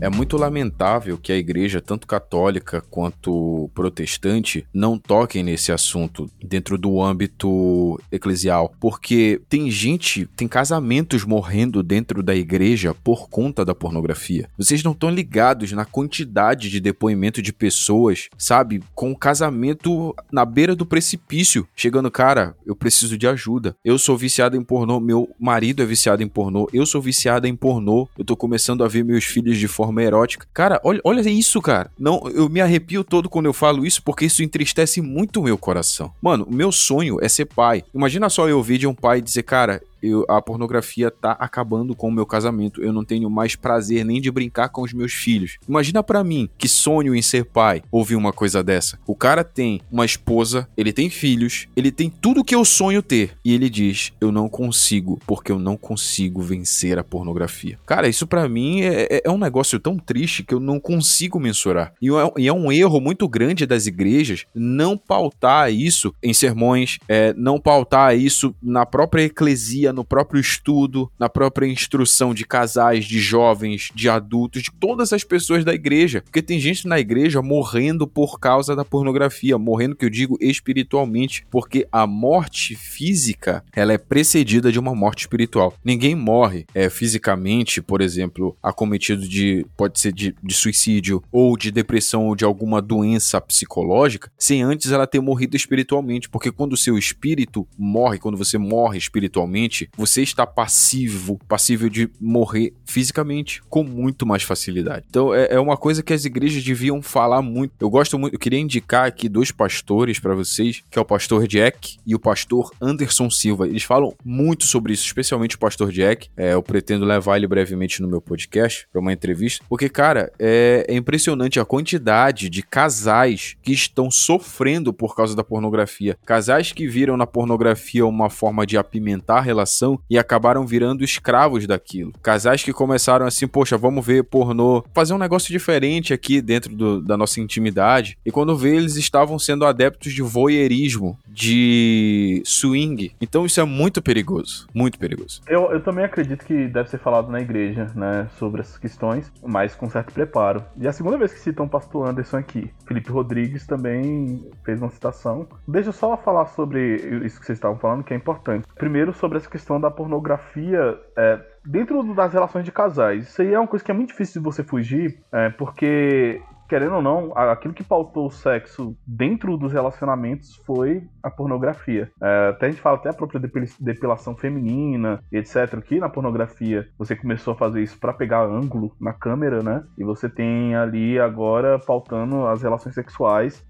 [0.00, 6.76] É muito lamentável que a igreja, tanto católica quanto protestante, não toquem nesse assunto dentro
[6.76, 13.74] do âmbito eclesial, porque tem gente, tem casamentos morrendo dentro da igreja por conta da
[13.74, 14.48] pornografia.
[14.58, 20.76] Vocês não estão ligados na quantidade de depoimento de pessoas, sabe, com casamento na beira
[20.76, 23.74] do precipício, chegando, cara, eu preciso de ajuda.
[23.84, 27.56] Eu sou viciado em pornô, meu marido é viciado em pornô, eu sou viciada em
[27.56, 30.46] pornô, eu tô começando a ver meus filhos de forma erótica.
[30.52, 31.90] Cara, olha, olha isso, cara.
[31.98, 35.58] Não, eu me arrepio todo quando eu falo isso porque isso entristece muito o meu
[35.58, 36.12] coração.
[36.20, 37.84] Mano, o meu sonho é ser pai.
[37.94, 42.08] Imagina só eu ouvir de um pai dizer, cara, eu- a pornografia tá acabando com
[42.08, 42.82] o meu casamento.
[42.82, 45.56] Eu não tenho mais prazer nem de brincar com os meus filhos.
[45.68, 48.98] Imagina pra mim, que sonho em ser pai, ouvir uma coisa dessa.
[49.06, 53.32] O cara tem uma esposa, ele tem filhos, ele tem tudo que eu sonho ter.
[53.44, 57.78] E ele diz: Eu não consigo, porque eu não consigo vencer a pornografia.
[57.86, 61.38] Cara, isso pra mim é, é- é um negócio tão triste que eu não consigo
[61.40, 61.92] mensurar.
[62.00, 66.98] E é, e é um erro muito grande das igrejas não pautar isso em sermões,
[67.08, 73.04] é, não pautar isso na própria eclesia, no próprio estudo, na própria instrução de casais,
[73.04, 76.22] de jovens, de adultos, de todas as pessoas da igreja.
[76.22, 81.46] Porque tem gente na igreja morrendo por causa da pornografia, morrendo que eu digo espiritualmente,
[81.50, 85.74] porque a morte física, ela é precedida de uma morte espiritual.
[85.84, 91.70] Ninguém morre é, fisicamente, por exemplo, acometido de pode ser de, de suicídio ou de
[91.70, 96.76] depressão ou de alguma doença psicológica, sem antes ela ter morrido espiritualmente, porque quando o
[96.76, 103.82] seu espírito morre, quando você morre espiritualmente, você está passivo, passível de morrer fisicamente com
[103.82, 105.04] muito mais facilidade.
[105.08, 107.72] Então é, é uma coisa que as igrejas deviam falar muito.
[107.80, 111.46] Eu gosto muito, eu queria indicar aqui dois pastores para vocês, que é o pastor
[111.46, 113.66] Jack e o pastor Anderson Silva.
[113.66, 116.28] Eles falam muito sobre isso, especialmente o pastor Jack.
[116.36, 120.86] É, eu pretendo levar ele brevemente no meu podcast para uma entrevista, porque cara, é,
[120.88, 126.16] é impressionante a quantidade de casais que estão sofrendo por causa da pornografia.
[126.24, 129.65] Casais que viram na pornografia uma forma de apimentar a relação
[130.08, 132.12] e acabaram virando escravos daquilo.
[132.22, 137.00] Casais que começaram assim, poxa, vamos ver pornô, fazer um negócio diferente aqui dentro do-
[137.00, 138.16] da nossa intimidade.
[138.24, 143.12] E quando vê, eles estavam sendo adeptos de voyeurismo, de swing.
[143.20, 145.40] Então isso é muito perigoso, muito perigoso.
[145.46, 149.74] Eu, eu também acredito que deve ser falado na igreja, né, sobre essas questões, mas
[149.74, 150.62] com certo preparo.
[150.80, 152.70] E a segunda vez que citam o pastor Anderson aqui.
[152.86, 155.46] Felipe Rodrigues também fez uma citação.
[155.66, 158.66] Deixa eu só falar sobre isso que vocês estavam falando, que é importante.
[158.76, 160.98] Primeiro, sobre essa questão da pornografia.
[161.16, 164.40] é, Dentro das relações de casais, isso aí é uma coisa que é muito difícil
[164.40, 169.72] de você fugir, é, porque querendo ou não, aquilo que pautou o sexo dentro dos
[169.72, 172.10] relacionamentos foi a pornografia.
[172.20, 175.80] É, até a gente fala até a própria depil- depilação feminina, etc.
[175.80, 179.82] Que na pornografia você começou a fazer isso pra pegar ângulo na câmera, né?
[179.98, 183.64] E você tem ali agora pautando as relações sexuais.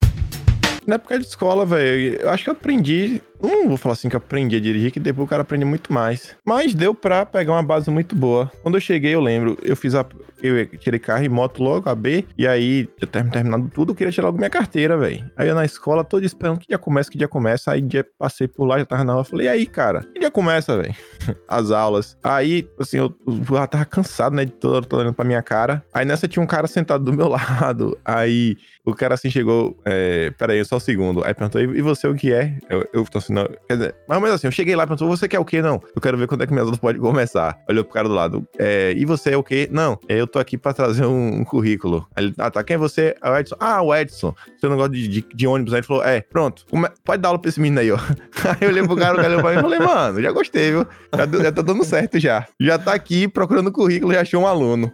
[0.87, 3.21] Na época de escola, velho, eu acho que eu aprendi.
[3.43, 5.93] Não vou falar assim que eu aprendi a dirigir, que depois o cara aprende muito
[5.93, 6.37] mais.
[6.45, 8.51] Mas deu pra pegar uma base muito boa.
[8.63, 10.07] Quando eu cheguei, eu lembro, eu fiz a.
[10.49, 12.25] Eu tirei carro e moto logo, a B.
[12.37, 15.25] E aí, eu ter terminado tudo, eu queria tirar logo minha carteira, velho.
[15.37, 17.73] Aí eu na escola, todo esperando que dia começa, que dia começa.
[17.73, 19.25] Aí dia passei por lá, já tava na aula.
[19.25, 20.03] Falei, e aí, cara?
[20.13, 20.95] Que dia começa, velho?
[21.49, 22.17] As aulas.
[22.23, 24.45] Aí, assim, eu, eu tava cansado, né?
[24.45, 25.85] De toda hora olhando pra minha cara.
[25.93, 27.99] Aí nessa tinha um cara sentado do meu lado.
[28.05, 29.77] Aí o cara assim chegou.
[29.85, 31.25] É, peraí, só um segundo.
[31.25, 32.57] Aí perguntou, e você o que é?
[32.69, 33.47] Eu, eu tô assim, não.
[33.69, 35.61] Quer dizer, mas, mas assim, eu cheguei lá e perguntou, você quer o quê?
[35.61, 35.81] Não.
[35.95, 37.59] Eu quero ver quando é que minhas aulas pode começar.
[37.69, 38.47] Olhou pro cara do lado.
[38.59, 39.69] É, e você é o quê?
[39.71, 39.99] Não.
[40.09, 42.07] é, Eu tô aqui pra trazer um, um currículo.
[42.15, 43.15] Aí ele, ah, tá, quem é você?
[43.23, 43.57] É o Edson.
[43.59, 44.35] Ah, o Edson.
[44.57, 45.73] Você não gosta de, de, de ônibus?
[45.73, 46.65] Aí ele falou, é, pronto,
[47.05, 47.99] pode dar aula pra esse menino aí, ó.
[48.45, 50.87] Aí eu olhei pro cara, o cara olhou e falei, mano, já gostei, viu?
[51.15, 52.47] Já, já tá dando certo já.
[52.61, 54.93] Já tá aqui procurando currículo, já achou um aluno.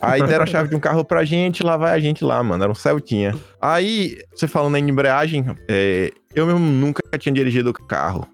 [0.00, 2.62] Aí deram a chave de um carro pra gente, lá vai a gente lá, mano.
[2.62, 3.34] Era um Celtinha.
[3.60, 8.26] Aí, você falando em embreagem, é, eu mesmo nunca tinha dirigido carro.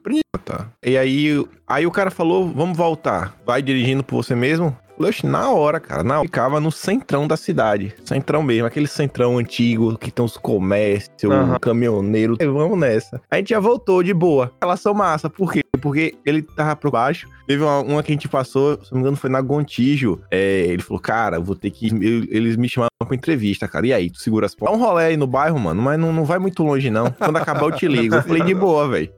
[0.44, 0.68] Tá.
[0.85, 3.35] E aí, aí o cara falou, vamos voltar.
[3.44, 4.77] Vai dirigindo por você mesmo?
[4.98, 6.02] "Oxe, na hora, cara.
[6.02, 6.24] Na hora.
[6.24, 7.94] Ficava no centrão da cidade.
[8.05, 11.59] Centrão mesmo, aquele centrão antigo que tem os comércios, Aham.
[11.60, 12.36] caminhoneiro.
[12.40, 13.20] E Vamos nessa.
[13.31, 14.51] A gente já voltou de boa.
[14.60, 15.28] Relação massa.
[15.28, 15.62] Por quê?
[15.81, 17.28] Porque ele tava por baixo.
[17.47, 20.18] Teve uma, uma que a gente passou, se não me engano, foi na Gontijo.
[20.31, 21.89] É, ele falou, cara, vou ter que.
[21.89, 23.86] eu- eles me chamaram pra entrevista, cara.
[23.86, 24.77] E aí, tu segura as portas?
[24.78, 27.10] Dá um rolê aí no bairro, mano, mas não, não vai muito longe, não.
[27.12, 28.14] Quando acabar, eu te ligo.
[28.16, 29.10] Eu falei, de boa, velho.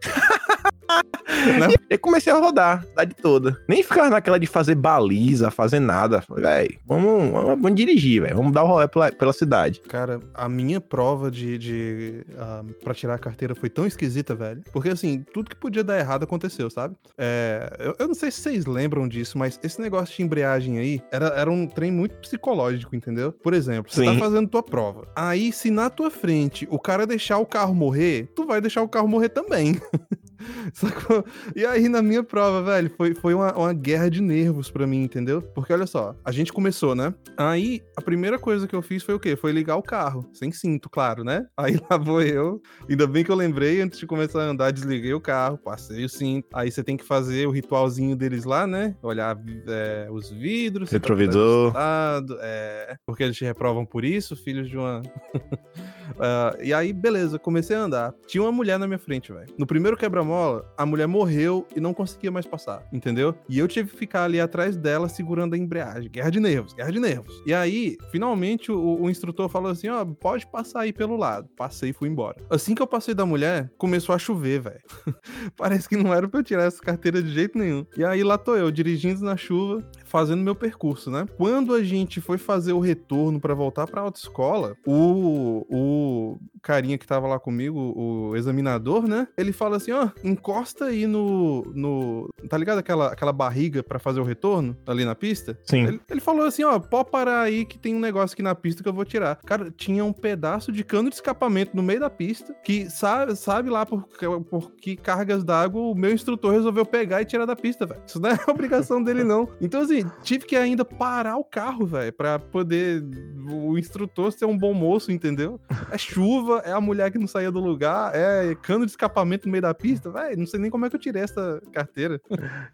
[1.89, 3.61] E aí comecei a rodar, a cidade toda.
[3.69, 6.21] Nem ficava naquela de fazer baliza, fazer nada.
[6.21, 8.37] Falei, velho, vamos, vamos, vamos dirigir, velho.
[8.37, 9.81] Vamos dar o rolê pela, pela cidade.
[9.89, 14.63] Cara, a minha prova de, de ah, pra tirar a carteira foi tão esquisita, velho.
[14.73, 16.95] Porque assim, tudo que podia dar errado aconteceu, sabe?
[17.17, 21.03] É, eu, eu não sei se vocês lembram disso, mas esse negócio de embreagem aí
[21.11, 23.33] era, era um trem muito psicológico, entendeu?
[23.33, 24.13] Por exemplo, você Sim.
[24.13, 25.07] tá fazendo tua prova.
[25.15, 28.89] Aí, se na tua frente o cara deixar o carro morrer, tu vai deixar o
[28.89, 29.81] carro morrer também.
[30.73, 31.25] Sacou?
[31.55, 35.03] E aí, na minha prova, velho, foi, foi uma, uma guerra de nervos pra mim,
[35.03, 35.43] entendeu?
[35.43, 37.13] Porque olha só, a gente começou, né?
[37.37, 39.37] Aí, a primeira coisa que eu fiz foi o quê?
[39.37, 40.29] Foi ligar o carro.
[40.33, 41.47] Sem cinto, claro, né?
[41.57, 42.61] Aí lá vou eu.
[42.89, 46.09] Ainda bem que eu lembrei, antes de começar a andar, desliguei o carro, passei o
[46.09, 46.47] cinto.
[46.55, 48.95] Aí você tem que fazer o ritualzinho deles lá, né?
[49.03, 49.37] Olhar
[49.67, 50.91] é, os vidros.
[50.91, 51.77] tá Retrovisor.
[51.77, 55.03] ajustado, É, porque eles te reprovam por isso, filhos de uma.
[56.19, 58.15] Ah, e aí, beleza, comecei a andar.
[58.27, 59.47] Tinha uma mulher na minha frente, velho.
[59.59, 63.35] No primeiro quebra-mola, a mulher morreu e não conseguia mais passar, entendeu?
[63.49, 66.11] E eu tive que ficar ali atrás dela segurando a embreagem.
[66.11, 67.43] Guerra de nervos, guerra de nervos.
[67.47, 71.49] E aí, finalmente, o, o instrutor falou assim: ó, pode passar aí pelo lado.
[71.57, 72.37] Passei e fui embora.
[72.51, 74.81] Assim que eu passei da mulher, começou a chover, velho.
[75.57, 77.85] Parece que não era pra eu tirar essa carteira de jeito nenhum.
[77.97, 81.27] E aí lá tô eu, dirigindo na chuva, fazendo meu percurso, né?
[81.37, 87.07] Quando a gente foi fazer o retorno pra voltar pra autoescola, o, o carinha que
[87.07, 89.29] tava lá comigo, o examinador, né?
[89.37, 91.63] Ele fala assim: ó, encosta aí no.
[91.75, 95.59] no tá ligado aquela, aquela barriga pra fazer o retorno ali na pista?
[95.65, 95.85] Sim.
[95.85, 98.83] Ele, ele falou assim: ó, pode parar aí que tem um negócio aqui na pista
[98.83, 99.37] que eu vou tirar.
[99.45, 103.71] Cara, tinha um pedaço de cano de escapamento no meio da pista que sabe, sabe
[103.71, 104.07] lá por,
[104.49, 108.03] por que cargas d'água o meu instrutor resolveu pegar e tirar da pista, velho.
[108.07, 109.49] Isso não é obrigação dele, não.
[109.61, 113.03] Então, assim, tive que ainda parar o carro, velho, pra poder
[113.51, 115.61] o instrutor ser um bom moço, entendeu?
[115.91, 119.53] É chuva, é a mulher que não saía do lugar, é cano de escapamento no
[119.53, 120.39] meio da pista, velho.
[120.39, 122.21] Não sei nem como é que eu tirei essa carteira.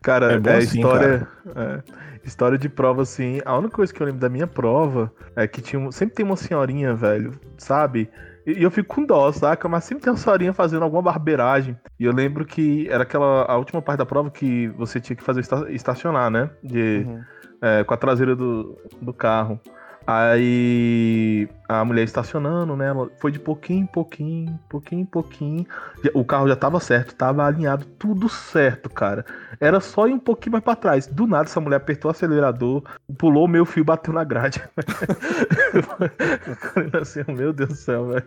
[0.03, 1.83] Cara, É é, assim, história, é,
[2.25, 3.41] história de prova, assim.
[3.45, 6.37] A única coisa que eu lembro da minha prova é que tinha, sempre tem uma
[6.37, 8.11] senhorinha, velho, sabe?
[8.47, 9.69] E eu fico com dó, saca?
[9.69, 11.77] Mas sempre tem uma senhorinha fazendo alguma barbeiragem.
[11.99, 15.23] E eu lembro que era aquela a última parte da prova que você tinha que
[15.23, 16.51] fazer esta- estacionar, né?
[16.63, 17.23] De, Uhum.
[17.63, 19.59] é, com a traseira do, do carro.
[20.07, 22.89] Aí a mulher estacionando, né?
[23.19, 25.67] Foi de pouquinho em pouquinho, pouquinho em pouquinho.
[26.13, 29.25] O carro já tava certo, tava alinhado, tudo certo, cara.
[29.59, 31.07] Era só ir um pouquinho mais pra trás.
[31.07, 32.83] Do nada, essa mulher apertou o acelerador,
[33.17, 34.63] pulou o meu fio e bateu na grade.
[37.01, 38.27] Assim, meu Deus do céu, velho.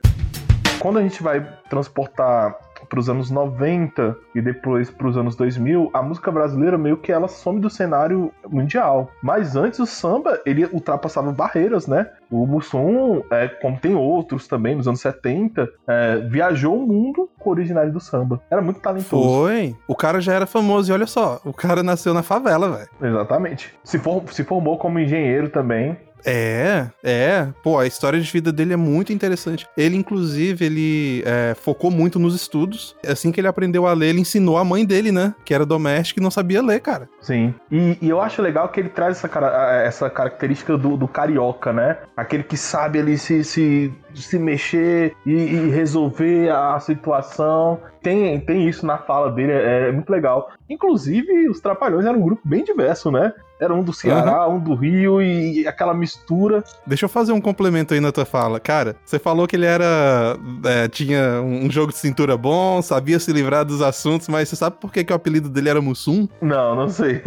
[0.79, 2.55] Quando a gente vai transportar
[2.89, 7.11] para os anos 90 e depois para os anos 2000, a música brasileira meio que
[7.11, 9.09] ela some do cenário mundial.
[9.21, 12.07] Mas antes o samba, ele ultrapassava barreiras, né?
[12.29, 17.49] O Mussum, é, como tem outros também, nos anos 70, é, viajou o mundo com
[17.49, 18.41] originais do samba.
[18.49, 19.29] Era muito talentoso.
[19.29, 19.75] Foi.
[19.87, 22.89] O cara já era famoso e olha só, o cara nasceu na favela, velho.
[23.01, 23.73] Exatamente.
[23.83, 25.97] Se, for- se formou como engenheiro também.
[26.25, 27.47] É, é.
[27.63, 29.67] Pô, a história de vida dele é muito interessante.
[29.77, 32.95] Ele, inclusive, ele é, focou muito nos estudos.
[33.07, 35.33] Assim que ele aprendeu a ler, ele ensinou a mãe dele, né?
[35.45, 37.07] Que era doméstica e não sabia ler, cara.
[37.21, 37.53] Sim.
[37.71, 41.71] E, e eu acho legal que ele traz essa, cara- essa característica do, do carioca,
[41.71, 41.97] né?
[42.15, 47.79] Aquele que sabe ali se, se, se mexer e, e resolver a situação.
[48.01, 50.51] Tem, tem isso na fala dele, é, é muito legal.
[50.69, 53.33] Inclusive, os Trapalhões eram um grupo bem diverso, né?
[53.59, 56.63] Era um do Ceará, um do Rio e aquela mistura.
[56.85, 58.59] Deixa eu fazer um complemento aí na tua fala.
[58.59, 60.37] Cara, você falou que ele era.
[60.65, 64.77] é, tinha um jogo de cintura bom, sabia se livrar dos assuntos, mas você sabe
[64.79, 66.27] por que, que o apelido dele era Mussum?
[66.41, 67.21] Não, não sei.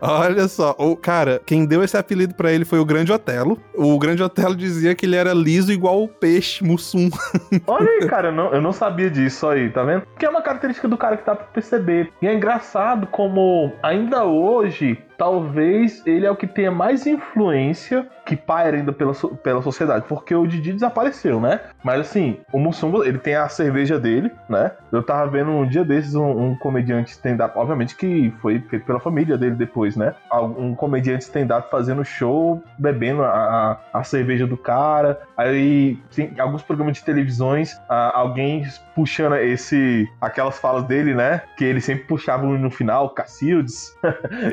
[0.00, 3.58] Olha só, o cara, quem deu esse apelido pra ele foi o Grande Otelo.
[3.74, 7.08] O Grande Otelo dizia que ele era liso igual o peixe, Mussum.
[7.66, 10.02] Olha aí, cara, eu não, eu não sabia disso aí, tá vendo?
[10.18, 12.12] Que é uma característica do cara que dá pra perceber.
[12.20, 18.36] E é engraçado como ainda hoje talvez ele é o que tenha mais influência que
[18.36, 21.60] paira ainda pela, pela sociedade, porque o Didi desapareceu, né?
[21.82, 24.72] Mas assim, o Mussum, ele tem a cerveja dele, né?
[24.90, 28.98] Eu tava vendo um dia desses um, um comediante stand-up, obviamente que foi feito pela
[28.98, 30.14] família dele depois, né?
[30.32, 35.20] Um comediante stand-up fazendo show, bebendo a, a, a cerveja do cara.
[35.36, 35.98] Aí
[36.38, 41.42] alguns programas de televisões, ah, alguém puxando esse aquelas falas dele, né?
[41.56, 43.94] Que ele sempre puxava no final, Cacildes.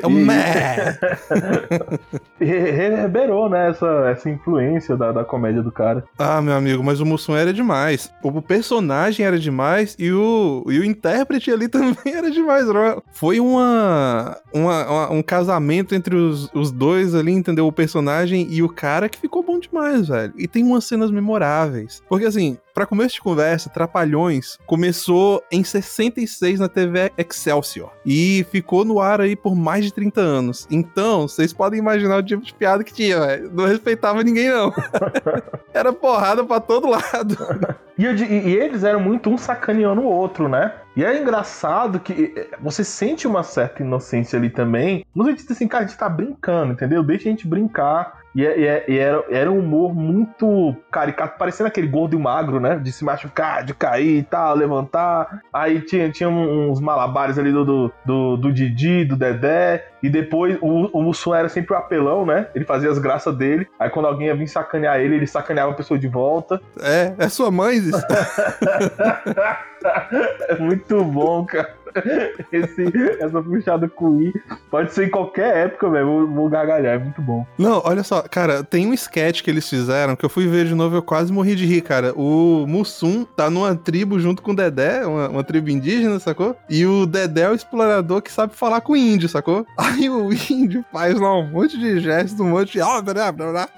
[0.00, 0.24] É o E-.
[2.40, 6.04] e reverberou, né, essa, essa influência da, da comédia do cara.
[6.18, 8.12] Ah, meu amigo, mas o Mussum era demais.
[8.22, 12.66] O personagem era demais e o, e o intérprete ali também era demais.
[13.12, 17.66] Foi uma, uma- uma- um casamento entre os, os dois ali, entendeu?
[17.66, 20.32] O personagem e o cara que ficou bom demais, velho.
[20.36, 22.02] E tem umas cenas memoráveis.
[22.08, 27.92] Porque assim, pra começo de conversa, Trapalhões começou em 66 na TV Excelsior.
[28.04, 30.66] E ficou no ar aí por mais de 30 anos.
[30.70, 33.50] Então, vocês podem imaginar o tipo de piada que tinha, velho.
[33.52, 34.72] Não respeitava ninguém, não.
[35.72, 37.36] Era porrada pra todo lado.
[37.96, 40.74] E, eu e- eles eram muito um sacaneando o outro, né?
[40.96, 45.06] E é engraçado que eh, você sente uma certa inocência ali também.
[45.14, 47.04] No sentido assim, cara, a gente tá brincando, entendeu?
[47.04, 48.23] Deixa a gente brincar.
[48.34, 52.18] E, é- e é- e era, era um humor muito caricato, parecendo aquele gordo e
[52.18, 52.76] magro, né?
[52.76, 55.40] De se machucar, de cair e tal, levantar.
[55.52, 59.86] Aí tinha, tinha uns malabares ali do, do, do, do Didi, do Dedé.
[60.02, 62.48] E depois o, o Mussum era sempre o apelão, né?
[62.54, 63.66] Ele fazia as graças dele.
[63.78, 66.60] Aí quando alguém ia vir sacanear ele, ele sacaneava a pessoa de volta.
[66.82, 67.94] É, é sua mãe, Ziz?
[70.48, 71.72] É muito bom, cara.
[72.50, 74.32] Esse, essa puxada com I
[74.68, 76.06] pode ser em qualquer época, velho.
[76.06, 77.46] Vou, vou gargalhar, é muito bom.
[77.56, 80.74] Não, olha só, cara, tem um sketch que eles fizeram que eu fui ver de
[80.74, 82.12] novo eu quase morri de rir, cara.
[82.14, 86.56] O Mussum tá numa tribo junto com o Dedé, uma, uma tribo indígena, sacou?
[86.68, 89.66] E o Dedé é o explorador que sabe falar com o índio, sacou?
[89.76, 92.80] Aí o índio faz lá um monte de gestos, um monte de.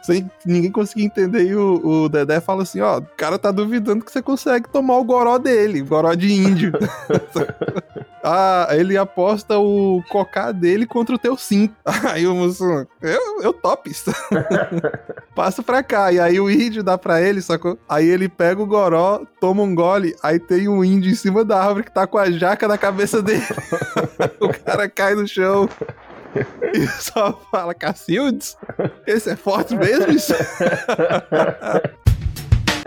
[0.02, 1.46] sem ninguém conseguir entender.
[1.46, 4.96] E o, o Dedé fala assim: ó, o cara tá duvidando que você consegue tomar
[4.98, 6.72] o goró dele, goró de índio.
[8.28, 11.72] Ah, ele aposta o cocá dele contra o teu sim.
[12.10, 14.10] Aí o Mussum, eu, eu topo isso.
[15.34, 16.12] Passa pra cá.
[16.12, 17.78] E aí o índio dá pra ele, sacou?
[17.88, 21.62] Aí ele pega o goró, toma um gole, aí tem um índio em cima da
[21.62, 23.44] árvore que tá com a jaca na cabeça dele.
[24.40, 25.68] o cara cai no chão.
[26.74, 28.56] E só fala, Cacildes?
[29.06, 30.06] Esse é forte mesmo?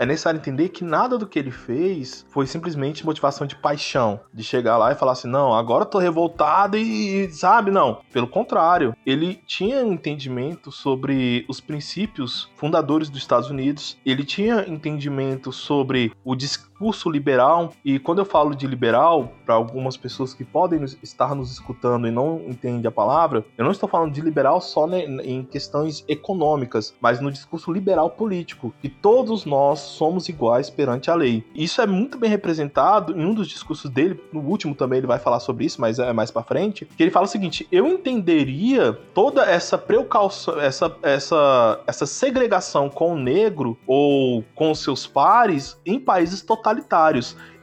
[0.00, 4.18] É necessário entender que nada do que ele fez foi simplesmente motivação de paixão.
[4.32, 8.00] De chegar lá e falar assim, não, agora eu tô revoltado e, sabe, não.
[8.10, 13.98] Pelo contrário, ele tinha entendimento sobre os princípios fundadores dos Estados Unidos.
[14.06, 16.34] Ele tinha entendimento sobre o
[16.80, 17.72] discurso liberal.
[17.84, 22.10] E quando eu falo de liberal, para algumas pessoas que podem estar nos escutando e
[22.10, 27.20] não entendem a palavra, eu não estou falando de liberal só em questões econômicas, mas
[27.20, 31.44] no discurso liberal político, que todos nós somos iguais perante a lei.
[31.54, 35.18] Isso é muito bem representado em um dos discursos dele, no último também ele vai
[35.18, 38.92] falar sobre isso, mas é mais para frente, que ele fala o seguinte: eu entenderia
[39.12, 46.00] toda essa precaução, essa, essa, essa segregação com o negro ou com seus pares em
[46.00, 46.69] países totalitários.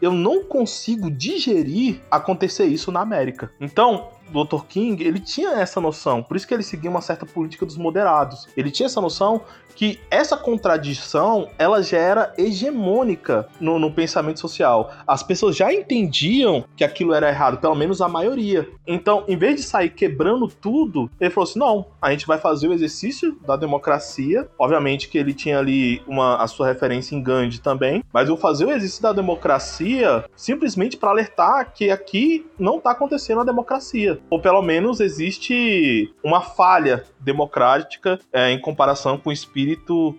[0.02, 3.52] Eu não consigo digerir acontecer isso na América.
[3.60, 4.66] Então, Dr.
[4.68, 8.48] King, ele tinha essa noção, por isso que ele seguia uma certa política dos moderados.
[8.58, 9.42] Ele tinha essa noção
[9.78, 14.92] que essa contradição, ela já era hegemônica no, no pensamento social.
[15.06, 18.68] As pessoas já entendiam que aquilo era errado, pelo menos a maioria.
[18.88, 22.68] Então, em vez de sair quebrando tudo, ele falou assim: não, a gente vai fazer
[22.68, 24.50] o exercício da democracia.
[24.58, 28.66] Obviamente que ele tinha ali uma, a sua referência em Gandhi também, mas vou fazer
[28.66, 34.20] o exercício da democracia simplesmente para alertar que aqui não está acontecendo a democracia.
[34.28, 39.67] Ou pelo menos existe uma falha democrática é, em comparação com o espírito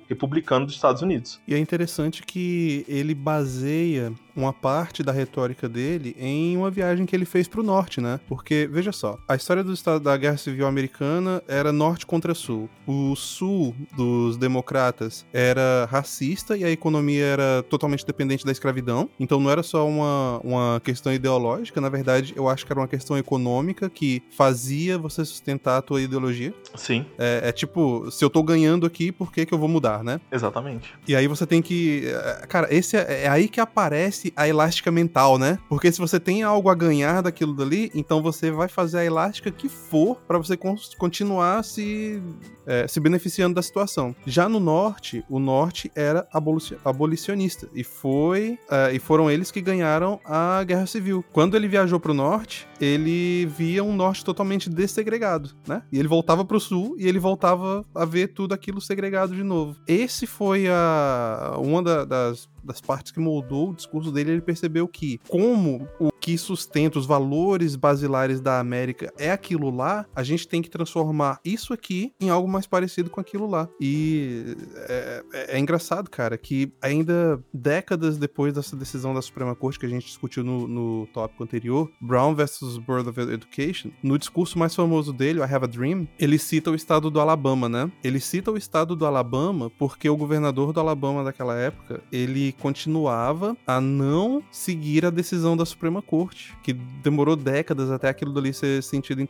[0.08, 1.40] republicano dos Estados Unidos.
[1.46, 7.14] E é interessante que ele baseia uma parte da retórica dele em uma viagem que
[7.14, 8.20] ele fez pro norte, né?
[8.28, 12.70] Porque, veja só, a história do estado da Guerra Civil Americana era norte contra sul.
[12.86, 19.08] O sul dos democratas era racista e a economia era totalmente dependente da escravidão.
[19.18, 22.88] Então não era só uma, uma questão ideológica, na verdade, eu acho que era uma
[22.88, 26.54] questão econômica que fazia você sustentar a tua ideologia.
[26.76, 30.04] Sim, É, é tipo, se eu tô ganhando aqui, por que, que eu vou mudar,
[30.04, 30.20] né?
[30.30, 30.94] exatamente.
[31.06, 32.04] E aí você tem que.
[32.06, 35.58] é, Cara, esse é, é aí que aparece lance a elástica mental, né?
[35.68, 39.50] Porque se você tem algo a ganhar daquilo dali, então você vai fazer a elástica
[39.50, 42.22] que for pra você con- continuar se,
[42.66, 44.14] é, se beneficiando da situação.
[44.26, 49.60] Já no norte, o norte era abolici- abolicionista e foi é, e foram eles que
[49.60, 51.24] ganharam a guerra civil.
[51.32, 55.82] Quando ele viajou pro norte, ele via um norte totalmente dessegregado, né?
[55.92, 59.76] E ele voltava pro sul e ele voltava a ver tudo aquilo segregado de novo.
[59.86, 64.86] Esse foi a uma da- das das partes que moldou o discurso dele, ele percebeu
[64.88, 70.46] que, como o que sustenta os valores basilares da América é aquilo lá, a gente
[70.46, 73.66] tem que transformar isso aqui em algo mais parecido com aquilo lá.
[73.80, 79.78] E é, é- é engraçado, cara, que ainda décadas depois dessa decisão da Suprema Corte
[79.78, 84.58] que a gente discutiu no, no tópico anterior, Brown versus Board of Education, no discurso
[84.58, 87.90] mais famoso dele, I Have a Dream, ele cita o estado do Alabama, né?
[88.04, 93.56] Ele cita o estado do Alabama porque o governador do Alabama daquela época, ele continuava
[93.66, 96.17] a não seguir a decisão da Suprema Corte,
[96.62, 99.26] que demorou décadas até aquilo dali ser, sentido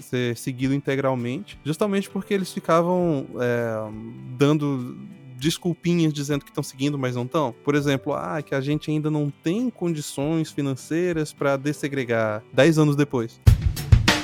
[0.00, 3.90] ser seguido integralmente, justamente porque eles ficavam é,
[4.36, 4.96] dando
[5.38, 7.54] desculpinhas dizendo que estão seguindo, mas não estão.
[7.64, 12.96] Por exemplo, ah, que a gente ainda não tem condições financeiras para dessegregar 10 anos
[12.96, 13.40] depois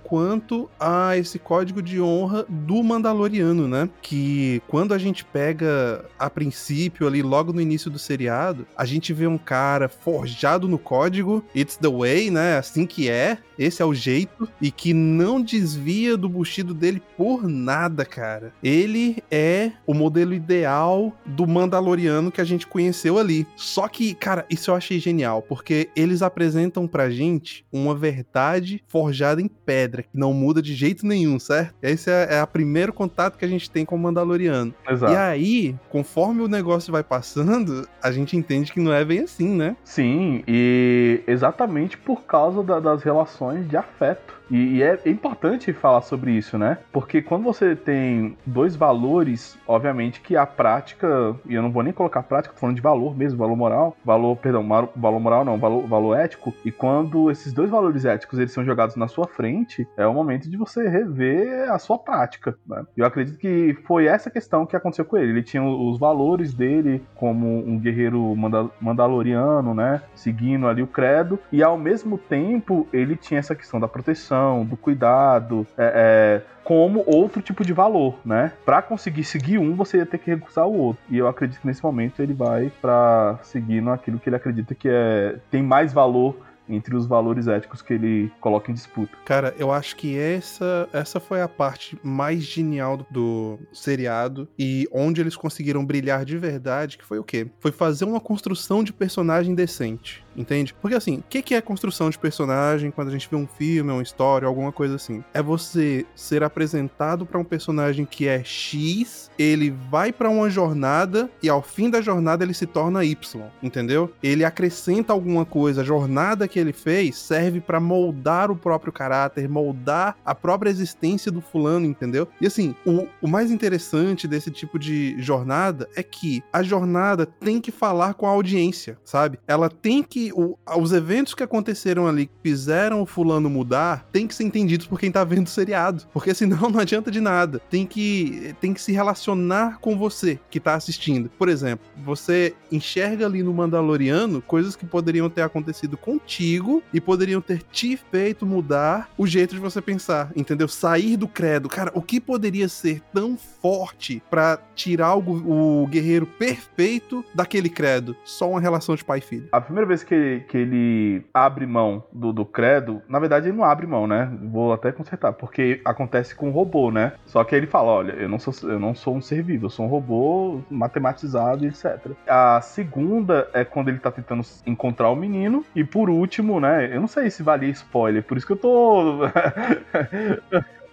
[0.05, 3.89] quanto a esse código de honra do Mandaloriano, né?
[4.03, 9.13] Que quando a gente pega a princípio ali, logo no início do seriado, a gente
[9.13, 12.59] vê um cara forjado no código, it's the way, né?
[12.59, 17.49] Assim que é, esse é o jeito, e que não desvia do bustido dele por
[17.49, 18.53] nada, cara.
[18.63, 23.47] Ele é o modelo ideal do Mandaloriano que a gente conheceu ali.
[23.57, 29.41] Só que, cara, isso eu achei genial, porque eles apresentam pra gente uma verdade forjada
[29.41, 31.75] em pedra, que não muda de jeito nenhum, certo?
[31.83, 34.75] Esse é, é o primeiro contato que a gente tem com o Mandaloriano.
[34.89, 35.13] Exato.
[35.13, 39.49] E aí, conforme o negócio vai passando, a gente entende que não é bem assim,
[39.49, 39.77] né?
[39.85, 44.35] Sim, e exatamente por causa da- das relações de afeto.
[44.51, 46.79] E, é importante falar sobre isso, né?
[46.93, 51.93] Porque quando você tem dois valores, obviamente que a prática, e eu não vou nem
[51.93, 54.67] colocar prática, tô falando de valor mesmo, valor moral, valor, perdão,
[54.97, 58.97] valor moral não, valor, valor ético, e quando esses dois valores éticos eles são jogados
[58.97, 62.85] na sua frente, é o momento de você rever a sua prática, né?
[62.97, 65.33] Eu acredito que foi essa questão que aconteceu com ele.
[65.33, 70.03] Ele tinha os valores dele como um guerreiro manda- mandaloriano, né?
[70.15, 74.35] Seguindo ali o credo, e ao mesmo tempo ele tinha essa questão da proteção,
[74.65, 78.53] do cuidado, é, é, como outro tipo de valor, né?
[78.65, 81.03] Pra conseguir seguir um, você ia ter que recusar o outro.
[81.11, 84.89] E eu acredito que nesse momento ele vai pra seguir naquilo que ele acredita que
[84.89, 86.37] é tem mais valor
[86.69, 89.17] entre os valores éticos que ele coloca em disputa.
[89.25, 94.89] Cara, eu acho que essa, essa foi a parte mais genial do, do seriado e
[94.93, 97.47] onde eles conseguiram brilhar de verdade, que foi o quê?
[97.61, 100.75] Foi fazer uma construção de personagem decente, entende?
[100.75, 103.91] Porque assim, o que, que é construção de personagem quando a gente vê um filme,
[103.91, 105.23] uma história, alguma coisa assim?
[105.33, 111.31] É você ser apresentado pra um personagem que é X, ele vai pra uma jornada
[111.43, 114.13] e ao fim da jornada ele se torna Y, entendeu?
[114.23, 119.49] Ele acrescenta alguma coisa, a jornada que ele fez serve pra moldar o próprio caráter,
[119.49, 122.29] moldar a própria existência do fulano, entendeu?
[122.41, 127.61] E assim, o, o mais interessante desse tipo de jornada é que a jornada tem
[127.61, 129.41] que falar com a audiência, sabe?
[129.49, 130.31] Ela tem que.
[130.33, 134.87] o- os eventos que aconteceram ali que fizeram o fulano mudar tem que ser entendidos
[134.87, 136.05] por quem tá vendo o seriado.
[136.13, 137.61] Porque senão não adianta de nada.
[137.69, 141.29] Tem que, tem que se relacionar com você que tá assistindo.
[141.37, 146.44] Por exemplo, você enxerga ali no Mandaloriano coisas que poderiam ter acontecido contigo
[146.93, 150.69] e poderiam ter te feito mudar o jeito de você pensar, entendeu?
[150.69, 151.69] Sair do credo.
[151.69, 158.15] Cara, o que poderia ser tão forte pra tirar o, o guerreiro perfeito daquele credo?
[158.25, 159.49] Só uma relação de pai e filho.
[159.53, 163.65] A primeira vez que, que ele abre mão do, do credo, na verdade ele não
[163.65, 164.31] abre mão, né?
[164.43, 167.15] Vou até consertar, porque acontece com o robô, né?
[167.25, 169.71] Só que ele fala, olha, eu não sou, eu não sou um ser vivo, eu
[169.71, 172.13] sou um robô matematizado, etc.
[172.29, 175.65] A segunda é quando ele tá tentando encontrar o menino.
[175.75, 176.95] E por último, né?
[176.95, 179.25] Eu não sei se valia spoiler, por isso que eu tô.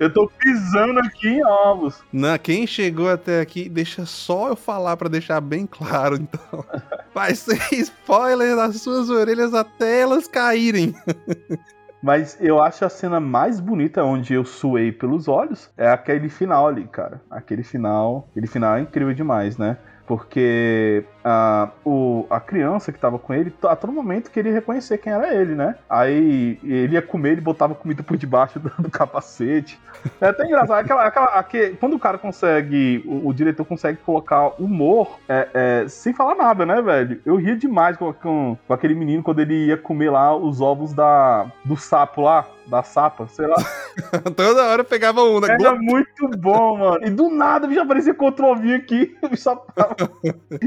[0.00, 2.02] eu tô pisando aqui em ovos.
[2.12, 6.64] Na, quem chegou até aqui, deixa só eu falar pra deixar bem claro, então.
[7.14, 10.94] Vai ser spoiler nas suas orelhas até elas caírem.
[12.00, 16.68] Mas eu acho a cena mais bonita onde eu suei pelos olhos é aquele final
[16.68, 17.20] ali, cara.
[17.28, 19.76] Aquele final, aquele final é incrível demais, né?
[20.06, 25.12] Porque a, o, a criança que tava com ele, a todo momento queria reconhecer quem
[25.12, 25.76] era ele, né?
[25.88, 29.78] Aí ele ia comer, ele botava comida por debaixo do, do capacete.
[30.20, 30.78] É até engraçado.
[30.78, 35.88] Aquela, aquela, aquele, quando o cara consegue, o, o diretor consegue colocar humor é, é,
[35.88, 37.20] sem falar nada, né, velho?
[37.26, 40.94] Eu ria demais com, com, com aquele menino quando ele ia comer lá os ovos
[40.94, 43.56] da, do sapo lá da sapa, sei lá.
[44.36, 45.56] Toda hora pegava um, né?
[45.58, 47.06] Era muito bom, mano.
[47.06, 49.16] E do nada bicho aparecia com outro ovinho aqui.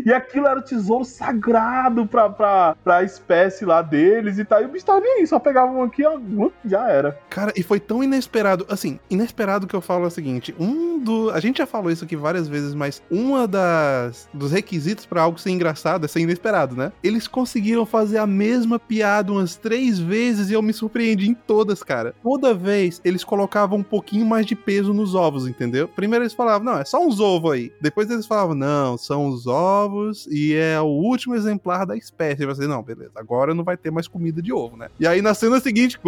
[0.05, 4.61] E aquilo o tesouro sagrado pra, pra, pra espécie lá deles e tal.
[4.61, 6.19] E o bicho tava nem aí, só pegava um aqui, ó,
[6.65, 7.17] já era.
[7.29, 8.65] Cara, e foi tão inesperado.
[8.69, 11.31] Assim, inesperado que eu falo o seguinte: um do.
[11.31, 15.39] A gente já falou isso aqui várias vezes, mas uma das dos requisitos pra algo
[15.39, 16.91] ser engraçado é ser inesperado, né?
[17.03, 21.83] Eles conseguiram fazer a mesma piada umas três vezes e eu me surpreendi em todas,
[21.83, 22.13] cara.
[22.23, 25.87] Toda vez eles colocavam um pouquinho mais de peso nos ovos, entendeu?
[25.87, 27.71] Primeiro eles falavam, não, é só uns ovos aí.
[27.81, 32.45] Depois eles falavam, não, são os ovos e é o último exemplar da espécie.
[32.45, 34.87] Você, não, beleza, agora não vai ter mais comida de ovo, né?
[34.97, 35.99] E aí na cena seguinte,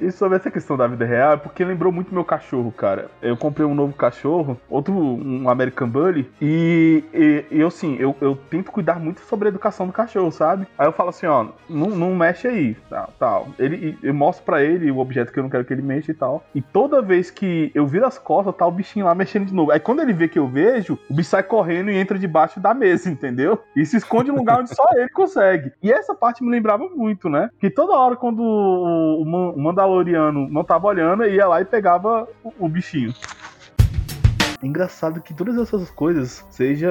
[0.00, 3.10] E sobre essa questão da vida real, é porque lembrou muito meu cachorro, cara.
[3.20, 8.14] Eu comprei um novo cachorro, outro, um American Bully, e, e, e eu, assim, eu,
[8.20, 10.66] eu tento cuidar muito sobre a educação do cachorro, sabe?
[10.78, 13.48] Aí eu falo assim, ó, não, não mexe aí, tal, tal.
[13.58, 16.14] Ele, eu mostro pra ele o objeto que eu não quero que ele mexa e
[16.14, 16.44] tal.
[16.54, 19.72] E toda vez que eu viro as costas, tá o bichinho lá mexendo de novo.
[19.72, 22.72] Aí quando ele vê que eu vejo, o bicho sai correndo e entra debaixo da
[22.72, 23.60] mesa, entendeu?
[23.74, 25.72] E se esconde num lugar onde só ele consegue.
[25.82, 27.50] E essa parte me lembrava muito, né?
[27.58, 28.42] Que toda hora quando
[28.88, 33.14] o, o Mandaloriano não tava olhando, ia lá e pegava o, o bichinho.
[34.60, 36.90] É engraçado que todas essas coisas, seja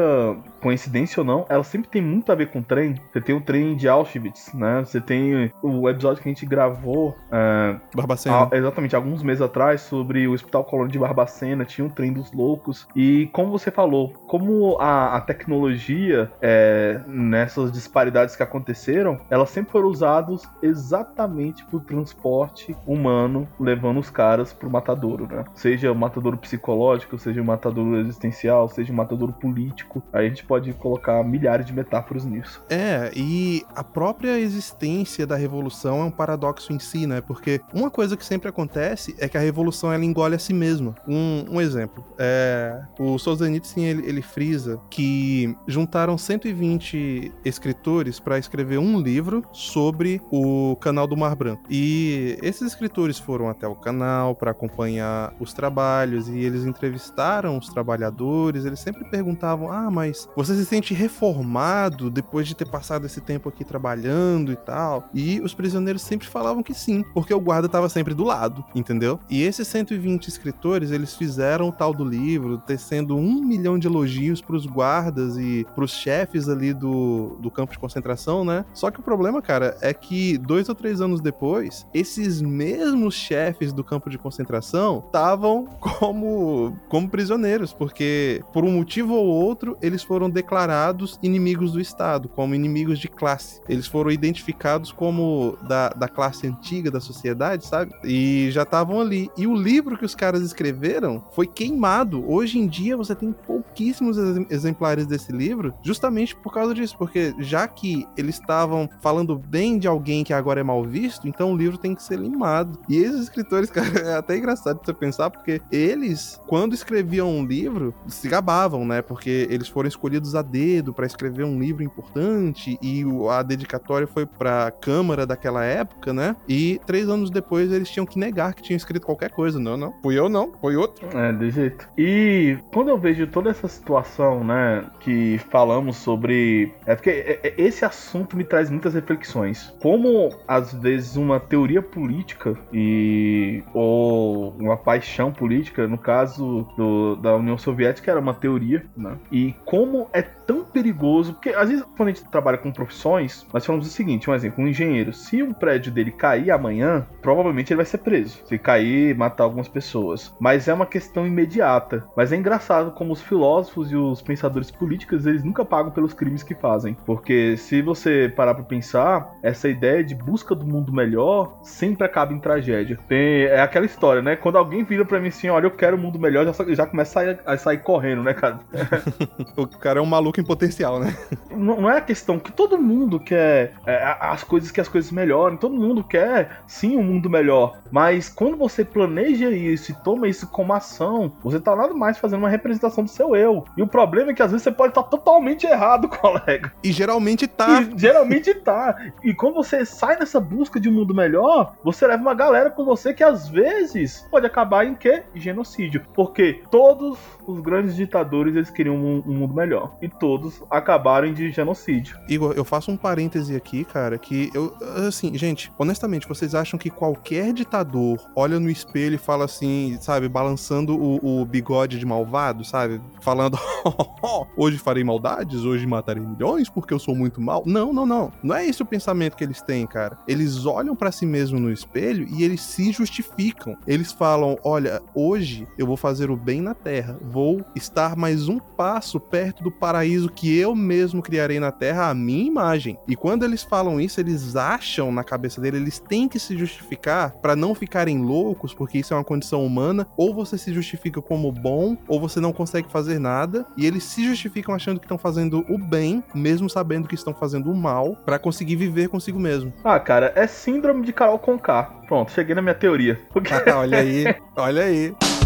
[0.67, 2.95] coincidência ou não, elas sempre tem muito a ver com trem.
[3.09, 4.83] Você tem o trem de Auschwitz, né?
[4.83, 7.15] Você tem o episódio que a gente gravou.
[7.27, 8.49] Uh, Barbacena.
[8.51, 11.63] exatamente, alguns meses atrás, sobre o Hospital Colônia de Barbacena.
[11.63, 12.85] Tinha o trem dos loucos.
[12.93, 19.71] E como você falou, como a, a tecnologia é, nessas disparidades que aconteceram, elas sempre
[19.71, 25.45] foram usadas exatamente para o transporte humano, levando os caras pro matadouro, né?
[25.55, 30.03] Seja o matadouro psicológico, seja o matadouro existencial, seja um matadouro político.
[30.11, 32.61] Aí a gente pode colocar milhares de metáforas nisso.
[32.69, 37.21] É, e a própria existência da revolução é um paradoxo em si, né?
[37.21, 40.95] Porque uma coisa que sempre acontece é que a revolução ela engole a si mesma.
[41.07, 48.77] Um, um exemplo, é, o Solzhenitsyn ele, ele frisa que juntaram 120 escritores para escrever
[48.77, 51.63] um livro sobre o canal do Mar Branco.
[51.69, 57.67] E esses escritores foram até o canal para acompanhar os trabalhos e eles entrevistaram os
[57.69, 63.19] trabalhadores, eles sempre perguntavam: "Ah, mas você se sente reformado depois de ter passado esse
[63.19, 67.65] tempo aqui trabalhando e tal?" E os prisioneiros sempre falavam que sim, porque o guarda
[67.65, 69.19] estava sempre do lado, entendeu?
[69.29, 74.41] E esses 120 escritores, eles fizeram o tal do livro, tecendo um milhão de elogios
[74.41, 78.63] para os guardas e para os chefes ali do, do campo de concentração, né?
[78.73, 83.73] Só que o problema, cara, é que dois ou três anos depois, esses mesmos chefes
[83.73, 90.03] do campo de concentração estavam como, como prisioneiros, porque por um motivo ou outro eles
[90.03, 93.61] foram declarados inimigos do Estado, como inimigos de classe.
[93.67, 97.93] Eles foram identificados como da, da classe antiga da sociedade, sabe?
[98.03, 99.29] E já estavam ali.
[99.37, 102.29] E o livro que os caras escreveram foi queimado.
[102.29, 104.17] Hoje em dia você tem pouquíssimos
[104.49, 109.87] exemplares desse livro, justamente por causa disso, porque já que eles estavam falando bem de
[109.87, 112.79] alguém que agora é mal visto, então o livro tem que ser limado.
[112.89, 117.93] E esses escritores, cara, é até engraçado você pensar, porque eles, quando escreviam um livro,
[118.07, 119.01] se gabavam, né?
[119.01, 124.25] Porque eles foram escolhidos a dedo para escrever um livro importante e a dedicatória foi
[124.25, 126.35] pra Câmara daquela época, né?
[126.47, 129.59] E três anos depois eles tinham que negar que tinham escrito qualquer coisa.
[129.59, 129.93] Não, não.
[130.01, 130.51] Fui eu, não.
[130.61, 131.07] Foi outro.
[131.17, 131.87] É, de jeito.
[131.97, 136.73] E quando eu vejo toda essa situação, né, que falamos sobre.
[136.85, 139.73] É porque esse assunto me traz muitas reflexões.
[139.81, 143.63] Como, às vezes, uma teoria política e.
[143.73, 149.17] ou uma paixão política, no caso do, da União Soviética, era uma teoria, né?
[149.31, 151.33] E como é tão perigoso.
[151.33, 154.63] Porque, às vezes, quando a gente trabalha com profissões, nós falamos o seguinte: um exemplo,
[154.63, 155.13] um engenheiro.
[155.13, 158.41] Se um prédio dele cair amanhã, provavelmente ele vai ser preso.
[158.45, 160.33] Se cair, matar algumas pessoas.
[160.39, 162.03] Mas é uma questão imediata.
[162.15, 166.43] Mas é engraçado como os filósofos e os pensadores políticos, eles nunca pagam pelos crimes
[166.43, 166.95] que fazem.
[167.05, 172.33] Porque se você parar pra pensar, essa ideia de busca do mundo melhor sempre acaba
[172.33, 172.97] em tragédia.
[173.07, 174.35] Tem, é aquela história, né?
[174.35, 177.19] Quando alguém vira pra mim assim, olha, eu quero um mundo melhor, já, já começa
[177.19, 178.59] a sair, a sair correndo, né, cara?
[179.55, 181.15] o cara cara é um maluco em potencial, né?
[181.51, 185.57] Não, é a questão que todo mundo quer é, as coisas que as coisas melhorem,
[185.57, 187.79] todo mundo quer sim um mundo melhor.
[187.91, 192.39] Mas quando você planeja isso e toma isso como ação, você tá nada mais fazendo
[192.39, 193.65] uma representação do seu eu.
[193.75, 196.71] E o problema é que às vezes você pode estar totalmente errado, colega.
[196.83, 197.81] E geralmente tá.
[197.81, 198.95] E geralmente tá.
[199.23, 202.85] E quando você sai nessa busca de um mundo melhor, você leva uma galera com
[202.85, 205.23] você que às vezes pode acabar em quê?
[205.33, 206.03] Genocídio.
[206.13, 207.17] Porque todos
[207.47, 209.86] os grandes ditadores eles queriam um, um mundo melhor.
[210.01, 212.17] E todos acabaram de genocídio.
[212.27, 214.75] Igor, eu faço um parêntese aqui, cara, que eu.
[215.07, 220.27] Assim, gente, honestamente, vocês acham que qualquer ditador olha no espelho e fala assim, sabe,
[220.27, 223.01] balançando o, o bigode de malvado, sabe?
[223.21, 223.57] Falando,
[224.55, 227.63] hoje farei maldades, hoje matarei milhões porque eu sou muito mal?
[227.65, 228.31] Não, não, não.
[228.43, 230.17] Não é esse o pensamento que eles têm, cara.
[230.27, 233.77] Eles olham pra si mesmo no espelho e eles se justificam.
[233.85, 238.59] Eles falam: olha, hoje eu vou fazer o bem na terra, vou estar mais um
[238.59, 242.97] passo perto do paraíso que eu mesmo criarei na terra, a minha imagem.
[243.07, 247.31] E quando eles falam isso, eles acham na cabeça dele, eles têm que se justificar
[247.41, 250.07] pra não ficarem loucos, porque isso é uma condição humana.
[250.17, 253.65] Ou você se justifica como bom, ou você não consegue fazer nada.
[253.75, 257.71] E eles se justificam achando que estão fazendo o bem, mesmo sabendo que estão fazendo
[257.71, 259.73] o mal, pra conseguir viver consigo mesmo.
[259.83, 261.83] Ah, cara, é síndrome de Carol Conká.
[262.07, 263.19] Pronto, cheguei na minha teoria.
[263.31, 264.25] Porque olha aí,
[264.55, 265.36] olha aí.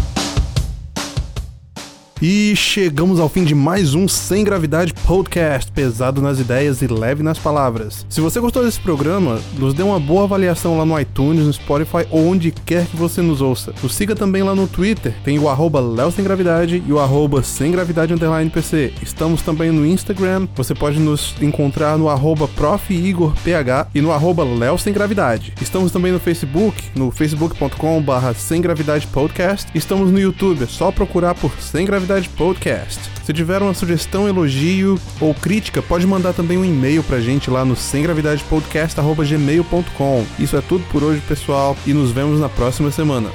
[2.24, 7.20] E chegamos ao fim de mais um Sem Gravidade Podcast, pesado nas ideias e leve
[7.20, 8.06] nas palavras.
[8.08, 12.06] Se você gostou desse programa, nos dê uma boa avaliação lá no iTunes, no Spotify
[12.12, 13.74] ou onde quer que você nos ouça.
[13.82, 15.82] Nos siga também lá no Twitter, tem o arroba
[16.12, 18.92] Sem Gravidade e o arroba Sem Gravidade Underline PC.
[19.02, 22.94] Estamos também no Instagram, você pode nos encontrar no arroba Prof.
[22.94, 24.46] Igor PH e no arroba
[24.78, 25.54] Sem Gravidade.
[25.60, 29.68] Estamos também no Facebook, no facebook.com barra Sem Gravidade Podcast.
[29.74, 33.00] Estamos no YouTube, é só procurar por Sem Gravidade Podcast.
[33.24, 37.64] Se tiver uma sugestão, elogio ou crítica, pode mandar também um e-mail pra gente lá
[37.64, 40.26] no semgravidadepodcast.gmail.com.
[40.38, 43.30] Isso é tudo por hoje, pessoal, e nos vemos na próxima semana.